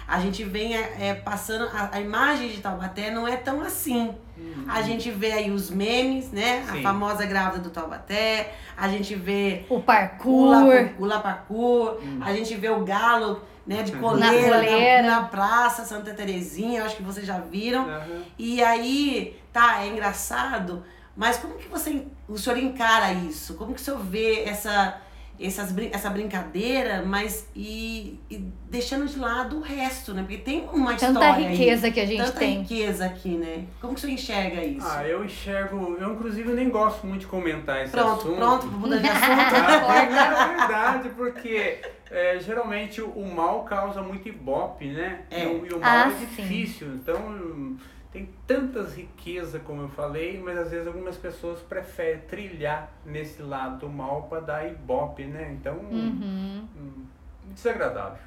a 0.07 0.19
gente 0.19 0.43
vem 0.43 0.75
é, 0.75 0.95
é, 0.99 1.13
passando. 1.13 1.65
A, 1.73 1.91
a, 1.93 2.01
imagem 2.01 2.49
de 2.49 2.61
Taubaté 2.61 3.11
não 3.11 3.27
é 3.27 3.35
tão 3.35 3.61
assim. 3.61 4.13
Uhum. 4.37 4.65
A 4.67 4.81
gente 4.81 5.09
vê 5.11 5.31
aí 5.31 5.51
os 5.51 5.69
memes, 5.69 6.31
né? 6.31 6.63
Sim. 6.69 6.79
A 6.79 6.81
famosa 6.81 7.25
grávida 7.25 7.59
do 7.59 7.69
Taubaté. 7.69 8.53
A 8.75 8.87
gente 8.87 9.15
vê. 9.15 9.65
O 9.69 9.81
parkour. 9.81 10.55
O, 10.99 11.05
la, 11.05 11.19
parkour. 11.19 11.99
Uhum. 12.01 12.19
A 12.21 12.33
gente 12.33 12.55
vê 12.55 12.69
o 12.69 12.83
galo. 12.83 13.41
Né, 13.65 13.81
de 13.81 13.93
coleira, 13.93 14.57
na, 14.57 14.65
coleira. 14.65 15.01
na, 15.03 15.21
na 15.21 15.27
praça 15.29 15.85
Santa 15.85 16.13
Terezinha, 16.13 16.83
acho 16.83 16.97
que 16.97 17.01
vocês 17.01 17.25
já 17.25 17.39
viram. 17.39 17.85
Uhum. 17.85 18.23
E 18.37 18.61
aí, 18.61 19.39
tá, 19.53 19.81
é 19.81 19.87
engraçado, 19.87 20.83
mas 21.15 21.37
como 21.37 21.55
que 21.55 21.69
você, 21.69 22.05
o 22.27 22.37
senhor 22.37 22.57
encara 22.57 23.13
isso? 23.13 23.53
Como 23.53 23.73
que 23.73 23.79
o 23.79 23.83
senhor 23.83 24.01
vê 24.01 24.43
essa, 24.43 24.99
essas, 25.39 25.75
essa 25.91 26.09
brincadeira, 26.09 27.03
mas 27.05 27.47
e, 27.55 28.19
e, 28.29 28.37
deixando 28.69 29.05
de 29.05 29.17
lado 29.17 29.57
o 29.57 29.61
resto, 29.61 30.13
né? 30.13 30.21
Porque 30.21 30.37
tem 30.37 30.67
uma 30.71 30.93
Tanta 30.93 31.19
história 31.19 31.49
riqueza 31.49 31.87
aí, 31.87 31.93
que 31.93 31.99
a 31.99 32.05
gente 32.05 32.19
tanta 32.19 32.39
tem. 32.39 32.57
Tanta 32.57 32.73
riqueza 32.73 33.05
aqui, 33.05 33.29
né? 33.29 33.65
Como 33.81 33.95
que 33.95 34.01
você 34.01 34.11
enxerga 34.11 34.63
isso? 34.63 34.87
Ah, 34.87 35.07
eu 35.07 35.25
enxergo... 35.25 35.97
Eu, 35.99 36.13
inclusive, 36.13 36.51
nem 36.53 36.69
gosto 36.69 37.05
muito 37.07 37.21
de 37.21 37.27
comentar 37.27 37.83
esse 37.83 37.91
pronto, 37.91 38.21
assunto. 38.21 38.35
Pronto, 38.35 38.67
pronto, 38.67 38.77
mudar 38.77 38.97
de 38.97 39.07
assunto. 39.09 39.85
ah, 39.87 39.95
é 39.95 40.57
verdade, 40.57 41.09
porque 41.09 41.79
é, 42.11 42.39
geralmente 42.39 43.01
o 43.01 43.25
mal 43.25 43.63
causa 43.63 44.01
muito 44.01 44.29
ibope, 44.29 44.85
né? 44.87 45.21
É. 45.31 45.45
E, 45.45 45.45
e 45.45 45.73
o 45.73 45.79
mal 45.79 45.89
ah, 45.89 46.11
é 46.11 46.25
difícil, 46.25 46.87
sim. 46.87 46.99
então 47.01 47.77
tem 48.13 48.29
tantas 48.45 48.93
riquezas, 48.93 49.59
como 49.63 49.81
eu 49.81 49.89
falei, 49.89 50.39
mas 50.39 50.55
às 50.55 50.69
vezes 50.69 50.85
algumas 50.85 51.17
pessoas 51.17 51.59
preferem 51.61 52.21
trilhar 52.21 52.91
nesse 53.03 53.41
lado 53.41 53.79
do 53.79 53.89
mal 53.89 54.27
para 54.29 54.39
dar 54.39 54.67
ibope, 54.67 55.25
né? 55.25 55.51
Então, 55.59 55.77
uhum. 55.77 56.67
hum, 56.77 57.05
desagradável. 57.47 58.19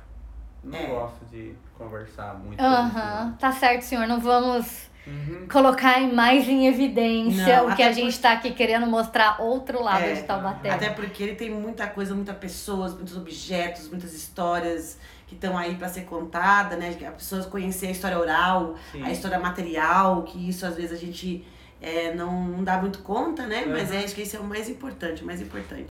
Não 0.65 0.77
é. 0.77 0.87
gosto 0.87 1.25
de 1.27 1.55
conversar 1.79 2.35
muito. 2.35 2.61
Aham, 2.61 3.27
uhum. 3.27 3.33
tá 3.35 3.53
certo, 3.53 3.83
senhor. 3.83 4.09
Não 4.09 4.19
vamos 4.19 4.91
uhum. 5.07 5.47
colocar 5.49 6.01
mais 6.01 6.49
em 6.49 6.67
evidência 6.67 7.63
Não, 7.63 7.71
o 7.71 7.77
que 7.77 7.83
a 7.85 7.93
gente 7.93 8.09
está 8.09 8.33
aqui 8.33 8.51
querendo 8.51 8.89
mostrar 8.89 9.41
outro 9.41 9.81
lado 9.81 10.03
é, 10.03 10.15
de 10.15 10.25
Taubaté. 10.25 10.69
Até 10.69 10.91
porque 10.91 11.23
ele 11.23 11.37
tem 11.37 11.49
muita 11.49 11.87
coisa, 11.87 12.13
muitas 12.13 12.37
pessoas, 12.37 12.93
muitos 12.93 13.17
objetos, 13.17 13.89
muitas 13.89 14.13
histórias 14.13 14.99
que 15.27 15.35
estão 15.35 15.59
aí 15.59 15.75
para 15.75 15.89
ser 15.89 16.03
contada, 16.03 16.77
né? 16.77 16.97
As 17.09 17.15
pessoas 17.15 17.47
conhecer 17.47 17.89
a 17.89 17.91
história 17.91 18.19
oral, 18.19 18.77
Sim. 18.93 19.03
a 19.03 19.11
história 19.11 19.39
material, 19.39 20.23
que 20.23 20.49
isso 20.49 20.65
às 20.65 20.77
vezes 20.77 20.93
a 20.93 20.97
gente 20.97 21.45
é, 21.81 22.15
não, 22.15 22.45
não 22.45 22.65
dá 22.65 22.79
muito 22.79 23.01
conta, 23.01 23.47
né? 23.47 23.65
Uhum. 23.65 23.73
Mas 23.73 23.91
é, 23.91 24.05
acho 24.05 24.15
que 24.15 24.23
esse 24.23 24.37
é 24.37 24.41
o 24.41 24.45
mais 24.45 24.69
importante, 24.69 25.23
o 25.23 25.27
mais 25.27 25.41
importante. 25.41 25.87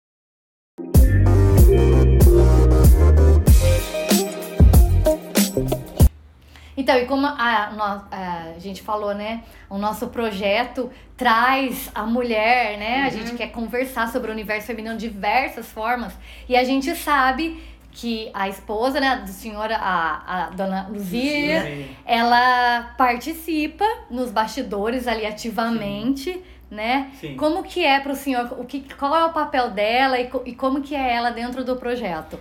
Então, 6.75 6.97
e 6.97 7.07
como 7.07 7.27
a, 7.27 8.05
a, 8.11 8.59
gente 8.59 8.83
falou, 8.83 9.14
né? 9.14 9.45
O 9.68 9.79
nosso 9.79 10.09
projeto 10.09 10.90
traz 11.16 11.90
a 11.95 12.05
mulher, 12.05 12.79
né? 12.79 13.01
Uhum. 13.01 13.07
A 13.07 13.11
gente 13.11 13.35
quer 13.35 13.49
conversar 13.49 14.11
sobre 14.11 14.31
o 14.31 14.33
universo 14.33 14.66
feminino 14.66 14.97
de 14.97 15.09
diversas 15.09 15.66
formas. 15.71 16.12
E 16.49 16.57
a 16.57 16.64
gente 16.64 16.95
sabe 16.97 17.62
que 17.92 18.31
a 18.33 18.48
esposa 18.48 18.98
né, 18.98 19.22
do 19.24 19.31
senhor, 19.31 19.70
a, 19.70 20.22
a 20.26 20.50
dona 20.50 20.88
Luzia, 20.88 21.87
ela 22.05 22.94
participa 22.96 23.85
nos 24.11 24.31
bastidores 24.31 25.07
ali 25.07 25.26
ativamente, 25.26 26.33
Sim. 26.33 26.42
né? 26.70 27.11
Sim. 27.20 27.37
Como 27.37 27.62
que 27.62 27.85
é 27.85 28.00
para 28.00 28.12
o 28.12 28.16
senhor, 28.16 28.52
o 28.59 28.64
que, 28.64 28.81
qual 28.94 29.14
é 29.14 29.24
o 29.26 29.33
papel 29.33 29.70
dela 29.70 30.18
e, 30.18 30.31
e 30.46 30.55
como 30.55 30.81
que 30.81 30.94
é 30.94 31.14
ela 31.14 31.31
dentro 31.31 31.62
do 31.64 31.76
projeto? 31.76 32.40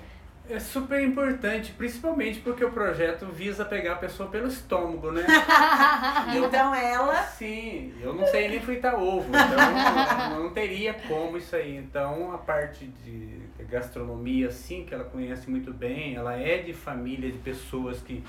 É 0.51 0.59
super 0.59 1.01
importante, 1.01 1.71
principalmente 1.71 2.41
porque 2.41 2.63
o 2.63 2.71
projeto 2.71 3.25
visa 3.27 3.63
pegar 3.63 3.93
a 3.93 3.95
pessoa 3.95 4.29
pelo 4.29 4.47
estômago, 4.47 5.11
né? 5.11 5.25
então 6.35 6.75
ela. 6.75 7.23
Sim, 7.23 7.93
eu 8.01 8.13
não 8.13 8.25
sei 8.27 8.49
nem 8.49 8.59
fritar 8.59 9.01
ovo, 9.01 9.29
então 9.29 10.29
não, 10.29 10.43
não 10.43 10.49
teria 10.49 10.93
como 10.93 11.37
isso 11.37 11.55
aí. 11.55 11.77
Então 11.77 12.33
a 12.33 12.37
parte 12.37 12.85
de 12.85 13.41
gastronomia, 13.69 14.51
sim, 14.51 14.83
que 14.83 14.93
ela 14.93 15.05
conhece 15.05 15.49
muito 15.49 15.71
bem, 15.71 16.15
ela 16.15 16.35
é 16.35 16.57
de 16.57 16.73
família 16.73 17.31
de 17.31 17.37
pessoas 17.37 18.01
que 18.01 18.21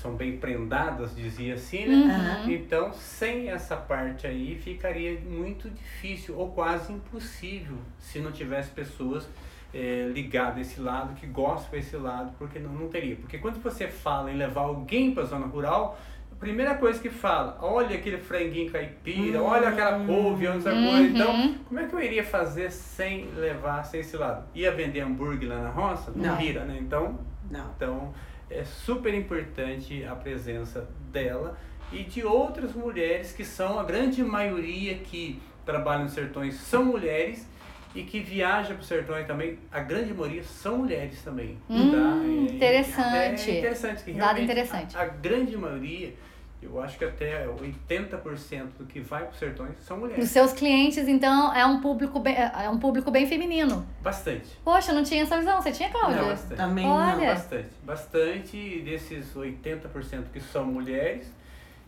são 0.00 0.14
bem 0.14 0.38
prendadas, 0.38 1.14
dizia 1.14 1.54
assim, 1.54 1.86
né? 1.86 2.42
Uhum. 2.44 2.52
Então, 2.52 2.92
sem 2.92 3.50
essa 3.50 3.76
parte 3.76 4.26
aí, 4.26 4.58
ficaria 4.62 5.18
muito 5.20 5.68
difícil 5.68 6.38
ou 6.38 6.52
quase 6.52 6.92
impossível 6.92 7.76
se 7.98 8.20
não 8.20 8.30
tivesse 8.30 8.70
pessoas 8.70 9.26
é, 9.74 10.08
ligado 10.12 10.58
a 10.58 10.60
esse 10.60 10.80
lado, 10.80 11.14
que 11.14 11.26
gostam 11.26 11.72
desse 11.72 11.96
lado, 11.96 12.32
porque 12.38 12.60
não, 12.60 12.70
não 12.72 12.88
teria. 12.88 13.16
Porque 13.16 13.38
quando 13.38 13.60
você 13.60 13.88
fala 13.88 14.30
em 14.30 14.36
levar 14.36 14.62
alguém 14.62 15.12
para 15.12 15.24
a 15.24 15.26
zona 15.26 15.46
rural, 15.46 15.98
a 16.30 16.36
primeira 16.36 16.76
coisa 16.76 17.00
que 17.00 17.10
fala, 17.10 17.58
olha 17.60 17.96
aquele 17.96 18.18
franguinho 18.18 18.70
caipira, 18.70 19.40
uhum. 19.40 19.48
olha 19.48 19.68
aquela 19.68 20.04
couve, 20.04 20.46
outra 20.46 20.72
uhum. 20.72 20.90
coisa. 20.90 21.08
Então, 21.08 21.54
como 21.66 21.80
é 21.80 21.86
que 21.86 21.94
eu 21.94 22.00
iria 22.00 22.24
fazer 22.24 22.70
sem 22.70 23.26
levar, 23.36 23.82
sem 23.84 24.00
esse 24.00 24.16
lado? 24.16 24.46
Ia 24.54 24.70
vender 24.70 25.00
hambúrguer 25.00 25.48
lá 25.48 25.60
na 25.60 25.70
roça? 25.70 26.12
Não, 26.14 26.24
não. 26.24 26.36
vira, 26.36 26.64
né? 26.64 26.78
Então, 26.80 27.18
não. 27.50 27.70
então, 27.76 28.14
é 28.48 28.62
super 28.62 29.12
importante 29.12 30.04
a 30.04 30.14
presença 30.14 30.88
dela 31.10 31.58
e 31.92 32.04
de 32.04 32.24
outras 32.24 32.74
mulheres 32.74 33.32
que 33.32 33.44
são 33.44 33.78
a 33.78 33.84
grande 33.84 34.22
maioria 34.22 34.94
que 34.96 35.42
trabalham 35.64 36.04
nos 36.04 36.12
sertões 36.12 36.54
são 36.56 36.84
mulheres 36.84 37.48
e 37.94 38.02
que 38.02 38.20
viaja 38.20 38.74
para 38.74 38.82
o 38.82 38.84
sertão 38.84 39.24
também, 39.24 39.58
a 39.70 39.80
grande 39.80 40.12
maioria 40.12 40.42
são 40.42 40.78
mulheres 40.78 41.22
também. 41.22 41.56
Hum, 41.70 41.92
tá? 41.92 42.24
é, 42.24 42.54
interessante. 42.54 43.50
É 43.50 43.58
interessante. 43.58 44.04
Que 44.04 44.12
Dado 44.12 44.40
interessante. 44.40 44.96
A, 44.96 45.02
a, 45.02 45.06
grande 45.06 45.56
maioria, 45.56 46.12
eu 46.60 46.82
acho 46.82 46.98
que 46.98 47.04
até 47.04 47.46
80% 47.46 48.78
do 48.78 48.84
que 48.84 48.98
vai 48.98 49.22
para 49.22 49.32
os 49.32 49.38
sertões 49.38 49.76
são 49.80 49.98
mulheres. 49.98 50.24
Os 50.24 50.30
seus 50.30 50.52
clientes, 50.52 51.06
então, 51.06 51.54
é 51.54 51.64
um 51.64 51.80
público 51.80 52.18
bem, 52.18 52.34
é 52.36 52.68
um 52.68 52.80
público 52.80 53.12
bem 53.12 53.28
feminino? 53.28 53.86
Bastante. 54.02 54.48
Poxa, 54.64 54.92
não 54.92 55.04
tinha 55.04 55.22
essa 55.22 55.38
visão. 55.38 55.62
Você 55.62 55.70
tinha, 55.70 55.88
Cláudia? 55.90 56.20
Não, 56.20 56.28
bastante. 56.30 56.56
Também 56.56 56.86
Olha. 56.86 57.16
não. 57.16 57.26
Bastante. 57.26 57.68
Bastante 57.84 58.80
desses 58.80 59.32
80% 59.34 60.24
que 60.32 60.40
são 60.40 60.64
mulheres, 60.64 61.32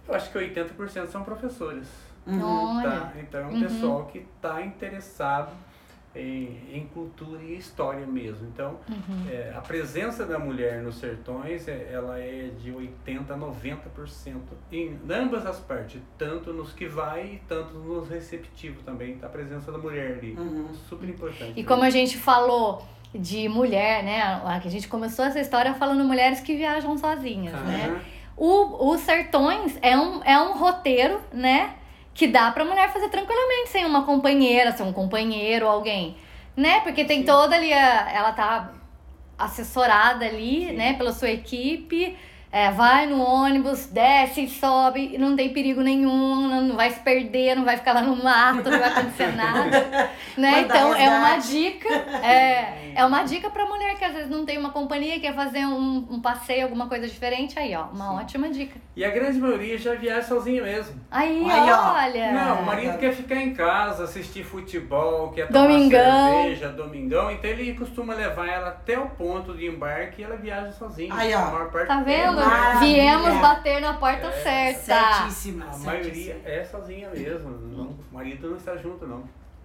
eu 0.06 0.14
acho 0.14 0.30
que 0.30 0.38
80% 0.38 1.08
são 1.08 1.24
professoras. 1.24 1.88
Uhum. 2.24 2.82
Tá? 2.82 3.12
Então 3.18 3.40
é 3.40 3.44
um 3.46 3.54
uhum. 3.54 3.62
pessoal 3.62 4.06
que 4.06 4.18
está 4.18 4.62
interessado 4.62 5.50
em, 6.16 6.59
em, 6.72 6.87
cultura 6.92 7.42
e 7.42 7.57
história 7.57 8.07
mesmo. 8.07 8.46
Então, 8.48 8.79
uhum. 8.88 9.26
é, 9.31 9.52
a 9.57 9.61
presença 9.61 10.24
da 10.24 10.38
mulher 10.38 10.83
nos 10.83 10.96
sertões, 10.96 11.68
é, 11.68 11.90
ela 11.92 12.18
é 12.18 12.50
de 12.59 12.72
80% 12.72 13.31
a 13.31 13.37
90% 13.37 14.37
em 14.72 14.98
ambas 15.09 15.46
as 15.46 15.59
partes, 15.61 16.00
tanto 16.16 16.52
nos 16.52 16.72
que 16.72 16.87
vai, 16.87 17.40
tanto 17.48 17.74
nos 17.74 18.09
receptivos 18.09 18.83
também, 18.83 19.16
tá 19.16 19.26
a 19.26 19.31
presença 19.31 19.70
da 19.70 19.79
mulher 19.79 20.18
ali. 20.18 20.33
Uhum. 20.33 20.68
Super 20.88 21.09
importante. 21.09 21.52
E 21.57 21.62
né? 21.62 21.68
como 21.68 21.83
a 21.83 21.90
gente 21.90 22.16
falou 22.16 22.87
de 23.14 23.48
mulher, 23.48 24.02
né, 24.02 24.20
a 24.22 24.59
gente 24.68 24.88
começou 24.88 25.24
essa 25.24 25.40
história 25.40 25.72
falando 25.74 26.05
mulheres 26.05 26.40
que 26.40 26.55
viajam 26.57 26.98
sozinhas, 26.98 27.55
uhum. 27.55 27.66
né? 27.66 28.02
O, 28.37 28.92
os 28.92 29.00
Sertões 29.00 29.79
é 29.81 29.96
um, 29.96 30.22
é 30.22 30.38
um 30.38 30.59
roteiro, 30.59 31.20
né? 31.33 31.74
Que 32.16 32.26
dá 32.26 32.50
pra 32.50 32.64
mulher 32.64 32.90
fazer 32.90 33.11
tranquilamente 33.11 33.68
sem 33.68 33.85
uma 33.85 34.05
companheira, 34.05 34.72
sem 34.72 34.87
um 34.87 34.92
companheiro, 34.92 35.68
alguém, 35.68 36.16
né? 36.57 36.81
Porque 36.81 37.05
tem 37.05 37.22
toda 37.24 37.55
ali, 37.55 37.70
a, 37.72 38.11
ela 38.11 38.33
tá 38.33 38.72
assessorada 39.38 40.24
ali, 40.24 40.68
Sim. 40.68 40.72
né, 40.72 40.94
pela 40.94 41.12
sua 41.12 41.29
equipe 41.29 42.16
é, 42.56 42.70
vai 42.70 43.04
no 43.04 43.22
ônibus, 43.22 43.84
desce, 43.84 44.48
sobe, 44.48 45.18
não 45.18 45.36
tem 45.36 45.52
perigo 45.52 45.82
nenhum, 45.82 46.48
não, 46.48 46.74
vai 46.74 46.90
se 46.90 47.00
perder, 47.00 47.54
não 47.54 47.66
vai 47.66 47.76
ficar 47.76 47.92
lá 47.92 48.00
no 48.00 48.16
mato, 48.16 48.70
não 48.70 48.78
vai 48.78 48.88
acontecer 48.88 49.36
nada. 49.36 50.10
né? 50.38 50.62
Então 50.62 50.94
é 50.94 51.06
uma 51.06 51.36
dica, 51.36 51.86
é, 51.86 52.94
é 52.94 53.04
uma 53.04 53.24
dica 53.24 53.50
pra 53.50 53.66
mulher 53.66 53.96
que 53.98 54.04
às 54.06 54.14
vezes 54.14 54.30
não 54.30 54.46
tem 54.46 54.56
uma 54.56 54.70
companhia, 54.70 55.20
quer 55.20 55.34
fazer 55.34 55.66
um, 55.66 56.06
um 56.10 56.18
passeio, 56.18 56.62
alguma 56.62 56.88
coisa 56.88 57.06
diferente, 57.06 57.58
aí 57.58 57.76
ó, 57.76 57.88
uma 57.92 58.08
Sim. 58.08 58.16
ótima 58.20 58.48
dica. 58.48 58.80
E 58.96 59.04
a 59.04 59.10
grande 59.10 59.38
maioria 59.38 59.76
já 59.76 59.94
viaja 59.94 60.26
sozinho 60.26 60.64
mesmo. 60.64 60.98
Aí, 61.10 61.44
aí 61.50 61.70
olha! 61.70 62.32
Não, 62.32 62.62
o 62.62 62.64
marido 62.64 62.96
quer 62.96 63.12
ficar 63.12 63.36
em 63.36 63.52
casa, 63.52 64.04
assistir 64.04 64.44
futebol, 64.44 65.30
quer 65.32 65.48
tomar 65.48 65.68
domingão. 65.68 66.32
cerveja, 66.32 66.68
domingão, 66.70 67.30
então 67.30 67.50
ele 67.50 67.74
costuma 67.74 68.14
levar 68.14 68.48
ela 68.48 68.68
até 68.68 68.98
o 68.98 69.10
ponto 69.10 69.54
de 69.54 69.66
embarque 69.66 70.22
e 70.22 70.24
ela 70.24 70.36
viaja 70.36 70.72
sozinha. 70.72 71.12
Aí 71.14 71.34
ó, 71.34 71.40
a 71.40 71.50
maior 71.50 71.70
parte 71.70 71.88
tá 71.88 72.00
vendo? 72.00 72.45
Viemos 72.80 73.40
bater 73.40 73.80
na 73.80 73.94
porta 73.94 74.26
é, 74.26 74.74
certa. 74.74 75.14
Certíssima. 75.14 75.66
A 75.66 75.72
certíssima. 75.72 75.92
maioria 75.92 76.42
é 76.44 76.64
sozinha 76.64 77.11
mesmo. 77.11 77.50
Não, 77.50 77.87
o 77.87 78.04
marido 78.12 78.50
não 78.50 78.56
está 78.56 78.76
junto, 78.76 79.06
não. 79.06 79.24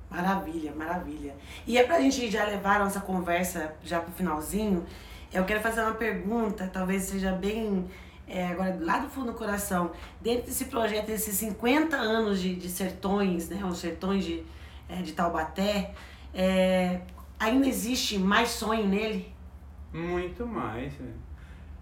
Maravilha, 0.09 0.73
maravilha. 0.75 1.35
E 1.65 1.77
é 1.77 1.83
pra 1.83 1.99
gente 2.01 2.29
já 2.29 2.45
levar 2.45 2.81
a 2.81 2.83
nossa 2.83 2.99
conversa 2.99 3.73
já 3.81 4.01
pro 4.01 4.11
finalzinho, 4.11 4.85
eu 5.33 5.45
quero 5.45 5.61
fazer 5.61 5.81
uma 5.81 5.93
pergunta, 5.93 6.69
talvez 6.71 7.03
seja 7.03 7.31
bem 7.31 7.89
é, 8.27 8.47
agora 8.47 8.77
lá 8.81 8.99
do 8.99 9.09
fundo 9.09 9.31
do 9.31 9.37
coração. 9.37 9.91
Dentro 10.19 10.47
desse 10.47 10.65
projeto, 10.65 11.07
desses 11.07 11.35
50 11.35 11.95
anos 11.95 12.41
de, 12.41 12.55
de 12.55 12.69
sertões, 12.69 13.47
né? 13.47 13.63
Os 13.63 13.77
sertões 13.77 14.25
de, 14.25 14.43
é, 14.89 15.01
de 15.01 15.13
Taubaté, 15.13 15.93
é, 16.33 16.99
ainda 17.39 17.65
existe 17.65 18.17
mais 18.17 18.49
sonho 18.49 18.85
nele? 18.87 19.33
Muito 19.93 20.45
mais. 20.45 20.93
Né? 20.99 21.11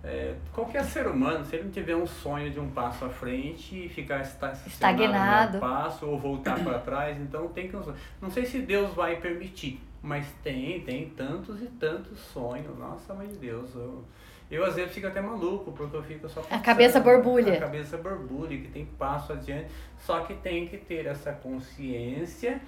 É, 0.03 0.35
qualquer 0.53 0.85
ser 0.85 1.07
humano, 1.07 1.43
se 1.43 1.55
ele 1.55 1.65
não 1.65 1.71
tiver 1.71 1.95
um 1.95 2.07
sonho 2.07 2.49
de 2.49 2.59
um 2.59 2.69
passo 2.69 3.03
à 3.03 3.09
frente 3.09 3.85
e 3.85 3.89
ficar 3.89 4.21
estagnado 4.21 5.55
no 5.55 5.59
passo 5.59 6.05
ou 6.05 6.17
voltar 6.17 6.63
para 6.63 6.79
trás, 6.79 7.19
então 7.19 7.49
tem 7.49 7.67
que 7.67 7.75
não 8.21 8.29
sei 8.29 8.45
se 8.45 8.59
Deus 8.59 8.93
vai 8.93 9.17
permitir, 9.17 9.81
mas 10.01 10.25
tem, 10.41 10.79
tem 10.81 11.09
tantos 11.09 11.61
e 11.61 11.65
tantos 11.65 12.17
sonhos. 12.19 12.77
Nossa, 12.77 13.13
mãe 13.13 13.27
de 13.27 13.35
Deus, 13.35 13.75
eu, 13.75 14.05
eu 14.49 14.63
às 14.63 14.75
vezes 14.75 14.93
fico 14.93 15.07
até 15.07 15.21
maluco 15.21 15.73
porque 15.73 15.97
eu 15.97 16.03
fico 16.03 16.29
só 16.29 16.41
pensando, 16.41 16.59
a 16.59 16.63
cabeça 16.63 16.99
borbulha. 17.01 17.53
A 17.55 17.59
cabeça 17.59 17.97
borbulha 17.97 18.57
que 18.57 18.69
tem 18.69 18.85
passo 18.85 19.33
adiante, 19.33 19.67
só 19.97 20.21
que 20.21 20.33
tem 20.35 20.65
que 20.65 20.77
ter 20.77 21.07
essa 21.07 21.33
consciência 21.33 22.61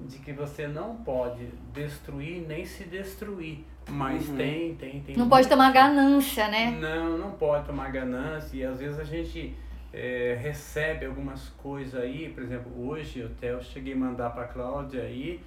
de 0.00 0.18
que 0.18 0.32
você 0.32 0.66
não 0.66 0.96
pode 0.96 1.46
destruir 1.74 2.46
nem 2.46 2.64
se 2.64 2.84
destruir. 2.84 3.64
Mas 3.88 4.28
uhum. 4.28 4.36
tem, 4.36 4.74
tem, 4.74 5.00
tem. 5.00 5.16
Não 5.16 5.28
pode 5.28 5.48
tomar 5.48 5.72
ganância, 5.72 6.48
né? 6.48 6.76
Não, 6.78 7.16
não 7.16 7.30
pode 7.32 7.66
tomar 7.66 7.90
ganância. 7.90 8.56
E 8.56 8.64
às 8.64 8.78
vezes 8.78 8.98
a 8.98 9.04
gente 9.04 9.54
é, 9.92 10.38
recebe 10.40 11.06
algumas 11.06 11.48
coisas 11.50 12.00
aí, 12.00 12.28
por 12.28 12.42
exemplo, 12.42 12.70
hoje 12.86 13.22
até 13.22 13.52
eu 13.52 13.62
cheguei 13.62 13.94
a 13.94 13.96
mandar 13.96 14.30
para 14.30 14.44
a 14.44 14.48
Cláudia 14.48 15.02
aí, 15.02 15.40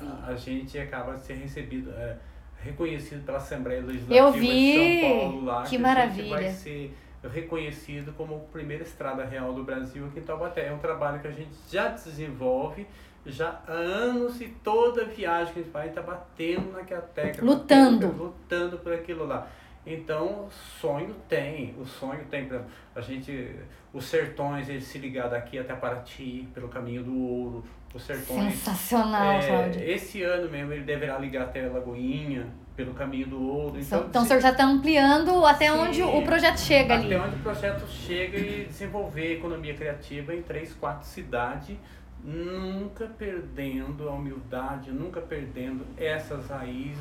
a, 0.00 0.28
a, 0.28 0.36
gente 0.36 0.78
acaba 0.78 1.14
de 1.14 1.24
ser 1.24 1.34
recebido, 1.34 1.90
é, 1.90 2.16
reconhecido 2.62 3.24
pela 3.24 3.38
Assembleia 3.38 3.82
Legislativa 3.82 4.40
de 4.40 5.00
São 5.00 5.10
Paulo 5.10 5.44
lá. 5.44 5.62
Que, 5.64 5.70
que 5.70 5.78
maravilha. 5.78 6.36
A 6.36 6.42
gente 6.42 6.44
vai 6.44 6.52
ser 6.52 6.96
reconhecido 7.32 8.12
como 8.12 8.36
a 8.36 8.52
primeira 8.52 8.84
estrada 8.84 9.24
real 9.24 9.52
do 9.52 9.64
Brasil 9.64 10.06
aqui 10.06 10.20
em 10.20 10.22
Taubaté. 10.22 10.66
É 10.68 10.72
um 10.72 10.78
trabalho 10.78 11.20
que 11.20 11.26
a 11.26 11.32
gente 11.32 11.50
já 11.70 11.88
desenvolve 11.88 12.86
já 13.28 13.60
há 13.66 13.72
anos 13.72 14.40
e 14.40 14.48
toda 14.64 15.04
viagem 15.04 15.52
que 15.52 15.60
a 15.60 15.62
gente 15.62 15.72
faz, 15.72 15.84
a 15.84 15.88
gente 15.88 15.98
está 15.98 16.12
batendo 16.12 16.72
naquela 16.72 17.02
tecla. 17.02 17.44
Lutando. 17.44 18.06
Batendo, 18.08 18.22
lutando 18.22 18.78
por 18.78 18.92
aquilo 18.92 19.26
lá. 19.26 19.46
Então, 19.86 20.48
sonho 20.80 21.14
tem, 21.28 21.74
o 21.78 21.86
sonho 21.86 22.24
tem, 22.30 22.46
para 22.46 22.62
a 22.94 23.00
gente, 23.00 23.56
os 23.92 24.04
sertões, 24.04 24.68
eles 24.68 24.84
se 24.84 24.98
ligar 24.98 25.30
daqui 25.30 25.58
até 25.58 25.74
Paraty, 25.74 26.46
pelo 26.52 26.68
caminho 26.68 27.02
do 27.02 27.16
ouro, 27.16 27.64
os 27.94 28.02
sertões. 28.02 28.54
Sensacional, 28.54 29.40
é, 29.40 29.90
Esse 29.90 30.22
ano 30.22 30.50
mesmo 30.50 30.72
ele 30.74 30.84
deverá 30.84 31.18
ligar 31.18 31.44
até 31.44 31.66
Lagoinha, 31.66 32.46
pelo 32.76 32.92
caminho 32.92 33.28
do 33.28 33.42
ouro. 33.42 33.80
Então, 33.80 34.04
então 34.06 34.22
o 34.22 34.26
senhor 34.26 34.40
já 34.40 34.50
está 34.50 34.64
ampliando 34.64 35.44
até 35.44 35.72
sim, 35.72 35.78
onde 35.78 36.02
o 36.02 36.22
projeto 36.22 36.58
chega 36.58 36.94
até 36.94 37.04
ali. 37.04 37.14
Até 37.14 37.26
onde 37.26 37.36
o 37.36 37.42
projeto 37.42 37.88
chega 37.88 38.38
e 38.38 38.66
desenvolver 38.66 39.38
economia 39.38 39.74
criativa 39.74 40.34
em 40.34 40.42
três, 40.42 40.74
quatro 40.74 41.06
cidades 41.06 41.76
nunca 42.24 43.06
perdendo 43.06 44.08
a 44.08 44.12
humildade, 44.12 44.90
nunca 44.90 45.20
perdendo 45.20 45.84
essas 45.96 46.48
raízes, 46.48 46.98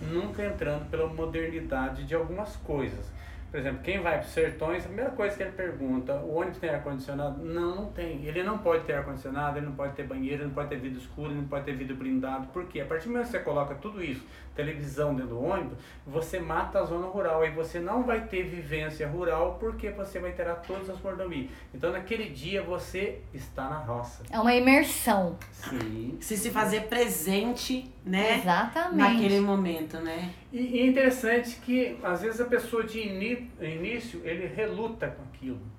nunca 0.00 0.44
entrando 0.44 0.88
pela 0.90 1.06
modernidade 1.06 2.04
de 2.04 2.14
algumas 2.14 2.56
coisas. 2.56 3.12
Por 3.54 3.60
exemplo, 3.60 3.84
quem 3.84 4.00
vai 4.00 4.18
para 4.18 4.26
os 4.26 4.32
sertões, 4.32 4.82
a 4.82 4.88
primeira 4.88 5.12
coisa 5.12 5.36
que 5.36 5.42
ele 5.44 5.52
pergunta, 5.52 6.12
o 6.16 6.34
ônibus 6.34 6.58
tem 6.58 6.70
ar-condicionado? 6.70 7.40
Não, 7.40 7.76
não 7.76 7.86
tem. 7.92 8.24
Ele 8.24 8.42
não 8.42 8.58
pode 8.58 8.82
ter 8.82 8.94
ar-condicionado, 8.94 9.58
ele 9.58 9.66
não 9.66 9.76
pode 9.76 9.94
ter 9.94 10.02
banheiro, 10.02 10.42
ele 10.42 10.46
não 10.46 10.54
pode 10.54 10.70
ter 10.70 10.76
vidro 10.80 10.98
escuro, 10.98 11.30
ele 11.30 11.40
não 11.40 11.46
pode 11.46 11.64
ter 11.64 11.76
vidro 11.76 11.94
blindado. 11.94 12.48
Por 12.48 12.64
quê? 12.64 12.80
A 12.80 12.84
partir 12.84 13.04
do 13.04 13.12
momento 13.12 13.26
que 13.26 13.30
você 13.30 13.38
coloca 13.38 13.76
tudo 13.76 14.02
isso, 14.02 14.26
televisão 14.54 15.14
dentro 15.14 15.30
do 15.30 15.42
ônibus, 15.42 15.78
você 16.06 16.38
mata 16.38 16.78
a 16.78 16.84
zona 16.84 17.06
rural 17.06 17.44
e 17.44 17.50
você 17.50 17.80
não 17.80 18.04
vai 18.04 18.26
ter 18.26 18.44
vivência 18.44 19.06
rural 19.08 19.56
porque 19.58 19.90
você 19.90 20.18
vai 20.18 20.32
ter 20.32 20.44
todas 20.66 20.88
as 20.88 21.00
mordomias. 21.00 21.50
Então, 21.72 21.92
naquele 21.92 22.28
dia, 22.30 22.62
você 22.62 23.20
está 23.32 23.68
na 23.68 23.78
roça. 23.78 24.22
É 24.30 24.38
uma 24.38 24.54
imersão. 24.54 25.36
Sim. 25.50 26.16
Se 26.20 26.36
se 26.36 26.50
fazer 26.50 26.82
presente, 26.82 27.92
né? 28.04 28.38
Exatamente. 28.38 28.96
Naquele 28.96 29.40
momento, 29.40 29.98
né? 29.98 30.30
E, 30.52 30.60
e 30.60 30.80
é 30.80 30.86
interessante 30.86 31.56
que, 31.56 31.98
às 32.02 32.22
vezes, 32.22 32.40
a 32.40 32.44
pessoa 32.44 32.84
de 32.84 33.00
início, 33.00 34.20
ele 34.24 34.46
reluta 34.46 35.08
com 35.08 35.22
aquilo. 35.24 35.73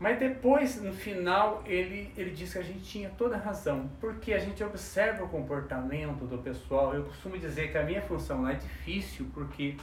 Mas 0.00 0.18
depois, 0.18 0.80
no 0.80 0.94
final, 0.94 1.62
ele, 1.66 2.10
ele 2.16 2.30
diz 2.30 2.54
que 2.54 2.58
a 2.58 2.62
gente 2.62 2.80
tinha 2.80 3.10
toda 3.10 3.36
a 3.36 3.38
razão. 3.38 3.90
Porque 4.00 4.32
a 4.32 4.38
gente 4.38 4.64
observa 4.64 5.24
o 5.24 5.28
comportamento 5.28 6.24
do 6.24 6.38
pessoal. 6.38 6.94
Eu 6.94 7.04
costumo 7.04 7.36
dizer 7.36 7.70
que 7.70 7.76
a 7.76 7.82
minha 7.82 8.00
função 8.00 8.40
lá 8.40 8.52
é 8.52 8.54
difícil, 8.54 9.26
porque 9.34 9.76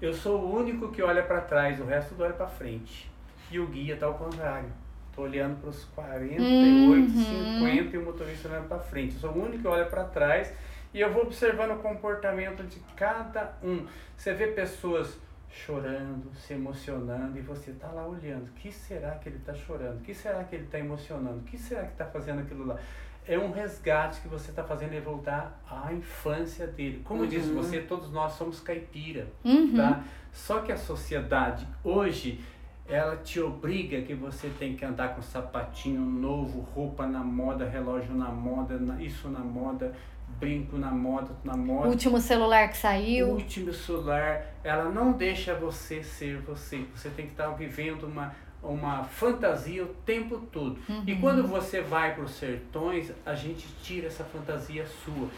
eu 0.00 0.14
sou 0.14 0.40
o 0.40 0.56
único 0.56 0.90
que 0.90 1.02
olha 1.02 1.22
para 1.22 1.42
trás, 1.42 1.78
o 1.78 1.84
resto 1.84 2.14
olha 2.18 2.32
para 2.32 2.46
frente. 2.46 3.10
E 3.50 3.60
o 3.60 3.66
guia 3.66 3.94
está 3.94 4.06
ao 4.06 4.14
contrário. 4.14 4.72
Estou 5.10 5.26
olhando 5.26 5.60
para 5.60 5.68
os 5.68 5.84
48, 5.84 6.42
uhum. 6.42 7.58
50 7.60 7.96
e 7.96 7.98
o 7.98 8.04
motorista 8.04 8.48
olhando 8.48 8.68
para 8.68 8.78
frente. 8.78 9.14
Eu 9.14 9.20
sou 9.20 9.30
o 9.32 9.44
único 9.44 9.60
que 9.60 9.68
olha 9.68 9.84
para 9.84 10.04
trás 10.04 10.50
e 10.94 11.00
eu 11.00 11.12
vou 11.12 11.24
observando 11.24 11.72
o 11.72 11.82
comportamento 11.82 12.62
de 12.62 12.80
cada 12.96 13.58
um. 13.62 13.86
Você 14.16 14.32
vê 14.32 14.46
pessoas 14.46 15.18
chorando, 15.50 16.34
se 16.34 16.54
emocionando 16.54 17.38
e 17.38 17.40
você 17.40 17.70
está 17.70 17.88
lá 17.88 18.06
olhando. 18.06 18.48
O 18.48 18.52
que 18.52 18.70
será 18.70 19.12
que 19.12 19.28
ele 19.28 19.38
está 19.38 19.54
chorando? 19.54 19.98
O 19.98 20.00
que 20.00 20.14
será 20.14 20.44
que 20.44 20.56
ele 20.56 20.64
está 20.64 20.78
emocionando? 20.78 21.38
O 21.38 21.42
que 21.42 21.58
será 21.58 21.84
que 21.84 21.92
está 21.92 22.04
fazendo 22.04 22.40
aquilo 22.40 22.66
lá? 22.66 22.78
É 23.26 23.38
um 23.38 23.50
resgate 23.50 24.20
que 24.20 24.28
você 24.28 24.50
está 24.50 24.62
fazendo 24.62 24.92
ele 24.92 25.00
voltar 25.00 25.60
à 25.68 25.92
infância 25.92 26.66
dele. 26.66 27.02
Como 27.04 27.22
uhum. 27.22 27.28
disse 27.28 27.50
você, 27.50 27.80
todos 27.80 28.12
nós 28.12 28.32
somos 28.34 28.60
caipira, 28.60 29.26
uhum. 29.44 29.74
tá? 29.74 30.04
Só 30.32 30.60
que 30.60 30.70
a 30.70 30.76
sociedade 30.76 31.66
hoje 31.82 32.40
ela 32.88 33.16
te 33.16 33.40
obriga 33.40 34.00
que 34.02 34.14
você 34.14 34.48
tem 34.58 34.76
que 34.76 34.84
andar 34.84 35.14
com 35.14 35.22
sapatinho 35.22 36.00
novo, 36.00 36.60
roupa 36.60 37.06
na 37.06 37.18
moda, 37.18 37.68
relógio 37.68 38.14
na 38.14 38.30
moda, 38.30 38.78
isso 39.00 39.28
na 39.28 39.40
moda, 39.40 39.92
brinco 40.38 40.76
na 40.76 40.90
moda, 40.90 41.30
na 41.44 41.56
moda. 41.56 41.88
Último 41.88 42.20
celular 42.20 42.68
que 42.68 42.76
saiu. 42.76 43.28
Último 43.28 43.72
celular, 43.72 44.46
ela 44.62 44.90
não 44.90 45.12
deixa 45.12 45.54
você 45.54 46.02
ser 46.02 46.38
você. 46.38 46.84
Você 46.94 47.08
tem 47.10 47.26
que 47.26 47.32
estar 47.32 47.48
vivendo 47.48 48.04
uma 48.04 48.34
uma 48.62 49.04
fantasia 49.04 49.84
o 49.84 49.88
tempo 50.04 50.38
todo. 50.38 50.78
Uhum. 50.88 51.04
E 51.06 51.14
quando 51.16 51.46
você 51.46 51.80
vai 51.80 52.14
para 52.14 52.24
os 52.24 52.32
sertões, 52.32 53.12
a 53.24 53.34
gente 53.34 53.66
tira 53.82 54.08
essa 54.08 54.24
fantasia 54.24 54.84
sua. 55.04 55.28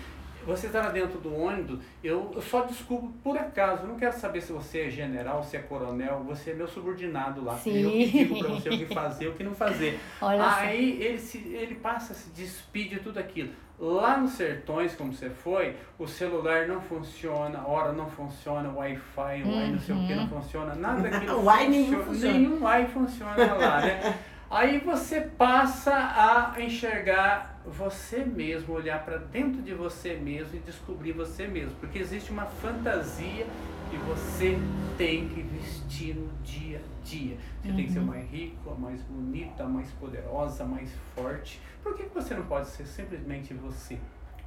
Você 0.46 0.68
está 0.68 0.88
dentro 0.88 1.18
do 1.18 1.34
ônibus, 1.34 1.80
eu, 2.02 2.32
eu 2.34 2.40
só 2.40 2.62
desculpo 2.62 3.12
por 3.22 3.36
acaso. 3.36 3.82
Eu 3.82 3.88
não 3.88 3.98
quero 3.98 4.18
saber 4.18 4.40
se 4.40 4.50
você 4.50 4.82
é 4.82 4.90
general, 4.90 5.42
se 5.42 5.56
é 5.58 5.60
coronel, 5.60 6.24
você 6.24 6.52
é 6.52 6.54
meu 6.54 6.66
subordinado 6.66 7.44
lá. 7.44 7.58
Sim. 7.58 7.82
Eu 7.82 7.90
que 7.90 8.10
digo 8.10 8.38
para 8.38 8.48
você 8.48 8.68
o 8.70 8.78
que 8.78 8.86
fazer, 8.86 9.28
o 9.28 9.34
que 9.34 9.44
não 9.44 9.54
fazer. 9.54 10.00
Olha 10.22 10.56
Aí 10.56 11.02
ele, 11.02 11.18
se, 11.18 11.38
ele 11.38 11.74
passa, 11.74 12.14
se 12.14 12.30
despide 12.30 12.94
de 12.94 13.00
tudo 13.00 13.18
aquilo. 13.18 13.50
Lá 13.78 14.16
nos 14.16 14.32
sertões, 14.32 14.96
como 14.96 15.12
você 15.12 15.30
foi, 15.30 15.76
o 15.98 16.06
celular 16.06 16.66
não 16.66 16.80
funciona, 16.80 17.64
hora 17.64 17.92
não 17.92 18.10
funciona, 18.10 18.70
Wi-Fi, 18.70 19.42
uhum. 19.44 19.56
Wi 19.56 19.70
não 19.70 19.78
sei 19.78 19.94
o 19.94 20.06
que 20.06 20.14
não 20.14 20.22
uhum. 20.24 20.28
funciona, 20.28 20.74
nada 20.74 21.02
daquilo 21.08 21.34
funciona. 21.36 21.68
Nenhum, 21.68 22.04
funciona. 22.04 22.34
nenhum 22.34 22.64
Wi 22.64 22.86
funciona 22.86 23.54
lá, 23.54 23.80
né? 23.80 24.18
Aí 24.50 24.78
você 24.78 25.20
passa 25.20 25.92
a 25.94 26.60
enxergar 26.60 27.60
você 27.66 28.24
mesmo, 28.24 28.74
olhar 28.74 29.04
para 29.04 29.18
dentro 29.18 29.60
de 29.62 29.74
você 29.74 30.14
mesmo 30.14 30.56
e 30.56 30.58
descobrir 30.60 31.12
você 31.12 31.46
mesmo, 31.46 31.72
porque 31.78 31.98
existe 31.98 32.32
uma 32.32 32.46
fantasia 32.46 33.46
que 33.90 33.96
você 33.98 34.58
tem 34.96 35.28
que 35.28 35.42
vestir 35.42 36.14
no 36.14 36.32
dia 36.42 36.80
dia. 37.08 37.36
Você 37.62 37.68
uhum. 37.68 37.76
tem 37.76 37.86
que 37.86 37.92
ser 37.92 37.98
uhum. 38.00 38.06
mais 38.06 38.30
rico, 38.30 38.74
mais 38.78 39.02
bonita, 39.02 39.64
mais 39.64 39.90
poderosa, 39.92 40.64
mais 40.64 40.90
forte. 41.14 41.60
Por 41.82 41.96
que 41.96 42.04
você 42.04 42.34
não 42.34 42.44
pode 42.44 42.68
ser 42.68 42.86
simplesmente 42.86 43.54
você? 43.54 43.98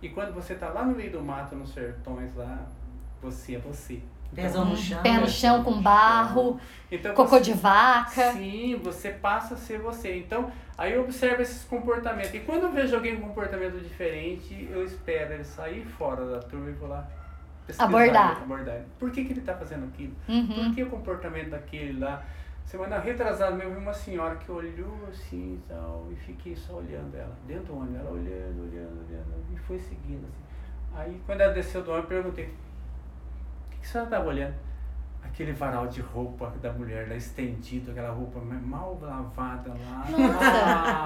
E 0.02 0.10
quando 0.10 0.34
você 0.34 0.54
está 0.54 0.70
lá 0.70 0.84
no 0.84 0.96
meio 0.96 1.12
do 1.12 1.22
mato, 1.22 1.56
nos 1.56 1.74
sertões 1.74 2.36
lá, 2.36 2.68
você 3.22 3.56
é 3.56 3.60
você. 3.60 4.02
Pezão 4.34 4.66
no 4.66 4.78
chão. 4.78 5.04
Pé 5.04 5.20
no 5.20 5.28
chão 5.28 5.64
com 5.64 5.82
barro, 5.82 6.60
então, 6.90 7.14
cocô 7.14 7.38
você, 7.38 7.52
de 7.52 7.54
vaca. 7.54 8.32
Sim, 8.32 8.80
você 8.82 9.10
passa 9.10 9.56
a 9.56 9.58
ser 9.58 9.80
você. 9.80 10.18
Então, 10.18 10.50
aí 10.78 10.94
eu 10.94 11.02
observo 11.02 11.42
esses 11.42 11.66
comportamentos. 11.66 12.34
E 12.34 12.40
quando 12.40 12.64
eu 12.64 12.72
vejo 12.72 12.96
alguém 12.96 13.18
com 13.18 13.26
um 13.26 13.28
comportamento 13.30 13.78
diferente, 13.82 14.70
eu 14.72 14.86
espero 14.86 15.34
ele 15.34 15.44
sair 15.44 15.86
fora 15.86 16.26
da 16.26 16.40
turma 16.40 16.70
e 16.70 16.74
vou 16.74 16.88
lá 16.88 17.06
abordar. 17.78 18.42
abordar. 18.42 18.82
Por 18.98 19.12
que, 19.12 19.26
que 19.26 19.34
ele 19.34 19.42
está 19.42 19.54
fazendo 19.54 19.86
aquilo? 19.86 20.16
Uhum. 20.30 20.66
Por 20.66 20.76
que 20.76 20.84
o 20.84 20.90
comportamento 20.90 21.50
daquele 21.50 22.00
lá? 22.00 22.24
Semana 22.72 23.00
retrasada 23.00 23.54
mesmo, 23.54 23.74
vi 23.74 23.80
uma 23.82 23.94
senhora 23.94 24.38
que 24.38 24.50
olhou 24.50 25.06
assim 25.10 25.56
e 25.56 25.62
tal, 25.68 26.08
e 26.10 26.16
fiquei 26.16 26.56
só 26.56 26.76
olhando 26.76 27.14
ela, 27.18 27.36
dentro 27.46 27.66
do 27.66 27.80
ônibus, 27.80 28.00
ela 28.00 28.12
olhando, 28.12 28.62
olhando, 28.62 29.06
olhando, 29.06 29.46
e 29.54 29.58
foi 29.58 29.78
seguindo 29.78 30.26
assim. 30.26 30.96
Aí, 30.96 31.22
quando 31.26 31.42
ela 31.42 31.52
desceu 31.52 31.84
do 31.84 31.92
ônibus, 31.92 32.10
eu 32.12 32.16
perguntei, 32.22 32.46
que 33.72 33.78
a 33.82 33.84
senhora 33.84 34.08
estava 34.08 34.30
olhando? 34.30 34.56
Aquele 35.22 35.52
varal 35.52 35.88
de 35.88 36.00
roupa 36.00 36.54
da 36.62 36.72
mulher 36.72 37.10
lá 37.10 37.16
estendido, 37.18 37.92
aquela 37.92 38.12
roupa 38.12 38.40
mal 38.40 38.98
lavada 39.02 39.74
lá. 39.74 40.06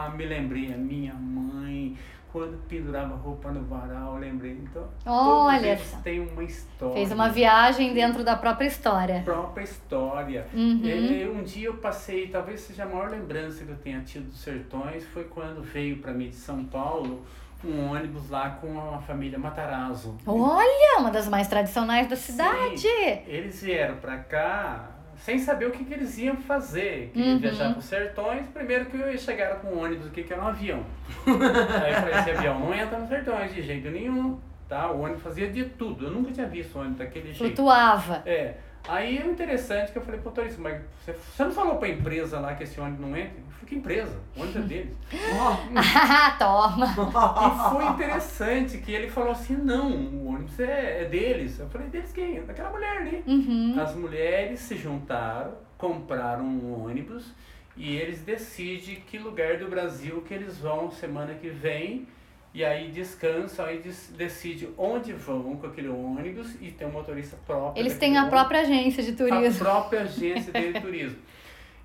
Ah, 0.05 0.09
me 0.15 0.23
lembrei, 0.23 0.71
a 0.71 0.77
minha 0.77 1.15
mãe, 1.15 1.97
quando 2.35 2.57
pendurava 2.67 3.15
roupa 3.15 3.49
no 3.49 3.63
varal, 3.63 4.17
lembrei. 4.17 4.59
Então, 4.61 4.85
Olha 5.05 5.77
todos 5.77 5.91
têm 6.03 6.19
uma 6.19 6.43
história. 6.43 6.93
Fez 6.95 7.09
uma 7.13 7.29
viagem 7.29 7.93
dentro 7.93 8.25
da 8.25 8.35
própria 8.35 8.67
história. 8.67 9.21
Própria 9.23 9.63
história. 9.63 10.45
Uhum. 10.53 10.81
E, 10.83 11.29
um 11.29 11.43
dia 11.43 11.67
eu 11.67 11.77
passei, 11.77 12.27
talvez 12.27 12.59
seja 12.59 12.83
a 12.83 12.87
maior 12.87 13.09
lembrança 13.09 13.63
que 13.63 13.71
eu 13.71 13.77
tenha 13.77 14.01
tido 14.01 14.25
dos 14.25 14.41
sertões, 14.41 15.05
foi 15.05 15.23
quando 15.23 15.63
veio 15.63 15.99
para 15.99 16.11
mim 16.11 16.27
de 16.27 16.35
São 16.35 16.65
Paulo 16.65 17.25
um 17.63 17.91
ônibus 17.91 18.29
lá 18.29 18.49
com 18.49 18.77
a 18.93 18.97
família 18.99 19.39
Matarazzo. 19.39 20.17
Olha, 20.27 20.99
uma 20.99 21.11
das 21.11 21.29
mais 21.29 21.47
tradicionais 21.47 22.05
da 22.07 22.17
cidade. 22.17 22.79
Sim, 22.79 23.21
eles 23.27 23.63
vieram 23.63 23.95
para 23.95 24.17
cá 24.17 24.94
sem 25.17 25.39
saber 25.39 25.65
o 25.67 25.71
que, 25.71 25.83
que 25.85 25.93
eles 25.93 26.17
iam 26.17 26.35
fazer. 26.37 27.11
Queria 27.13 27.33
Uhum. 27.33 27.39
viajar 27.39 27.69
para 27.71 27.79
os 27.79 27.85
sertões, 27.85 28.47
primeiro 28.47 28.85
que 28.85 29.17
chegaram 29.17 29.59
com 29.59 29.67
um 29.69 29.83
ônibus 29.83 30.07
aqui 30.07 30.23
que 30.23 30.33
era 30.33 30.41
um 30.43 30.47
avião. 30.47 30.83
Aí 31.25 31.93
eu 31.93 31.99
falei, 31.99 32.15
esse 32.19 32.31
avião 32.31 32.59
não 32.59 32.73
entra 32.73 32.97
nos 32.99 33.09
sertões 33.09 33.53
de 33.53 33.61
jeito 33.61 33.89
nenhum, 33.89 34.37
tá? 34.67 34.91
O 34.91 35.01
ônibus 35.01 35.23
fazia 35.23 35.49
de 35.49 35.65
tudo. 35.65 36.05
Eu 36.05 36.11
nunca 36.11 36.31
tinha 36.31 36.47
visto 36.47 36.77
ônibus 36.77 36.97
daquele 36.97 37.33
jeito. 37.33 37.37
Flutuava. 37.37 38.21
É. 38.25 38.55
Aí 38.87 39.17
é 39.17 39.25
interessante 39.25 39.91
que 39.91 39.97
eu 39.97 40.01
falei 40.03 40.19
pro 40.19 40.29
motorista, 40.29 40.61
mas 40.61 40.79
você, 41.03 41.13
você 41.13 41.43
não 41.43 41.51
falou 41.51 41.77
pra 41.77 41.87
empresa 41.89 42.39
lá 42.39 42.53
que 42.53 42.63
esse 42.63 42.79
ônibus 42.79 42.99
não 43.01 43.17
entra? 43.17 43.33
Que 43.65 43.75
empresa? 43.75 44.15
O 44.35 44.41
ônibus 44.41 44.57
é 44.57 44.65
deles. 44.67 44.93
Ah, 45.77 46.35
Toma. 46.37 46.85
E 46.87 47.69
foi 47.73 47.85
interessante 47.87 48.77
que 48.77 48.91
ele 48.91 49.09
falou 49.09 49.31
assim, 49.31 49.55
não, 49.55 49.91
o 49.91 50.27
ônibus 50.27 50.59
é, 50.59 51.01
é 51.01 51.05
deles. 51.05 51.59
Eu 51.59 51.67
falei, 51.69 51.87
deles 51.87 52.11
quem? 52.11 52.41
Daquela 52.43 52.69
mulher 52.69 52.97
ali. 52.97 53.23
Uhum. 53.25 53.75
As 53.79 53.95
mulheres 53.95 54.59
se 54.59 54.75
juntaram, 54.77 55.53
compraram 55.77 56.43
um 56.43 56.85
ônibus 56.85 57.33
e 57.75 57.95
eles 57.95 58.21
decidem 58.21 58.95
que 59.07 59.17
lugar 59.17 59.57
do 59.57 59.67
Brasil 59.67 60.21
que 60.27 60.33
eles 60.33 60.57
vão 60.57 60.91
semana 60.91 61.33
que 61.33 61.49
vem. 61.49 62.07
E 62.53 62.63
aí 62.63 62.89
descansam, 62.89 63.65
aí 63.65 63.81
decide 64.11 64.69
onde 64.77 65.11
vão 65.11 65.57
com 65.57 65.67
aquele 65.67 65.89
ônibus 65.89 66.55
e 66.61 66.71
tem 66.71 66.87
um 66.87 66.91
motorista 66.91 67.35
próprio. 67.45 67.81
Eles 67.81 67.97
têm 67.97 68.15
a 68.15 68.21
ônibus 68.21 68.39
própria 68.39 68.61
agência 68.61 69.03
de 69.03 69.11
a 69.11 69.15
turismo. 69.15 69.59
própria 69.59 70.01
agência 70.03 70.53
de 70.53 70.79
turismo. 70.79 71.17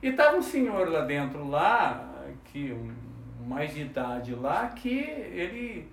E 0.03 0.13
tava 0.13 0.37
um 0.37 0.43
senhor 0.43 0.89
lá 0.89 1.03
dentro 1.03 1.49
lá, 1.49 2.09
que 2.45 2.73
um, 2.73 2.93
mais 3.47 3.75
de 3.75 3.83
idade 3.83 4.35
lá, 4.35 4.69
que 4.69 4.99
ele, 4.99 5.89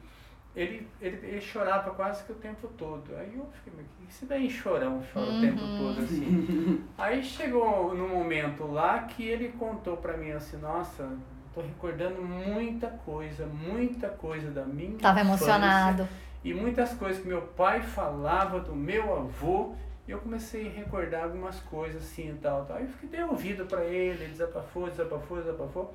ele, 0.55 0.87
ele, 1.01 1.19
ele 1.27 1.41
chorava 1.41 1.91
quase 1.91 2.23
que 2.23 2.31
o 2.31 2.35
tempo 2.35 2.67
todo. 2.77 3.15
Aí 3.15 3.33
eu 3.35 3.47
fiquei, 3.53 3.73
que 3.73 4.07
esse 4.09 4.25
daí 4.25 4.49
chorão, 4.49 5.03
chora 5.13 5.31
o 5.31 5.41
tempo 5.41 5.59
todo 5.59 5.99
assim. 6.01 6.83
Aí 6.97 7.23
chegou 7.23 7.93
no 7.93 8.07
momento 8.07 8.65
lá 8.65 8.99
que 8.99 9.23
ele 9.23 9.49
contou 9.59 9.97
pra 9.97 10.15
mim 10.15 10.31
assim, 10.31 10.57
nossa, 10.57 11.09
tô 11.53 11.61
recordando 11.61 12.21
muita 12.21 12.87
coisa, 12.87 13.45
muita 13.45 14.09
coisa 14.09 14.51
da 14.51 14.63
minha 14.63 14.97
Tava 14.97 15.19
emocionado. 15.21 16.07
e 16.43 16.53
muitas 16.53 16.93
coisas 16.93 17.21
que 17.21 17.27
meu 17.27 17.41
pai 17.41 17.81
falava 17.81 18.59
do 18.59 18.75
meu 18.75 19.13
avô, 19.15 19.75
eu 20.07 20.19
comecei 20.19 20.67
a 20.67 20.71
recordar 20.71 21.23
algumas 21.25 21.59
coisas 21.59 22.01
assim 22.03 22.29
e 22.29 22.33
tal, 22.35 22.65
tal. 22.65 22.77
Aí 22.77 22.83
eu 22.83 22.89
fiquei 22.89 23.09
dei 23.09 23.23
ouvido 23.23 23.65
para 23.65 23.83
ele, 23.83 24.23
ele 24.23 24.31
desabafou, 24.31 24.89
desabafou, 24.89 25.37
desabafou. 25.37 25.93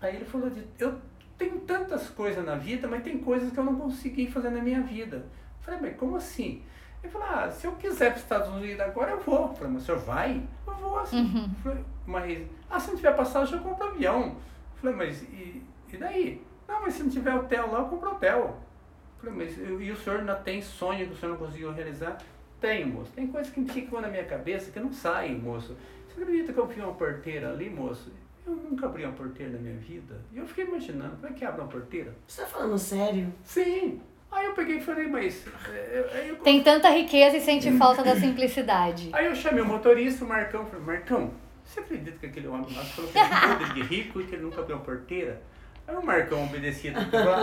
Aí 0.00 0.16
ele 0.16 0.24
falou 0.24 0.50
de 0.50 0.66
eu 0.78 0.98
tenho 1.38 1.60
tantas 1.60 2.08
coisas 2.10 2.44
na 2.44 2.54
vida, 2.56 2.86
mas 2.86 3.02
tem 3.02 3.18
coisas 3.18 3.52
que 3.52 3.58
eu 3.58 3.64
não 3.64 3.76
consegui 3.76 4.30
fazer 4.30 4.50
na 4.50 4.60
minha 4.62 4.82
vida. 4.82 5.16
Eu 5.16 5.62
falei, 5.62 5.80
mas 5.80 5.96
como 5.96 6.16
assim? 6.16 6.62
Ele 7.02 7.12
falou, 7.12 7.28
ah, 7.28 7.50
se 7.50 7.66
eu 7.66 7.72
quiser 7.72 8.10
para 8.10 8.16
os 8.16 8.22
Estados 8.22 8.48
Unidos 8.50 8.80
agora, 8.80 9.12
eu 9.12 9.20
vou. 9.20 9.48
Eu 9.48 9.54
falei, 9.54 9.72
mas 9.72 9.82
o 9.82 9.86
senhor 9.86 10.00
vai? 10.00 10.42
Eu 10.66 10.74
vou, 10.74 10.98
assim. 11.00 11.20
Uhum. 11.22 11.44
Eu 11.44 11.62
falei, 11.62 11.84
mas, 12.06 12.48
ah, 12.70 12.80
se 12.80 12.88
não 12.88 12.96
tiver 12.96 13.16
passagem, 13.16 13.56
eu 13.56 13.62
compro 13.62 13.86
avião. 13.88 14.22
Eu 14.22 14.36
falei, 14.80 14.96
mas 14.96 15.22
e, 15.22 15.62
e 15.92 15.96
daí? 15.96 16.46
Não, 16.68 16.80
mas 16.82 16.94
se 16.94 17.02
não 17.02 17.10
tiver 17.10 17.34
hotel 17.34 17.70
lá, 17.70 17.80
eu 17.80 17.86
compro 17.86 18.10
hotel. 18.10 18.38
Eu 18.38 19.30
falei, 19.32 19.46
mas 19.46 19.58
eu- 19.58 19.80
e 19.82 19.90
o 19.90 19.96
senhor 19.96 20.20
ainda 20.20 20.34
tem 20.34 20.60
sonho 20.62 21.06
que 21.06 21.12
o 21.12 21.16
senhor 21.16 21.32
não 21.32 21.38
conseguiu 21.38 21.72
realizar? 21.72 22.18
Tenho, 22.64 22.86
moço. 22.86 23.10
Tem 23.14 23.26
coisas 23.26 23.52
que 23.52 23.62
ficam 23.66 24.00
na 24.00 24.08
minha 24.08 24.24
cabeça 24.24 24.70
que 24.70 24.80
não 24.80 24.90
saem, 24.90 25.34
moço. 25.36 25.76
Você 26.08 26.22
acredita 26.22 26.50
que 26.50 26.58
eu 26.58 26.66
vi 26.66 26.80
uma 26.80 26.94
porteira 26.94 27.50
ali, 27.50 27.68
moço? 27.68 28.10
Eu 28.46 28.54
nunca 28.56 28.86
abri 28.86 29.04
uma 29.04 29.12
porteira 29.12 29.52
na 29.52 29.58
minha 29.58 29.76
vida. 29.76 30.18
E 30.32 30.38
eu 30.38 30.46
fiquei 30.46 30.64
imaginando, 30.64 31.14
como 31.16 31.26
é 31.26 31.32
que 31.36 31.44
abre 31.44 31.60
uma 31.60 31.68
porteira? 31.68 32.14
Você 32.26 32.40
tá 32.40 32.46
falando 32.48 32.78
sério? 32.78 33.30
Sim. 33.42 34.00
Aí 34.32 34.46
eu 34.46 34.54
peguei 34.54 34.78
e 34.78 34.80
falei, 34.80 35.06
mas... 35.08 35.46
é, 35.68 35.76
é, 35.76 36.18
Aí 36.18 36.28
eu, 36.30 36.36
Tem 36.36 36.62
tanta 36.62 36.88
riqueza 36.88 37.36
e 37.36 37.40
sente 37.42 37.70
falta 37.72 38.02
da 38.02 38.16
simplicidade. 38.16 39.10
aí 39.12 39.26
eu 39.26 39.34
chamei 39.34 39.62
o 39.62 39.66
motorista, 39.66 40.24
o 40.24 40.28
Marcão, 40.28 40.64
falei, 40.64 40.86
Marcão, 40.86 41.32
você 41.62 41.80
acredita 41.80 42.16
que 42.16 42.26
aquele 42.26 42.48
homem 42.48 42.74
lá 42.74 42.82
falou 42.82 43.10
que 43.10 43.18
ele 43.18 43.70
é 43.70 43.74
de 43.74 43.82
rico 43.82 44.22
e 44.22 44.24
que 44.24 44.36
ele 44.36 44.42
nunca 44.42 44.62
abriu 44.62 44.76
uma 44.76 44.84
porteira? 44.84 45.42
Aí 45.86 45.94
o 45.94 46.02
Marcão 46.02 46.42
obedecia. 46.44 46.94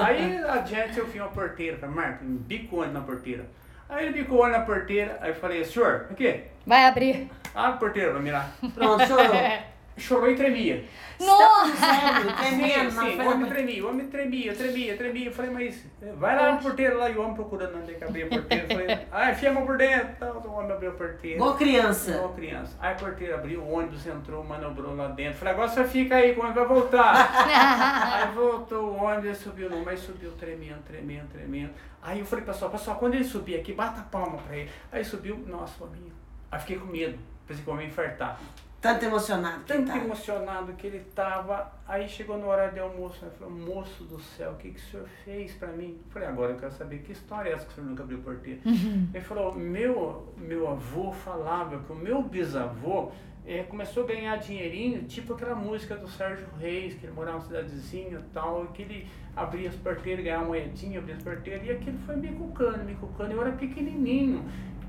Aí 0.03 0.37
adiante 0.43 0.97
eu 0.97 1.05
vi 1.05 1.19
uma 1.19 1.29
porteira, 1.29 1.77
falei, 1.77 1.95
Marco, 1.95 2.25
bico 2.25 2.75
o 2.77 2.79
olho 2.79 2.91
na 2.91 3.01
porteira. 3.01 3.45
Aí 3.91 4.05
ele 4.05 4.21
bicou 4.21 4.37
o 4.37 4.41
olho 4.41 4.53
na 4.53 4.61
porteira, 4.61 5.17
aí 5.19 5.31
eu 5.31 5.35
falei, 5.35 5.65
senhor, 5.65 6.07
o 6.09 6.15
quê? 6.15 6.45
Vai 6.65 6.85
abrir. 6.85 7.29
Abre 7.53 7.71
a 7.71 7.77
porteira 7.77 8.11
pra 8.11 8.21
mirar. 8.21 8.49
Pronto, 8.73 9.05
chorou. 9.05 9.35
Chorou 9.97 10.31
e 10.31 10.35
tremia. 10.35 10.85
Nossa! 11.19 11.75
Sério, 11.75 12.35
tremendo 12.37 12.91
sim, 12.91 13.21
o 13.21 13.29
homem 13.29 13.49
tremia, 13.49 13.85
o 13.85 13.89
homem 13.89 14.07
tremia, 14.07 14.55
tremia, 14.55 14.97
tremia. 14.97 15.25
Eu 15.27 15.31
falei, 15.33 15.51
mas 15.51 15.85
eh, 16.01 16.13
vai 16.17 16.35
lá 16.35 16.53
na 16.53 16.57
porteira 16.57 16.95
lá 16.95 17.09
e 17.09 17.15
o 17.15 17.21
homem 17.21 17.35
procurando 17.35 17.77
onde 17.77 17.91
é 17.91 17.93
que 17.95 18.03
abria 18.03 18.25
a 18.25 18.29
porteira. 18.29 18.63
Eu 18.63 18.79
falei, 18.79 18.99
ah, 19.11 19.31
enfia 19.31 19.49
a 19.49 19.53
mão 19.53 19.65
por 19.65 19.77
dentro. 19.77 20.15
Tal, 20.17 20.41
o 20.43 20.53
homem 20.53 20.71
abriu 20.71 20.89
a 20.89 20.93
porteira. 20.93 21.35
Igual 21.35 21.55
criança. 21.55 22.11
Igual 22.11 22.33
criança. 22.33 22.75
Aí 22.79 22.93
a 22.93 22.95
porteira 22.95 23.35
abriu, 23.35 23.61
o 23.61 23.71
ônibus 23.71 24.07
entrou, 24.07 24.43
manobrou 24.43 24.95
lá 24.95 25.09
dentro. 25.09 25.37
Falei, 25.37 25.53
agora 25.53 25.67
você 25.67 25.83
fica 25.83 26.15
aí, 26.15 26.31
o 26.31 26.39
ônibus 26.39 26.55
vai 26.55 26.65
voltar. 26.65 27.31
aí 28.15 28.33
voltou 28.33 28.80
ônibus, 29.01 29.25
ele 29.25 29.35
subiu 29.35 29.69
não, 29.69 29.83
mas 29.83 29.99
subiu 29.99 30.31
tremendo, 30.33 30.83
tremendo, 30.83 31.27
tremendo. 31.31 31.71
Aí 32.01 32.19
eu 32.19 32.25
falei, 32.25 32.45
pessoal, 32.45 32.71
pessoal, 32.71 32.97
quando 32.97 33.15
ele 33.15 33.23
subir 33.23 33.59
aqui, 33.59 33.73
bata 33.73 34.01
a 34.01 34.03
palma 34.03 34.37
pra 34.37 34.55
ele. 34.55 34.69
Aí 34.91 35.03
subiu, 35.03 35.37
nossa, 35.47 35.83
homem. 35.83 36.11
Aí 36.51 36.59
fiquei 36.59 36.77
com 36.77 36.85
medo, 36.87 37.17
pensei 37.47 37.63
que 37.63 37.69
homem 37.69 37.85
ia 37.85 37.91
infartar. 37.91 38.39
Tanto 38.81 39.05
emocionado 39.05 39.59
que 39.59 39.73
Tanto 39.73 39.91
tá. 39.91 39.97
emocionado 39.99 40.73
que 40.73 40.87
ele 40.87 41.01
tava. 41.13 41.71
Aí 41.87 42.09
chegou 42.09 42.39
no 42.39 42.47
horário 42.47 42.73
de 42.73 42.79
almoço, 42.79 43.23
ele 43.23 43.31
falou, 43.37 43.53
moço 43.53 44.03
do 44.05 44.19
céu, 44.19 44.53
o 44.53 44.55
que, 44.55 44.71
que 44.71 44.79
o 44.79 44.83
senhor 44.83 45.07
fez 45.23 45.53
pra 45.53 45.67
mim? 45.67 45.99
Eu 46.03 46.11
falei, 46.11 46.27
agora 46.27 46.53
eu 46.53 46.57
quero 46.57 46.71
saber 46.71 46.97
que 47.03 47.11
história 47.11 47.51
é 47.51 47.53
essa 47.53 47.65
que 47.65 47.73
o 47.73 47.75
senhor 47.75 47.87
nunca 47.87 48.01
abriu 48.01 48.17
porteira. 48.21 48.59
Ele 48.65 49.23
falou, 49.23 49.53
meu, 49.53 50.33
meu 50.35 50.67
avô 50.67 51.11
falava 51.11 51.77
que 51.77 51.91
o 51.91 51.95
meu 51.95 52.23
bisavô 52.23 53.11
eh, 53.45 53.63
começou 53.63 54.03
a 54.03 54.07
ganhar 54.07 54.35
dinheirinho, 54.37 55.03
tipo 55.03 55.33
aquela 55.33 55.55
música 55.55 55.95
do 55.95 56.07
Sérgio 56.07 56.47
Reis, 56.59 56.93
que 56.93 57.05
ele 57.05 57.13
morava 57.13 57.37
numa 57.37 57.47
cidadezinha 57.47 58.19
e 58.19 58.33
tal, 58.33 58.65
e 58.65 58.67
que 58.67 58.81
ele 58.83 59.07
abria 59.35 59.69
as 59.69 59.75
porteiras, 59.75 60.23
ganhava 60.23 60.45
moedinha, 60.45 60.99
abria 60.99 61.15
as 61.15 61.23
porteiras, 61.23 61.65
e 61.65 61.71
aquilo 61.71 61.97
foi 62.05 62.15
me 62.15 62.29
cucando, 62.29 62.83
me 62.83 62.95
cucando, 62.95 63.31
eu 63.31 63.41
era 63.41 63.51
pequenininho. 63.51 64.43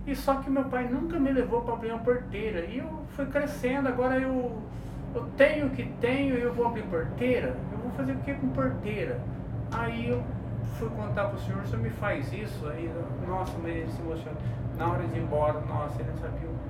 E 0.07 0.17
só 0.17 0.37
que 0.37 0.51
meu 0.51 0.65
pai 0.65 0.89
nunca 0.89 1.19
me 1.19 1.31
levou 1.31 1.63
para 1.63 1.75
abrir 1.75 1.93
uma 1.93 2.01
porteira. 2.01 2.65
E 2.65 2.79
eu 2.79 3.07
fui 3.11 3.25
crescendo, 3.27 3.89
agora 3.89 4.19
eu, 4.19 4.61
eu 5.15 5.25
tenho 5.37 5.67
o 5.67 5.71
que 5.71 5.85
tenho 6.01 6.37
e 6.37 6.41
eu 6.41 6.53
vou 6.53 6.67
abrir 6.67 6.83
porteira. 6.83 7.57
Eu 7.71 7.79
vou 7.79 7.91
fazer 7.93 8.13
o 8.13 8.19
que 8.19 8.35
com 8.35 8.49
porteira? 8.49 9.21
Aí 9.71 10.09
eu 10.09 10.23
fui 10.77 10.91
contar 10.91 11.27
pro 11.27 11.39
senhor, 11.39 11.63
o 11.63 11.67
senhor 11.67 11.81
me 11.81 11.91
faz 11.91 12.33
isso? 12.33 12.67
Aí, 12.69 12.91
nossa, 13.27 13.57
mas 13.63 13.77
ele 13.77 13.91
se 13.91 14.01
emocionou. 14.01 14.43
Na 14.77 14.89
hora 14.89 15.07
de 15.07 15.17
ir 15.17 15.23
embora, 15.23 15.61
nossa, 15.61 16.01
ele 16.01 16.11
não 16.11 16.19
sabia 16.19 16.49
o 16.49 16.62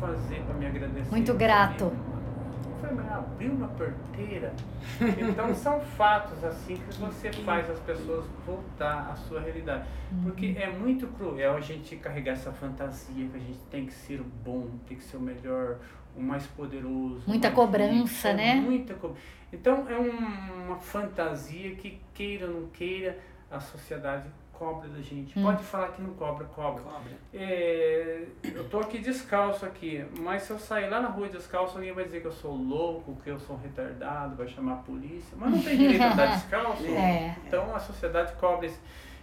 fazer 0.00 0.42
para 0.44 0.54
me 0.54 0.66
agradecer. 0.66 1.10
Muito 1.10 1.34
grato. 1.34 1.84
Eu 1.84 2.76
falei, 2.80 2.96
mas 2.96 3.12
abriu 3.12 3.52
uma 3.52 3.68
porteira? 3.68 4.52
Então 5.00 5.52
são 5.54 5.80
fatos 5.80 6.42
assim 6.42 6.76
que 6.76 6.98
você 6.98 7.30
faz 7.32 7.68
as 7.70 7.78
pessoas 7.80 8.24
voltar 8.46 9.10
à 9.12 9.16
sua 9.16 9.40
realidade. 9.40 9.84
Porque 10.22 10.54
é 10.58 10.70
muito 10.70 11.06
cruel 11.08 11.56
a 11.56 11.60
gente 11.60 11.96
carregar 11.96 12.32
essa 12.32 12.50
fantasia 12.52 13.28
que 13.28 13.36
a 13.36 13.40
gente 13.40 13.58
tem 13.70 13.86
que 13.86 13.92
ser 13.92 14.20
o 14.20 14.24
bom, 14.24 14.66
tem 14.88 14.96
que 14.96 15.04
ser 15.04 15.18
o 15.18 15.20
melhor, 15.20 15.76
o 16.16 16.22
mais 16.22 16.46
poderoso. 16.46 17.22
Muita 17.26 17.48
mais 17.48 17.54
cobrança, 17.54 18.28
rico, 18.30 18.42
né? 18.42 18.54
Muita 18.56 18.94
co... 18.94 19.14
Então 19.52 19.86
é 19.88 19.98
um- 19.98 20.66
uma 20.66 20.76
fantasia 20.78 21.74
que, 21.74 22.00
queira 22.14 22.46
ou 22.46 22.62
não 22.62 22.68
queira, 22.68 23.18
a 23.50 23.60
sociedade 23.60 24.24
cobra 24.60 24.86
da 24.90 25.00
gente. 25.00 25.38
Hum. 25.38 25.42
Pode 25.42 25.62
falar 25.64 25.88
que 25.88 26.02
não 26.02 26.12
cobra, 26.12 26.44
cobra. 26.44 26.82
Cobra. 26.82 27.12
É, 27.32 28.26
eu 28.44 28.68
tô 28.68 28.80
aqui 28.80 28.98
descalço 28.98 29.64
aqui, 29.64 30.04
mas 30.18 30.42
se 30.42 30.50
eu 30.50 30.58
sair 30.58 30.90
lá 30.90 31.00
na 31.00 31.08
rua 31.08 31.30
descalço, 31.30 31.78
alguém 31.78 31.94
vai 31.94 32.04
dizer 32.04 32.20
que 32.20 32.26
eu 32.26 32.32
sou 32.32 32.54
louco, 32.54 33.16
que 33.24 33.30
eu 33.30 33.40
sou 33.40 33.56
retardado, 33.56 34.36
vai 34.36 34.46
chamar 34.46 34.74
a 34.74 34.76
polícia. 34.76 35.34
Mas 35.34 35.50
não 35.50 35.62
tem 35.62 35.78
direito 35.78 36.02
a 36.02 36.12
andar 36.12 36.26
descalço. 36.36 36.84
É. 36.84 37.34
Então 37.46 37.74
a 37.74 37.80
sociedade 37.80 38.34
cobra 38.34 38.66
isso. 38.66 38.78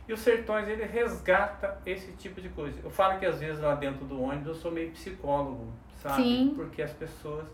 E 0.08 0.14
os 0.14 0.22
sertões, 0.22 0.68
ele 0.68 0.86
resgata 0.86 1.80
esse 1.86 2.14
tipo 2.14 2.42
de 2.42 2.50
coisa. 2.50 2.80
Eu 2.84 2.90
falo 2.90 3.20
que 3.20 3.26
às 3.26 3.40
vezes 3.40 3.62
lá 3.62 3.76
dentro 3.76 4.06
do 4.06 4.20
ônibus 4.20 4.48
eu 4.48 4.56
sou 4.56 4.72
meio 4.72 4.90
psicólogo, 4.92 5.72
sabe? 6.02 6.24
Sim. 6.24 6.54
Porque 6.56 6.82
as 6.82 6.94
pessoas 6.94 7.46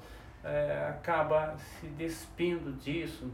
é, 0.41 0.87
acabam 0.89 1.57
se 1.57 1.87
despindo 1.87 2.71
disso. 2.73 3.29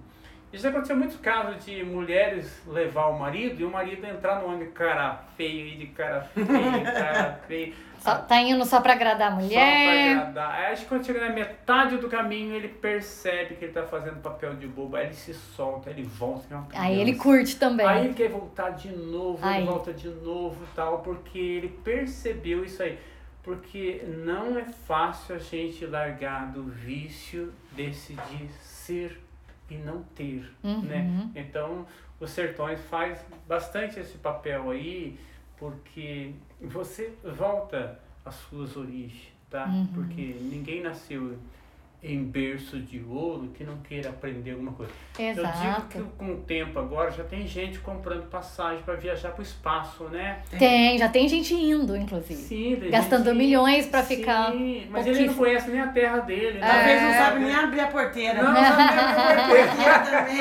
Já 0.52 0.70
aconteceu 0.70 0.96
muitos 0.98 1.18
casos 1.18 1.64
de 1.64 1.84
mulheres 1.84 2.62
levar 2.68 3.08
o 3.08 3.20
marido 3.20 3.62
e 3.62 3.66
o 3.66 3.70
marido 3.70 4.04
entrar 4.06 4.42
no 4.42 4.48
ônibus 4.48 4.74
cara 4.74 5.24
feio 5.38 5.68
e 5.68 5.78
de 5.78 5.88
cara 5.88 6.22
feio, 6.22 6.48
cara 6.48 7.40
feio. 7.48 7.74
Só, 8.00 8.16
tá 8.16 8.42
indo 8.42 8.66
só 8.66 8.82
pra 8.82 8.94
agradar 8.94 9.28
a 9.28 9.32
Só 9.32 9.36
pra 9.38 9.46
mulher. 9.46 10.18
agradar. 10.18 10.52
Aí 10.56 10.74
acho 10.74 10.84
que 10.84 10.88
quando 10.90 11.06
chega 11.06 11.20
na 11.28 11.34
metade 11.34 11.98
do 11.98 12.08
caminho, 12.10 12.56
ele 12.56 12.70
percebe 12.70 13.56
que 13.56 13.66
ele 13.66 13.74
tá 13.74 13.84
fazendo 13.84 14.22
papel 14.22 14.56
de 14.56 14.66
bobo, 14.66 14.96
aí 14.96 15.08
ele 15.08 15.14
se 15.14 15.34
solta, 15.34 15.90
ele 15.92 16.02
volta. 16.04 16.48
é 16.74 16.80
Aí 16.80 17.00
ele 17.00 17.16
curte 17.16 17.58
também. 17.58 17.86
Aí 17.86 18.06
ele 18.06 18.14
quer 18.16 18.30
voltar 18.30 18.72
de 18.72 18.90
novo, 18.90 19.46
Aí. 19.46 19.58
ele 19.58 19.68
volta 19.70 19.94
de 19.94 20.08
novo 20.08 20.64
e 20.64 20.76
tal, 20.76 21.00
porque 21.00 21.38
ele 21.38 21.68
percebeu 21.84 22.64
isso 22.66 22.82
aí. 22.82 22.98
Porque 23.44 24.02
não 24.08 24.58
é 24.58 24.64
fácil 24.66 25.36
a 25.36 25.40
gente 25.40 25.86
largar 25.86 26.52
do 26.52 26.64
vício 26.64 27.54
desse 27.74 28.14
de 28.14 28.48
ser 28.62 29.20
e 29.70 29.76
não 29.76 30.04
ter, 30.16 30.50
Uhum. 30.64 30.82
né? 30.82 31.30
Então, 31.36 31.86
os 32.20 32.30
Sertões 32.32 32.80
faz 32.90 33.20
bastante 33.48 34.00
esse 34.00 34.18
papel 34.18 34.70
aí, 34.72 35.18
porque 35.58 36.34
você 36.62 37.14
volta 37.24 38.00
às 38.26 38.36
suas 38.36 38.76
origens. 38.78 39.30
tá? 39.50 39.66
Uhum. 39.66 39.88
Porque 39.88 40.22
ninguém 40.42 40.82
nasceu 40.84 41.36
em 42.02 42.24
berço 42.24 42.80
de 42.80 43.04
ouro 43.04 43.50
que 43.54 43.64
não 43.66 43.78
queira 43.80 44.10
aprender 44.10 44.52
alguma 44.52 44.72
coisa. 44.72 44.92
Eu 45.20 45.34
digo 45.34 45.46
Exato. 45.46 45.88
que 45.90 46.02
com 46.18 46.32
o 46.34 46.38
tempo 46.38 46.80
agora 46.80 47.12
já 47.12 47.26
tem 47.26 47.46
gente 47.46 47.80
comprando 47.80 48.30
passagem 48.30 48.82
para 48.84 48.96
viajar 48.96 49.32
para 49.32 49.42
o 49.42 49.44
espaço, 49.44 50.06
né? 50.06 50.42
Tem, 50.58 50.98
já 50.98 51.10
tem 51.10 51.28
gente 51.28 51.54
indo, 51.54 51.98
inclusive. 51.98 52.40
Sim, 52.42 52.78
tem 52.80 52.90
Gastando 52.90 53.26
gente- 53.26 53.38
milhões 53.38 53.86
pra 53.88 54.02
ficar 54.02 54.52
Sim, 54.54 54.88
mas 54.90 55.06
ele 55.06 55.26
não 55.28 55.34
conhece 55.34 55.70
nem 55.70 55.82
a 55.82 55.88
terra 55.88 56.20
dele. 56.20 56.60
né? 56.60 56.68
Talvez 56.68 57.02
não 57.02 57.10
É. 57.10 57.18
sabe 57.18 57.40
nem 57.42 57.54
abrir 57.56 57.80
a 57.82 57.88
porteira. 57.88 58.44
Não, 58.44 58.54
não 58.54 58.64
sabe 58.64 58.78
nem 58.78 59.30
abrir 59.30 59.62
a 59.62 59.68
porteira. 59.68 60.00
Também. 60.00 60.40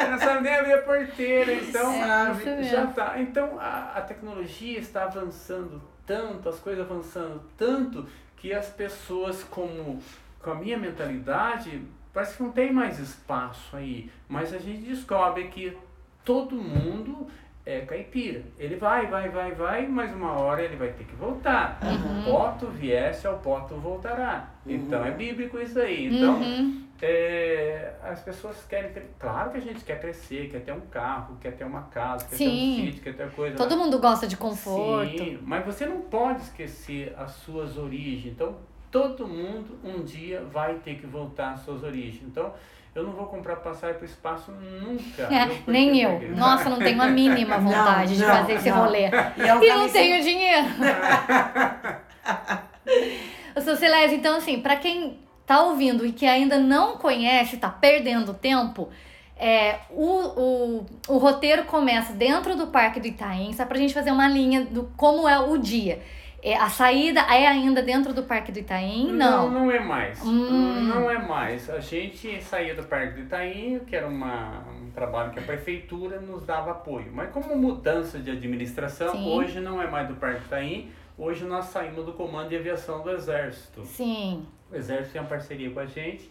Ele 0.00 0.10
não 0.10 0.18
sabe 0.18 0.42
nem 0.42 0.54
abrir 0.54 0.72
a 0.74 0.78
porteira, 0.82 1.52
então 1.54 1.92
É, 1.92 2.62
já 2.62 2.86
tá. 2.86 3.14
Então 3.18 3.58
a, 3.58 3.94
a 3.96 4.00
tecnologia 4.02 4.78
está 4.78 5.04
avançando 5.04 5.82
tanto, 6.06 6.48
as 6.48 6.58
coisas 6.60 6.84
avançando 6.88 7.40
tanto 7.56 8.06
que 8.40 8.52
as 8.52 8.70
pessoas 8.70 9.44
como 9.44 10.02
com 10.42 10.50
a 10.50 10.54
minha 10.54 10.78
mentalidade 10.78 11.82
parece 12.12 12.36
que 12.36 12.42
não 12.42 12.50
tem 12.50 12.72
mais 12.72 12.98
espaço 12.98 13.76
aí, 13.76 14.10
mas 14.28 14.52
a 14.52 14.58
gente 14.58 14.88
descobre 14.88 15.48
que 15.48 15.76
todo 16.24 16.56
mundo 16.56 17.28
é 17.64 17.80
caipira. 17.82 18.42
Ele 18.58 18.76
vai, 18.76 19.06
vai, 19.06 19.28
vai, 19.28 19.52
vai, 19.52 19.86
mas 19.86 20.12
uma 20.12 20.32
hora 20.32 20.62
ele 20.62 20.76
vai 20.76 20.88
ter 20.88 21.04
que 21.04 21.14
voltar. 21.14 21.78
Uhum. 21.82 22.22
O 22.22 22.24
poto 22.24 22.66
viesse, 22.66 23.26
ao 23.26 23.38
poto 23.38 23.74
voltará. 23.76 24.49
Então 24.66 25.04
é 25.04 25.10
bíblico 25.10 25.58
isso 25.58 25.78
aí. 25.78 26.06
Então 26.14 26.34
Uhum. 26.40 26.84
é, 27.00 27.92
as 28.02 28.20
pessoas 28.20 28.56
querem. 28.68 28.90
Claro 29.18 29.50
que 29.50 29.58
a 29.58 29.60
gente 29.60 29.80
quer 29.84 30.00
crescer, 30.00 30.48
quer 30.50 30.60
ter 30.60 30.72
um 30.72 30.80
carro, 30.82 31.36
quer 31.40 31.52
ter 31.52 31.64
uma 31.64 31.82
casa, 31.84 32.24
quer 32.26 32.30
ter 32.36 32.44
Sim. 32.44 32.82
um 32.82 32.86
sítio, 32.86 33.02
quer 33.02 33.14
ter 33.14 33.30
coisa. 33.30 33.56
Todo 33.56 33.76
mundo 33.76 33.98
gosta 33.98 34.26
de 34.26 34.36
conforto. 34.36 35.16
Sim, 35.18 35.38
mas 35.42 35.64
você 35.64 35.86
não 35.86 36.02
pode 36.02 36.42
esquecer 36.42 37.14
as 37.16 37.30
suas 37.32 37.78
origens. 37.78 38.32
Então, 38.34 38.56
todo 38.90 39.26
mundo 39.26 39.78
um 39.82 40.02
dia 40.02 40.42
vai 40.52 40.74
ter 40.74 40.96
que 40.96 41.06
voltar 41.06 41.52
às 41.52 41.60
suas 41.60 41.82
origens. 41.82 42.22
Então, 42.24 42.52
eu 42.94 43.04
não 43.04 43.12
vou 43.12 43.26
comprar 43.26 43.56
passagem 43.56 43.96
para 43.96 44.02
o 44.02 44.06
espaço 44.06 44.52
nunca. 44.52 45.22
É? 45.34 45.46
Porque- 45.46 45.70
nem 45.70 46.02
eu. 46.02 46.36
Nossa, 46.36 46.68
não 46.68 46.78
tenho 46.78 47.00
a 47.00 47.06
mínima 47.06 47.56
Não, 47.56 47.64
vontade 47.64 48.14
de 48.14 48.20
não, 48.20 48.28
fazer 48.28 48.52
esse 48.54 48.68
não. 48.70 48.84
rolê. 48.84 49.08
E 49.08 49.42
é 49.42 49.64
E 49.64 49.68
não 49.74 49.88
tenho 49.88 50.22
dinheiro. 50.22 50.66
Ô, 53.54 53.60
seu 53.60 53.76
Celeste, 53.76 54.16
então 54.16 54.36
assim, 54.36 54.60
pra 54.60 54.76
quem 54.76 55.18
tá 55.46 55.62
ouvindo 55.64 56.06
e 56.06 56.12
que 56.12 56.26
ainda 56.26 56.58
não 56.58 56.96
conhece, 56.96 57.56
tá 57.56 57.68
perdendo 57.68 58.32
tempo, 58.32 58.88
é, 59.36 59.80
o, 59.90 60.04
o, 60.06 60.86
o 61.08 61.18
roteiro 61.18 61.64
começa 61.64 62.12
dentro 62.12 62.54
do 62.56 62.66
Parque 62.68 63.00
do 63.00 63.06
Itaim, 63.06 63.52
só 63.52 63.64
pra 63.64 63.78
gente 63.78 63.94
fazer 63.94 64.10
uma 64.12 64.28
linha 64.28 64.64
do 64.64 64.90
como 64.96 65.28
é 65.28 65.38
o 65.38 65.56
dia. 65.56 66.00
É, 66.42 66.56
a 66.56 66.70
saída 66.70 67.20
é 67.20 67.46
ainda 67.46 67.82
dentro 67.82 68.14
do 68.14 68.22
Parque 68.22 68.50
do 68.50 68.58
Itaim? 68.58 69.12
Não, 69.12 69.50
Não. 69.50 69.66
não 69.66 69.70
é 69.70 69.78
mais. 69.80 70.22
Hum. 70.24 70.88
Não 70.88 71.10
é 71.10 71.18
mais. 71.18 71.68
A 71.68 71.80
gente 71.80 72.42
saía 72.42 72.74
do 72.74 72.82
Parque 72.84 73.14
do 73.14 73.20
Itaim, 73.20 73.80
que 73.80 73.94
era 73.94 74.06
uma, 74.06 74.64
um 74.80 74.90
trabalho 74.90 75.32
que 75.32 75.38
a 75.38 75.42
prefeitura 75.42 76.18
nos 76.20 76.46
dava 76.46 76.70
apoio. 76.70 77.10
Mas 77.12 77.30
como 77.30 77.54
mudança 77.56 78.18
de 78.18 78.30
administração, 78.30 79.12
Sim. 79.12 79.28
hoje 79.34 79.60
não 79.60 79.82
é 79.82 79.86
mais 79.86 80.08
do 80.08 80.14
Parque 80.14 80.40
do 80.40 80.46
Itaim, 80.46 80.90
hoje 81.22 81.44
nós 81.44 81.66
saímos 81.66 82.04
do 82.04 82.12
Comando 82.12 82.48
de 82.48 82.56
Aviação 82.56 83.02
do 83.02 83.10
Exército. 83.10 83.84
Sim. 83.84 84.46
O 84.70 84.74
Exército 84.76 85.12
tem 85.12 85.20
uma 85.20 85.28
parceria 85.28 85.70
com 85.70 85.80
a 85.80 85.86
gente, 85.86 86.30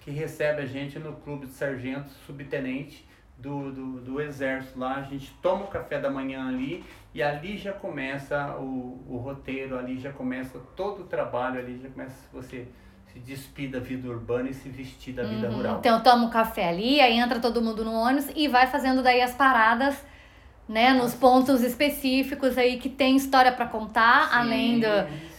que 0.00 0.10
recebe 0.10 0.62
a 0.62 0.66
gente 0.66 0.98
no 0.98 1.12
clube 1.14 1.46
de 1.46 1.52
sargento 1.52 2.10
subtenente 2.26 3.06
do, 3.38 3.70
do, 3.72 4.00
do 4.00 4.20
Exército 4.20 4.78
lá. 4.78 4.96
A 4.96 5.02
gente 5.02 5.30
toma 5.42 5.64
o 5.64 5.68
café 5.68 5.98
da 5.98 6.10
manhã 6.10 6.48
ali 6.48 6.84
e 7.14 7.22
ali 7.22 7.56
já 7.56 7.72
começa 7.72 8.56
o, 8.58 9.02
o 9.08 9.16
roteiro, 9.16 9.78
ali 9.78 9.98
já 9.98 10.12
começa 10.12 10.58
todo 10.76 11.02
o 11.02 11.04
trabalho, 11.04 11.58
ali 11.58 11.80
já 11.82 11.88
começa 11.88 12.14
você 12.32 12.66
se 13.12 13.18
despir 13.18 13.70
da 13.70 13.80
vida 13.80 14.08
urbana 14.08 14.48
e 14.50 14.54
se 14.54 14.68
vestir 14.68 15.12
da 15.14 15.24
vida 15.24 15.48
Uhum. 15.48 15.56
rural. 15.56 15.78
Então 15.80 16.00
toma 16.02 16.26
um 16.26 16.30
café 16.30 16.68
ali, 16.68 17.00
aí 17.00 17.18
entra 17.18 17.40
todo 17.40 17.60
mundo 17.60 17.84
no 17.84 17.92
ônibus 17.92 18.30
e 18.36 18.46
vai 18.46 18.66
fazendo 18.68 19.02
daí 19.02 19.20
as 19.20 19.34
paradas, 19.34 20.04
né, 20.70 20.92
nos 20.92 21.12
pontos 21.12 21.64
específicos 21.64 22.56
aí 22.56 22.78
que 22.78 22.88
tem 22.88 23.16
história 23.16 23.50
pra 23.50 23.66
contar, 23.66 24.28
Sim, 24.28 24.36
além 24.36 24.78
do, 24.80 24.86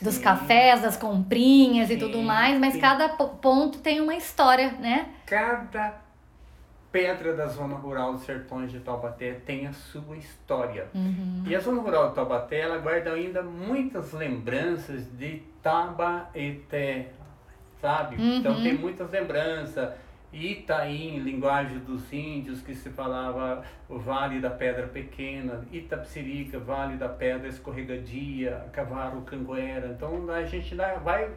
dos 0.02 0.18
cafés, 0.18 0.82
das 0.82 0.98
comprinhas 0.98 1.90
e 1.90 1.94
Sim, 1.94 2.00
tudo 2.00 2.22
mais, 2.22 2.60
mas 2.60 2.74
sim. 2.74 2.82
cada 2.82 3.08
po- 3.08 3.30
ponto 3.30 3.80
tem 3.80 4.02
uma 4.02 4.14
história, 4.14 4.74
né? 4.74 5.08
Cada 5.26 5.94
pedra 6.92 7.34
da 7.34 7.48
zona 7.48 7.78
rural 7.78 8.12
dos 8.12 8.24
sertões 8.24 8.70
de 8.74 8.82
Taubaté 8.82 9.36
tem 9.46 9.68
a 9.68 9.72
sua 9.72 10.18
história. 10.18 10.88
Uhum. 10.94 11.44
E 11.48 11.56
a 11.56 11.62
zona 11.62 11.82
rural 11.82 12.10
de 12.10 12.16
Taubaté, 12.16 12.60
ela 12.60 12.78
guarda 12.80 13.14
ainda 13.14 13.42
muitas 13.42 14.12
lembranças 14.12 15.06
de 15.18 15.42
Tabaeté, 15.64 17.08
sabe? 17.80 18.18
Uhum. 18.18 18.36
Então 18.40 18.62
tem 18.62 18.74
muitas 18.74 19.10
lembranças. 19.10 19.92
Itaim, 20.34 21.20
linguagem 21.20 21.80
dos 21.80 22.12
índios, 22.14 22.62
que 22.62 22.74
se 22.74 22.90
falava 22.90 23.64
o 23.90 23.98
Vale 24.00 24.40
da 24.40 24.50
Pedra 24.50 24.88
Pequena, 24.88 25.66
Itapsirica, 25.72 26.58
Vale 26.58 26.96
da 26.96 27.10
Pedra 27.10 27.48
Escorregadia, 27.48 28.66
Cavaro 28.72 29.22
Canguera. 29.22 29.88
Então 29.88 30.30
a 30.32 30.44
gente 30.44 30.74
vai 31.04 31.30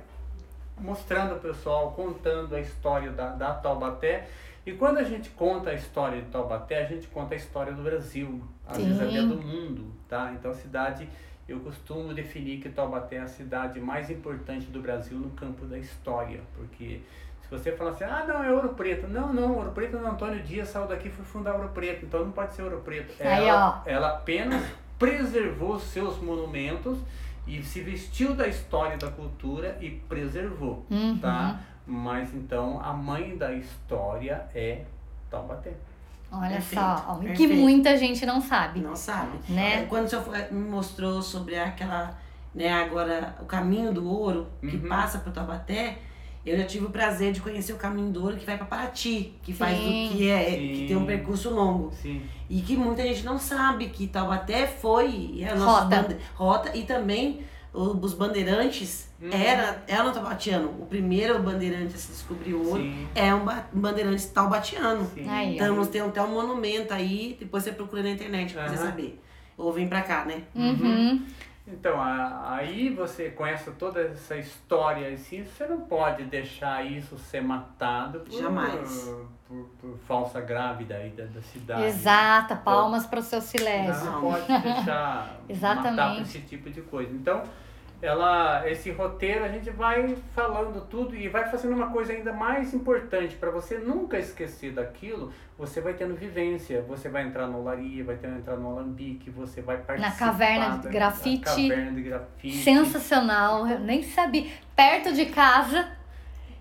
mostrando 0.78 1.34
ao 1.34 1.40
pessoal, 1.40 1.92
contando 1.92 2.55
a 2.55 2.61
história 2.61 3.11
da, 3.11 3.30
da 3.30 3.55
Taubaté. 3.55 4.28
E 4.64 4.72
quando 4.72 4.99
a 4.99 5.05
gente 5.05 5.28
conta 5.30 5.70
a 5.70 5.74
história 5.74 6.22
de 6.22 6.30
Taubaté, 6.30 6.84
a 6.84 6.88
gente 6.88 7.07
conta 7.09 7.34
a 7.34 7.36
história 7.36 7.72
do 7.72 7.82
Brasil, 7.82 8.42
às 8.66 8.78
vezes 8.78 8.97
Sim. 8.97 9.09
até 9.09 9.26
do 9.26 9.36
mundo, 9.36 9.92
tá? 10.09 10.32
Então 10.32 10.51
a 10.51 10.55
cidade, 10.55 11.09
eu 11.47 11.61
costumo 11.61 12.14
definir 12.14 12.61
que 12.61 12.70
Taubaté 12.70 13.16
é 13.16 13.20
a 13.20 13.28
cidade 13.28 13.78
mais 13.78 14.09
importante 14.09 14.66
do 14.66 14.80
Brasil 14.80 15.18
no 15.18 15.30
campo 15.30 15.66
da 15.66 15.78
história, 15.78 16.40
porque 16.57 17.03
se 17.45 17.51
você 17.51 17.72
falar 17.72 17.90
assim, 17.90 18.05
ah 18.05 18.24
não, 18.26 18.42
é 18.42 18.51
Ouro 18.51 18.70
Preto. 18.70 19.07
Não, 19.07 19.32
não, 19.32 19.55
Ouro 19.57 19.70
Preto 19.72 19.99
no 19.99 20.07
Antônio 20.09 20.42
Dias 20.42 20.68
saiu 20.68 20.86
daqui 20.86 21.09
e 21.09 21.11
foi 21.11 21.24
fundar 21.24 21.55
Ouro 21.55 21.68
Preto, 21.70 22.05
então 22.07 22.24
não 22.24 22.32
pode 22.32 22.55
ser 22.55 22.62
Ouro 22.62 22.80
Preto. 22.84 23.14
Aí, 23.20 23.47
Ela, 23.49 23.82
ela 23.86 24.09
apenas 24.11 24.64
preservou 24.99 25.78
seus 25.78 26.18
monumentos 26.18 26.99
e 27.47 27.62
se 27.62 27.80
vestiu 27.82 28.34
da 28.34 28.49
história 28.49 28.95
e 28.95 28.99
da 28.99 29.11
cultura 29.11 29.76
e 29.80 29.90
preservou, 29.90 30.84
Uhum. 30.90 31.18
tá? 31.18 31.61
Mas 31.86 32.32
então 32.34 32.80
a 32.82 32.92
mãe 32.95 33.36
da 33.36 33.53
história 33.53 34.47
é 34.55 34.82
Taubaté. 35.30 35.72
Olha 36.32 36.53
Perfeito, 36.53 36.80
só, 36.82 37.20
ó, 37.22 37.34
que 37.34 37.47
muita 37.47 37.97
gente 37.97 38.24
não 38.26 38.40
sabe. 38.40 38.80
Não 38.80 38.97
sabe? 38.97 39.38
Né? 39.49 39.82
É, 39.82 39.86
Quando 39.86 40.07
o 40.07 40.09
senhor 40.09 40.24
me 40.51 40.68
mostrou 40.68 41.20
sobre 41.22 41.57
aquela, 41.59 42.16
né, 42.55 42.72
agora 42.72 43.36
o 43.40 43.45
caminho 43.45 43.92
do 43.92 44.09
ouro 44.09 44.47
que 44.61 44.76
Uhum. 44.76 44.88
passa 44.88 45.18
para 45.18 45.30
Taubaté, 45.30 45.99
eu 46.45 46.57
já 46.59 46.64
tive 46.64 46.86
o 46.86 46.90
prazer 46.90 47.32
de 47.32 47.40
conhecer 47.40 47.72
o 47.72 47.76
caminho 47.76 48.11
do 48.11 48.22
ouro 48.22 48.36
que 48.36 48.45
vai 48.45 48.57
para 48.57 48.66
Paraty, 48.66 49.32
que 49.42 49.53
faz 49.53 49.76
Sim. 49.78 50.09
o 50.09 50.12
que 50.16 50.28
é, 50.30 50.51
Sim. 50.51 50.57
que 50.74 50.84
tem 50.88 50.97
um 50.97 51.07
percurso 51.07 51.51
longo. 51.51 51.92
Sim. 52.03 52.22
E 52.51 52.61
que 52.61 52.76
muita 52.76 53.03
gente 53.03 53.24
não 53.24 53.38
sabe 53.38 53.86
que 53.88 54.07
Taubaté 54.07 54.66
foi 54.66 55.38
é 55.40 55.49
a 55.51 55.55
nossa 55.55 55.84
Rota. 55.84 55.97
bande- 56.03 56.16
rota 56.34 56.76
e 56.76 56.82
também 56.84 57.40
os 57.72 58.12
bandeirantes 58.14 59.09
Uhum. 59.20 59.30
era 59.32 59.82
eram 59.88 60.12
taubatiano. 60.12 60.68
O 60.80 60.86
primeiro 60.86 61.42
bandeirante 61.42 61.95
a 61.95 61.99
se 61.99 62.09
descobrir 62.12 62.53
o 62.55 62.68
ouro 62.68 62.82
Sim. 62.82 63.07
é 63.14 63.34
um 63.34 63.45
ba- 63.45 63.66
bandeirante 63.72 64.26
taubatiano. 64.28 65.11
Aí. 65.26 65.55
Então, 65.55 65.74
nós 65.74 65.88
temos 65.88 66.11
até 66.11 66.22
um 66.22 66.28
monumento 66.30 66.92
aí, 66.92 67.36
depois 67.40 67.64
você 67.64 67.72
procura 67.72 68.03
na 68.03 68.11
internet 68.11 68.53
pra 68.53 68.68
você 68.68 68.74
Aham. 68.76 68.86
saber. 68.86 69.20
Ou 69.57 69.72
vem 69.72 69.88
pra 69.88 70.03
cá, 70.03 70.24
né? 70.24 70.42
Uhum. 70.55 71.22
Então, 71.66 71.98
a- 71.98 72.56
aí 72.56 72.90
você 72.90 73.30
conhece 73.30 73.70
toda 73.72 73.98
essa 74.02 74.36
história 74.36 75.08
assim, 75.14 75.44
você 75.44 75.66
não 75.66 75.80
pode 75.80 76.24
deixar 76.24 76.84
isso 76.84 77.16
ser 77.16 77.40
matado 77.42 78.20
por, 78.20 78.32
Jamais. 78.38 79.10
por, 79.48 79.66
por 79.80 79.98
falsa 80.06 80.42
grávida 80.42 80.94
aí 80.96 81.08
da, 81.10 81.24
da 81.24 81.40
cidade. 81.40 81.84
Exata, 81.84 82.54
palmas 82.56 83.06
para 83.06 83.18
o 83.18 83.22
seu 83.22 83.40
silésio. 83.40 84.04
Não 84.10 84.20
pode 84.20 84.46
deixar 84.46 85.36
Exatamente. 85.48 85.90
matar 85.96 86.14
por 86.16 86.22
esse 86.22 86.40
tipo 86.40 86.68
de 86.68 86.82
coisa. 86.82 87.10
Então, 87.14 87.42
ela, 88.05 88.68
esse 88.68 88.90
roteiro 88.90 89.44
a 89.44 89.48
gente 89.48 89.70
vai 89.70 90.16
falando 90.34 90.86
tudo 90.88 91.16
e 91.16 91.28
vai 91.28 91.48
fazendo 91.50 91.74
uma 91.74 91.90
coisa 91.90 92.12
ainda 92.12 92.32
mais 92.32 92.74
importante 92.74 93.36
para 93.36 93.50
você 93.50 93.78
nunca 93.78 94.18
esquecer 94.18 94.72
daquilo. 94.72 95.32
Você 95.57 95.80
vai 95.80 95.94
tendo 95.94 96.14
vivência, 96.14 96.82
você 96.82 97.09
vai 97.09 97.22
entrar 97.26 97.46
no 97.46 97.61
Olaria, 97.61 98.05
vai 98.05 98.16
ter, 98.16 98.28
entrar 98.28 98.57
no 98.57 98.68
Alambique, 98.68 99.30
você 99.30 99.62
vai 99.62 99.78
participar 99.78 100.18
caverna 100.18 100.78
de 100.78 100.88
grafite. 100.88 101.44
da 101.44 101.50
caverna 101.50 101.92
de 101.92 102.02
grafite. 102.02 102.57
Sensacional, 102.59 103.66
eu 103.66 103.80
nem 103.80 104.02
sabia. 104.02 104.50
Perto 104.76 105.12
de 105.12 105.26
casa, 105.26 105.88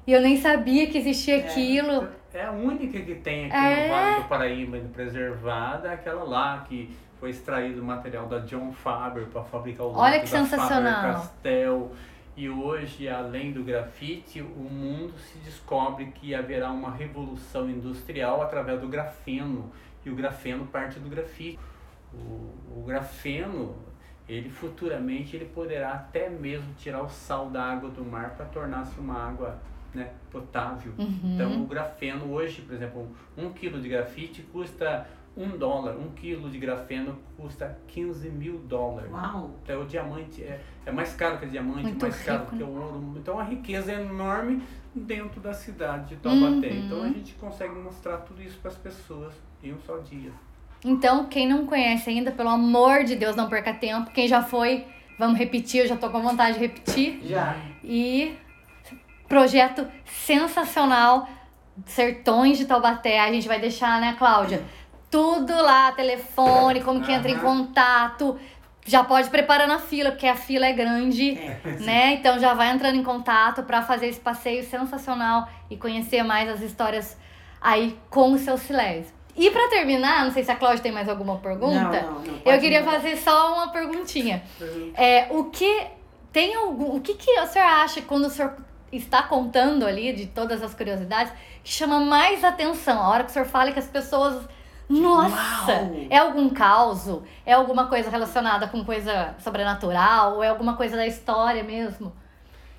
e 0.08 0.14
eu 0.14 0.22
nem 0.22 0.38
sabia 0.38 0.88
que 0.88 0.98
existia 0.98 1.38
aquilo. 1.38 2.08
É 2.34 2.46
a 2.46 2.52
única 2.52 3.00
que 3.00 3.16
tem 3.16 3.46
aqui 3.46 3.56
É. 3.56 3.88
no 3.88 3.94
Vale 3.94 4.22
do 4.22 4.28
Paraíba 4.28 4.78
preservada, 4.94 5.90
é 5.90 5.94
aquela 5.94 6.24
lá 6.24 6.64
que 6.68 6.90
foi 7.24 7.30
extraído 7.30 7.82
o 7.82 7.86
material 7.86 8.28
da 8.28 8.40
John 8.40 8.74
Faber 8.74 9.28
para 9.28 9.46
fabricar 9.46 9.86
o 9.86 9.96
Olha 9.96 10.20
que 10.20 10.28
sensacional. 10.28 10.94
Faber-Castell. 10.94 11.92
E 12.36 12.50
hoje, 12.50 13.08
além 13.08 13.54
do 13.54 13.64
grafite, 13.64 14.42
o 14.42 14.70
mundo 14.70 15.14
se 15.18 15.38
descobre 15.38 16.08
que 16.08 16.36
haverá 16.36 16.70
uma 16.70 16.92
revolução 16.92 17.70
industrial 17.70 18.42
através 18.42 18.82
do 18.82 18.90
grafeno. 18.90 19.72
E 20.06 20.10
o 20.10 20.16
grafeno 20.16 20.66
parte 20.66 21.00
do 21.00 21.08
grafite. 21.08 21.58
O, 22.14 22.80
o 22.80 22.84
grafeno 22.86 23.74
ele 24.28 24.50
futuramente 24.50 25.34
ele 25.34 25.46
poderá 25.46 25.94
até 25.94 26.30
mesmo 26.30 26.74
tirar 26.74 27.04
o 27.04 27.10
sal 27.10 27.50
da 27.50 27.64
água 27.64 27.90
do 27.90 28.04
mar 28.04 28.32
para 28.32 28.48
tornar-se 28.48 29.00
uma 29.00 29.30
água 29.30 29.62
né, 29.94 30.12
potável. 30.30 30.92
Uhum. 30.98 31.20
Então 31.24 31.64
o 31.64 31.68
grafeno 31.68 32.34
hoje, 32.34 32.62
por 32.64 32.76
exemplo, 32.76 33.08
um 33.38 33.54
quilo 33.54 33.80
de 33.80 33.88
grafite 33.88 34.42
custa 34.42 35.08
um 35.36 35.58
dólar, 35.58 35.96
um 35.98 36.12
quilo 36.12 36.50
de 36.50 36.60
grafeno 36.60 37.18
custa 37.36 37.78
15 37.88 38.30
mil 38.30 38.60
dólares. 38.60 39.12
Uau! 39.12 39.52
Então 39.64 39.82
o 39.82 39.86
diamante 39.86 40.44
é, 40.44 40.62
é 40.86 40.92
mais 40.92 41.16
caro 41.16 41.40
que 41.40 41.46
o 41.46 41.50
diamante, 41.50 41.84
Muito 41.84 42.02
mais 42.02 42.22
caro 42.24 42.40
rico, 42.42 42.58
que 42.58 42.64
né? 42.64 42.70
o 42.70 42.70
ouro. 42.70 43.14
Então 43.18 43.40
a 43.40 43.44
riqueza 43.44 43.92
é 43.92 44.02
enorme 44.02 44.62
dentro 44.94 45.42
da 45.42 45.54
cidade 45.54 46.10
de 46.10 46.16
Taubaté. 46.18 46.70
Uhum. 46.70 46.86
Então 46.86 47.04
a 47.04 47.08
gente 47.08 47.34
consegue 47.34 47.74
mostrar 47.74 48.18
tudo 48.18 48.42
isso 48.42 48.60
para 48.60 48.70
as 48.70 48.78
pessoas 48.78 49.34
em 49.64 49.74
um 49.74 49.80
só 49.80 49.98
dia. 49.98 50.32
Então, 50.86 51.26
quem 51.28 51.48
não 51.48 51.66
conhece 51.66 52.10
ainda, 52.10 52.32
pelo 52.32 52.50
amor 52.50 53.06
de 53.06 53.16
Deus, 53.16 53.36
não 53.36 53.48
perca 53.48 53.74
tempo. 53.74 54.12
Quem 54.12 54.28
já 54.28 54.44
foi, 54.44 54.86
vamos 55.18 55.40
repetir, 55.40 55.82
eu 55.82 55.88
já 55.88 55.96
tô 55.96 56.10
com 56.10 56.22
vontade 56.22 56.56
de 56.56 56.60
repetir. 56.60 57.22
Já. 57.24 57.56
E 57.82 58.36
projeto 59.28 59.88
sensacional, 60.06 61.28
Sertões 61.86 62.58
de 62.58 62.66
Taubaté. 62.66 63.20
A 63.20 63.32
gente 63.32 63.48
vai 63.48 63.60
deixar, 63.60 64.00
né, 64.00 64.14
Cláudia? 64.20 64.62
Tudo 65.14 65.54
lá, 65.62 65.92
telefone, 65.92 66.82
como 66.82 67.02
que 67.04 67.12
entra 67.12 67.30
em 67.30 67.38
contato. 67.38 68.36
Já 68.84 69.04
pode 69.04 69.30
preparar 69.30 69.68
na 69.68 69.78
fila, 69.78 70.10
porque 70.10 70.26
a 70.26 70.36
fila 70.36 70.66
é 70.66 70.74
grande, 70.74 71.38
É. 71.38 71.60
né? 71.82 72.14
Então 72.16 72.40
já 72.40 72.56
vai 72.56 72.72
entrando 72.72 72.96
em 72.98 73.04
contato 73.04 73.62
para 73.62 73.84
fazer 73.84 74.08
esse 74.08 74.20
passeio 74.20 74.64
sensacional 74.64 75.48
e 75.70 75.78
conhecer 75.78 76.24
mais 76.24 76.50
as 76.50 76.62
histórias 76.62 77.16
aí 77.62 77.96
com 78.10 78.34
o 78.34 78.40
seu 78.40 78.58
silésio. 78.58 79.14
E 79.38 79.52
para 79.52 79.70
terminar, 79.70 80.26
não 80.26 80.32
sei 80.32 80.44
se 80.44 80.50
a 80.52 80.56
Cláudia 80.56 80.82
tem 80.82 80.92
mais 80.92 81.08
alguma 81.08 81.38
pergunta. 81.38 82.02
Não, 82.02 82.14
não, 82.14 82.22
não, 82.22 82.42
eu 82.44 82.60
queria 82.60 82.80
mandar. 82.82 82.94
fazer 83.00 83.16
só 83.18 83.54
uma 83.54 83.68
perguntinha. 83.72 84.42
É, 84.96 85.28
o 85.30 85.44
que 85.46 85.88
tem 86.32 86.56
algum, 86.56 86.96
o 86.96 87.00
que 87.02 87.14
que 87.14 87.40
o 87.40 87.46
senhor 87.46 87.68
acha 87.68 88.02
quando 88.02 88.26
o 88.26 88.30
senhor 88.32 88.56
está 88.92 89.22
contando 89.22 89.86
ali 89.86 90.12
de 90.12 90.26
todas 90.26 90.64
as 90.64 90.74
curiosidades 90.74 91.32
que 91.64 91.70
chama 91.72 92.00
mais 92.00 92.44
atenção? 92.44 93.00
A 93.00 93.10
hora 93.10 93.24
que 93.24 93.30
o 93.30 93.34
senhor 93.34 93.46
fala 93.48 93.72
que 93.72 93.78
as 93.80 93.88
pessoas 93.88 94.44
nossa, 94.90 95.72
Uau! 95.72 96.08
é 96.10 96.18
algum 96.18 96.50
caos? 96.50 97.22
É 97.46 97.54
alguma 97.54 97.88
coisa 97.88 98.10
relacionada 98.10 98.68
com 98.68 98.84
coisa 98.84 99.36
sobrenatural? 99.40 100.36
Ou 100.36 100.44
é 100.44 100.50
alguma 100.50 100.76
coisa 100.76 100.96
da 100.96 101.08
história 101.08 101.64
mesmo? 101.64 102.14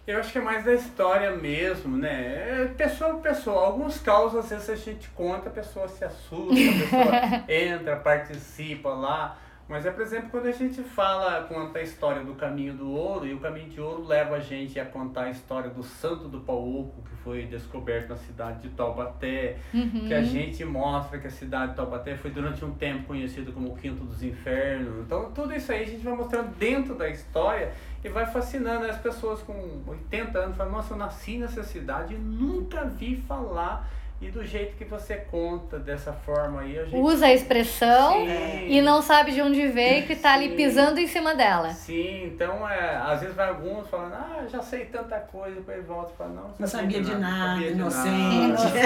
Eu 0.06 0.20
acho 0.20 0.32
que 0.32 0.38
é 0.38 0.40
mais 0.42 0.64
da 0.64 0.74
história 0.74 1.30
mesmo, 1.30 1.96
né? 1.96 2.64
É 2.64 2.74
pessoa 2.76 3.14
pessoa. 3.14 3.66
Alguns 3.66 3.98
casos, 3.98 4.36
às 4.36 4.50
vezes, 4.50 4.68
a 4.68 4.76
gente 4.76 5.08
conta, 5.10 5.48
a 5.48 5.52
pessoa 5.52 5.88
se 5.88 6.04
assusta, 6.04 6.52
a 6.52 6.80
pessoa 6.82 7.44
entra, 7.48 7.96
participa 7.96 8.90
lá. 8.90 9.38
Mas 9.66 9.86
é, 9.86 9.90
por 9.90 10.02
exemplo, 10.02 10.28
quando 10.30 10.46
a 10.46 10.52
gente 10.52 10.82
fala, 10.82 11.42
conta 11.44 11.78
a 11.78 11.82
história 11.82 12.22
do 12.22 12.34
caminho 12.34 12.74
do 12.74 12.90
ouro, 12.90 13.26
e 13.26 13.32
o 13.32 13.40
caminho 13.40 13.70
de 13.70 13.80
ouro 13.80 14.04
leva 14.06 14.36
a 14.36 14.40
gente 14.40 14.78
a 14.78 14.84
contar 14.84 15.22
a 15.22 15.30
história 15.30 15.70
do 15.70 15.82
Santo 15.82 16.28
do 16.28 16.40
Pau 16.40 16.62
Oco, 16.80 17.02
que 17.02 17.16
foi 17.22 17.46
descoberto 17.46 18.10
na 18.10 18.16
cidade 18.16 18.60
de 18.60 18.68
Taubaté, 18.70 19.56
Uhum. 19.72 20.04
que 20.06 20.12
a 20.12 20.22
gente 20.22 20.62
mostra 20.66 21.18
que 21.18 21.26
a 21.26 21.30
cidade 21.30 21.70
de 21.70 21.76
Taubaté 21.76 22.14
foi 22.14 22.30
durante 22.30 22.62
um 22.62 22.72
tempo 22.74 23.04
conhecida 23.06 23.50
como 23.52 23.72
o 23.72 23.76
Quinto 23.76 24.04
dos 24.04 24.22
Infernos. 24.22 25.06
Então, 25.06 25.32
tudo 25.32 25.54
isso 25.54 25.72
aí 25.72 25.82
a 25.82 25.86
gente 25.86 26.04
vai 26.04 26.14
mostrando 26.14 26.54
dentro 26.58 26.94
da 26.94 27.08
história 27.08 27.72
e 28.04 28.08
vai 28.10 28.26
fascinando 28.26 28.84
as 28.84 28.98
pessoas 28.98 29.40
com 29.40 29.80
80 29.86 30.38
anos. 30.38 30.56
Falam, 30.58 30.72
nossa, 30.72 30.92
eu 30.92 30.98
nasci 30.98 31.38
nessa 31.38 31.62
cidade 31.62 32.14
e 32.14 32.18
nunca 32.18 32.84
vi 32.84 33.16
falar. 33.16 33.88
E 34.24 34.30
do 34.30 34.42
jeito 34.42 34.74
que 34.76 34.86
você 34.86 35.16
conta 35.16 35.78
dessa 35.78 36.10
forma 36.10 36.62
aí, 36.62 36.78
a 36.78 36.84
gente. 36.86 36.96
Usa 36.96 37.26
a 37.26 37.34
expressão 37.34 38.24
Sim. 38.24 38.68
e 38.68 38.80
não 38.80 39.02
sabe 39.02 39.32
de 39.32 39.42
onde 39.42 39.68
veio 39.68 39.98
e 39.98 40.06
que 40.06 40.16
tá 40.16 40.32
ali 40.32 40.48
Sim. 40.48 40.56
pisando 40.56 40.98
em 40.98 41.06
cima 41.06 41.34
dela. 41.34 41.68
Sim, 41.74 42.24
então 42.32 42.66
é, 42.66 42.96
às 42.96 43.20
vezes 43.20 43.36
vai 43.36 43.50
alguns 43.50 43.86
falando, 43.90 44.14
ah, 44.14 44.46
já 44.48 44.62
sei 44.62 44.86
tanta 44.86 45.18
coisa, 45.18 45.56
depois 45.56 45.86
volta 45.86 46.12
e 46.14 46.16
fala, 46.16 46.30
não, 46.30 46.54
Não 46.58 46.66
sabia 46.66 47.02
de 47.02 47.14
nada, 47.14 47.52
sabia 47.52 47.66
de 47.66 47.74
inocente. 47.74 48.44
Inocente. 48.44 48.84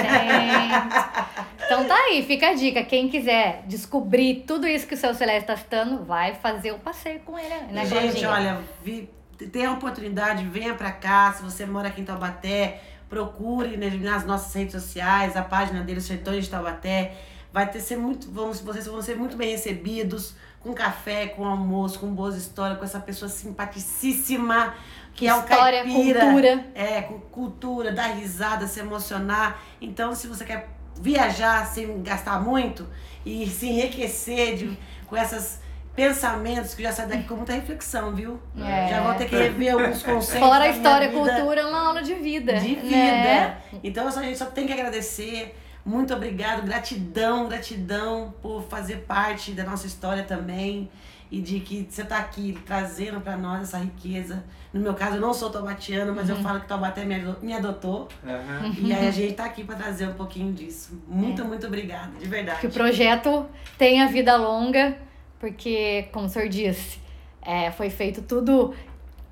Então 1.65 1.85
tá 1.87 1.95
aí, 1.95 2.25
fica 2.25 2.49
a 2.49 2.55
dica. 2.55 2.83
Quem 2.83 3.09
quiser 3.09 3.63
descobrir 3.67 4.45
tudo 4.45 4.67
isso 4.67 4.89
que 4.89 4.95
o 4.95 4.97
seu 4.97 5.15
Celeste 5.15 5.47
tá 5.47 5.57
citando, 5.57 6.03
vai 6.03 6.35
fazer 6.35 6.73
o 6.73 6.79
passeio 6.81 7.21
com 7.21 7.39
ele, 7.39 7.55
né, 7.71 7.87
Gente, 7.87 8.27
olha, 8.27 8.59
vi, 8.83 9.09
tem 9.53 9.67
a 9.67 9.73
oportunidade, 9.73 10.45
venha 10.45 10.75
pra 10.75 10.91
cá. 10.91 11.33
Se 11.33 11.43
você 11.43 11.65
mora 11.65 11.89
aqui 11.89 12.01
em 12.01 12.05
Taubaté, 12.05 12.81
procure 13.09 13.77
né, 13.77 13.91
nas 13.91 14.25
nossas 14.25 14.53
redes 14.55 14.73
sociais, 14.73 15.37
a 15.37 15.43
página 15.43 15.83
dele, 15.83 16.01
Sertões 16.01 16.45
de 16.45 16.51
Taubaté. 16.51 17.17
Vai 17.53 17.71
ter 17.71 17.81
ser 17.81 17.97
muito, 17.97 18.31
vão, 18.31 18.53
vocês 18.53 18.87
vão 18.87 19.01
ser 19.01 19.17
muito 19.17 19.37
bem 19.37 19.51
recebidos, 19.51 20.35
com 20.61 20.75
café, 20.75 21.29
com 21.29 21.47
almoço, 21.47 21.99
com 21.99 22.09
boas 22.09 22.37
histórias, 22.37 22.79
com 22.79 22.85
essa 22.85 23.01
pessoa 23.01 23.29
simpaticíssima, 23.29 24.75
que 25.15 25.27
é 25.27 25.35
o 25.35 25.39
História, 25.39 25.83
caipira. 25.83 26.21
cultura. 26.21 26.67
É, 26.75 27.03
com 27.03 27.19
cultura, 27.21 27.93
dar 27.93 28.09
risada, 28.09 28.67
se 28.67 28.81
emocionar. 28.81 29.61
Então, 29.81 30.15
se 30.15 30.27
você 30.27 30.45
quer 30.45 30.69
viajar 31.01 31.67
sem 31.67 32.03
gastar 32.03 32.41
muito 32.41 32.87
e 33.25 33.47
se 33.47 33.69
enriquecer 33.69 34.57
de, 34.57 34.79
com 35.07 35.17
esses 35.17 35.61
pensamentos 35.99 36.75
que 36.75 36.83
já 36.83 36.93
sai 36.93 37.07
daqui 37.07 37.25
com 37.25 37.35
muita 37.35 37.53
reflexão, 37.53 38.15
viu? 38.15 38.39
É. 38.57 38.89
Já 38.89 39.03
vou 39.03 39.15
ter 39.15 39.27
que 39.29 39.35
rever 39.37 39.75
alguns 39.75 40.03
conceitos. 40.05 40.47
Fora 40.49 40.57
a 40.65 40.69
minha 40.69 40.77
história, 40.77 41.09
vida, 41.09 41.21
cultura 41.21 41.61
é 41.61 41.67
uma 41.67 41.89
aula 41.89 42.03
de 42.03 42.15
vida. 42.15 42.55
De 42.55 42.75
vida. 42.77 42.97
né? 42.97 43.57
Então, 43.83 44.07
a 44.07 44.11
gente 44.11 44.39
só 44.39 44.47
tem 44.47 44.67
que 44.67 44.73
agradecer. 44.73 45.57
Muito 45.85 46.13
obrigado, 46.15 46.63
gratidão, 46.63 47.49
gratidão 47.49 48.35
por 48.43 48.63
fazer 48.65 48.99
parte 49.09 49.53
da 49.53 49.65
nossa 49.65 49.87
história 49.87 50.23
também. 50.23 50.89
E 51.31 51.43
de 51.43 51.61
que 51.61 51.87
você 51.91 52.05
tá 52.05 52.17
aqui 52.19 52.59
trazendo 52.65 53.21
para 53.21 53.37
nós 53.37 53.63
essa 53.63 53.77
riqueza. 53.79 54.43
No 54.73 54.81
meu 54.81 54.95
caso, 54.95 55.17
eu 55.17 55.21
não 55.21 55.35
sou 55.35 55.51
taubatiana, 55.51 56.11
mas 56.13 56.29
eu 56.31 56.37
falo 56.37 56.61
que 56.61 56.67
Taubaté 56.67 57.05
me 57.05 57.17
ado- 57.17 57.37
me 57.43 57.53
adotou. 57.55 58.09
Aham. 58.27 58.73
E 58.79 58.93
aí 58.95 59.09
a 59.09 59.11
gente 59.11 59.35
tá 59.35 59.45
aqui 59.45 59.63
para 59.65 59.75
trazer 59.77 60.09
um 60.09 60.15
pouquinho 60.15 60.53
disso. 60.55 60.99
Muito, 61.07 61.45
muito 61.45 61.67
obrigada, 61.67 62.13
de 62.19 62.27
verdade. 62.27 62.61
Que 62.61 62.67
o 62.69 62.71
projeto 62.71 63.45
tenha 63.77 64.07
vida 64.09 64.37
longa, 64.37 64.97
porque, 65.39 66.09
como 66.13 66.27
o 66.27 66.29
senhor 66.29 66.49
disse, 66.49 66.99
é, 67.43 67.71
foi 67.71 67.91
feito 67.91 68.23
tudo 68.23 68.75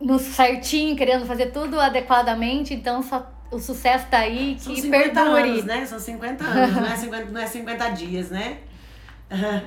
no 0.00 0.18
certinho, 0.18 0.96
querendo 0.96 1.26
fazer 1.26 1.46
tudo 1.46 1.80
adequadamente, 1.80 2.74
então 2.74 3.02
só 3.02 3.30
o 3.50 3.58
sucesso 3.58 4.06
tá 4.10 4.18
aí, 4.18 4.56
São 4.58 4.74
que 4.74 4.82
50 4.82 5.02
perdure. 5.14 5.50
anos, 5.50 5.64
né? 5.64 5.86
São 5.86 5.98
50 5.98 6.44
anos, 6.44 6.76
não 6.76 6.86
é 6.86 6.96
50, 6.96 7.24
não 7.30 7.40
é 7.40 7.46
50 7.46 7.88
dias, 7.90 8.30
né? 8.30 8.58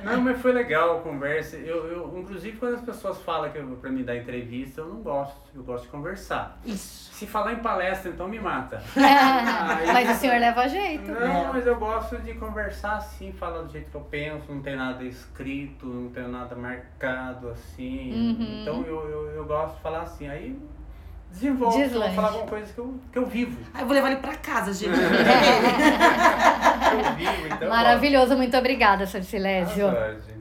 Não, 0.04 0.20
mas 0.22 0.40
foi 0.40 0.52
legal 0.52 0.98
a 0.98 1.00
conversa. 1.02 1.56
Eu, 1.56 1.86
eu, 1.86 2.18
inclusive, 2.18 2.56
quando 2.56 2.76
as 2.76 2.80
pessoas 2.80 3.18
falam 3.22 3.50
que 3.50 3.58
eu, 3.58 3.66
pra 3.80 3.90
me 3.90 4.02
dar 4.02 4.16
entrevista, 4.16 4.80
eu 4.80 4.86
não 4.88 5.02
gosto. 5.02 5.36
Eu 5.54 5.62
gosto 5.62 5.84
de 5.84 5.90
conversar. 5.90 6.58
Isso. 6.64 7.10
Se 7.12 7.26
falar 7.26 7.52
em 7.52 7.56
palestra, 7.58 8.10
então 8.10 8.26
me 8.26 8.40
mata. 8.40 8.82
Aí- 8.96 9.92
Mas 9.92 10.16
o 10.16 10.20
senhor 10.20 10.40
leva 10.40 10.66
jeito. 10.66 11.10
Não, 11.10 11.52
mas 11.52 11.66
eu 11.66 11.76
gosto 11.76 12.16
de 12.18 12.32
conversar 12.34 12.96
assim, 12.96 13.32
falar 13.32 13.62
do 13.62 13.70
jeito 13.72 13.90
que 13.90 13.96
eu 13.96 14.00
penso, 14.00 14.50
não 14.50 14.62
tem 14.62 14.74
nada 14.76 15.04
escrito, 15.04 15.84
não 15.84 16.10
tem 16.10 16.26
nada 16.26 16.54
marcado 16.56 17.50
assim. 17.50 18.12
Uhum. 18.14 18.62
Então 18.62 18.82
eu, 18.86 19.06
eu, 19.10 19.30
eu 19.32 19.44
gosto 19.44 19.76
de 19.76 19.82
falar 19.82 20.00
assim. 20.02 20.28
Aí 20.28 20.58
desenvolvo, 21.30 21.76
eu 21.76 21.80
vou 21.80 21.88
Deslanche. 21.88 22.14
falar 22.16 22.28
alguma 22.28 22.46
coisa 22.46 22.72
que 22.72 22.78
eu, 22.78 22.94
que 23.12 23.18
eu 23.18 23.26
vivo. 23.26 23.56
Aí 23.74 23.80
eu 23.82 23.86
vou 23.86 23.94
levar 23.94 24.10
ele 24.10 24.20
pra 24.20 24.34
casa, 24.36 24.72
gente. 24.72 24.92
Que 24.92 25.00
eu 26.96 27.14
vivo, 27.16 27.46
então. 27.54 27.68
Maravilhoso, 27.68 28.36
muito 28.36 28.56
obrigada, 28.56 29.06
Sr. 29.06 29.22
Silésio. 29.22 29.88
Gente. 29.90 30.39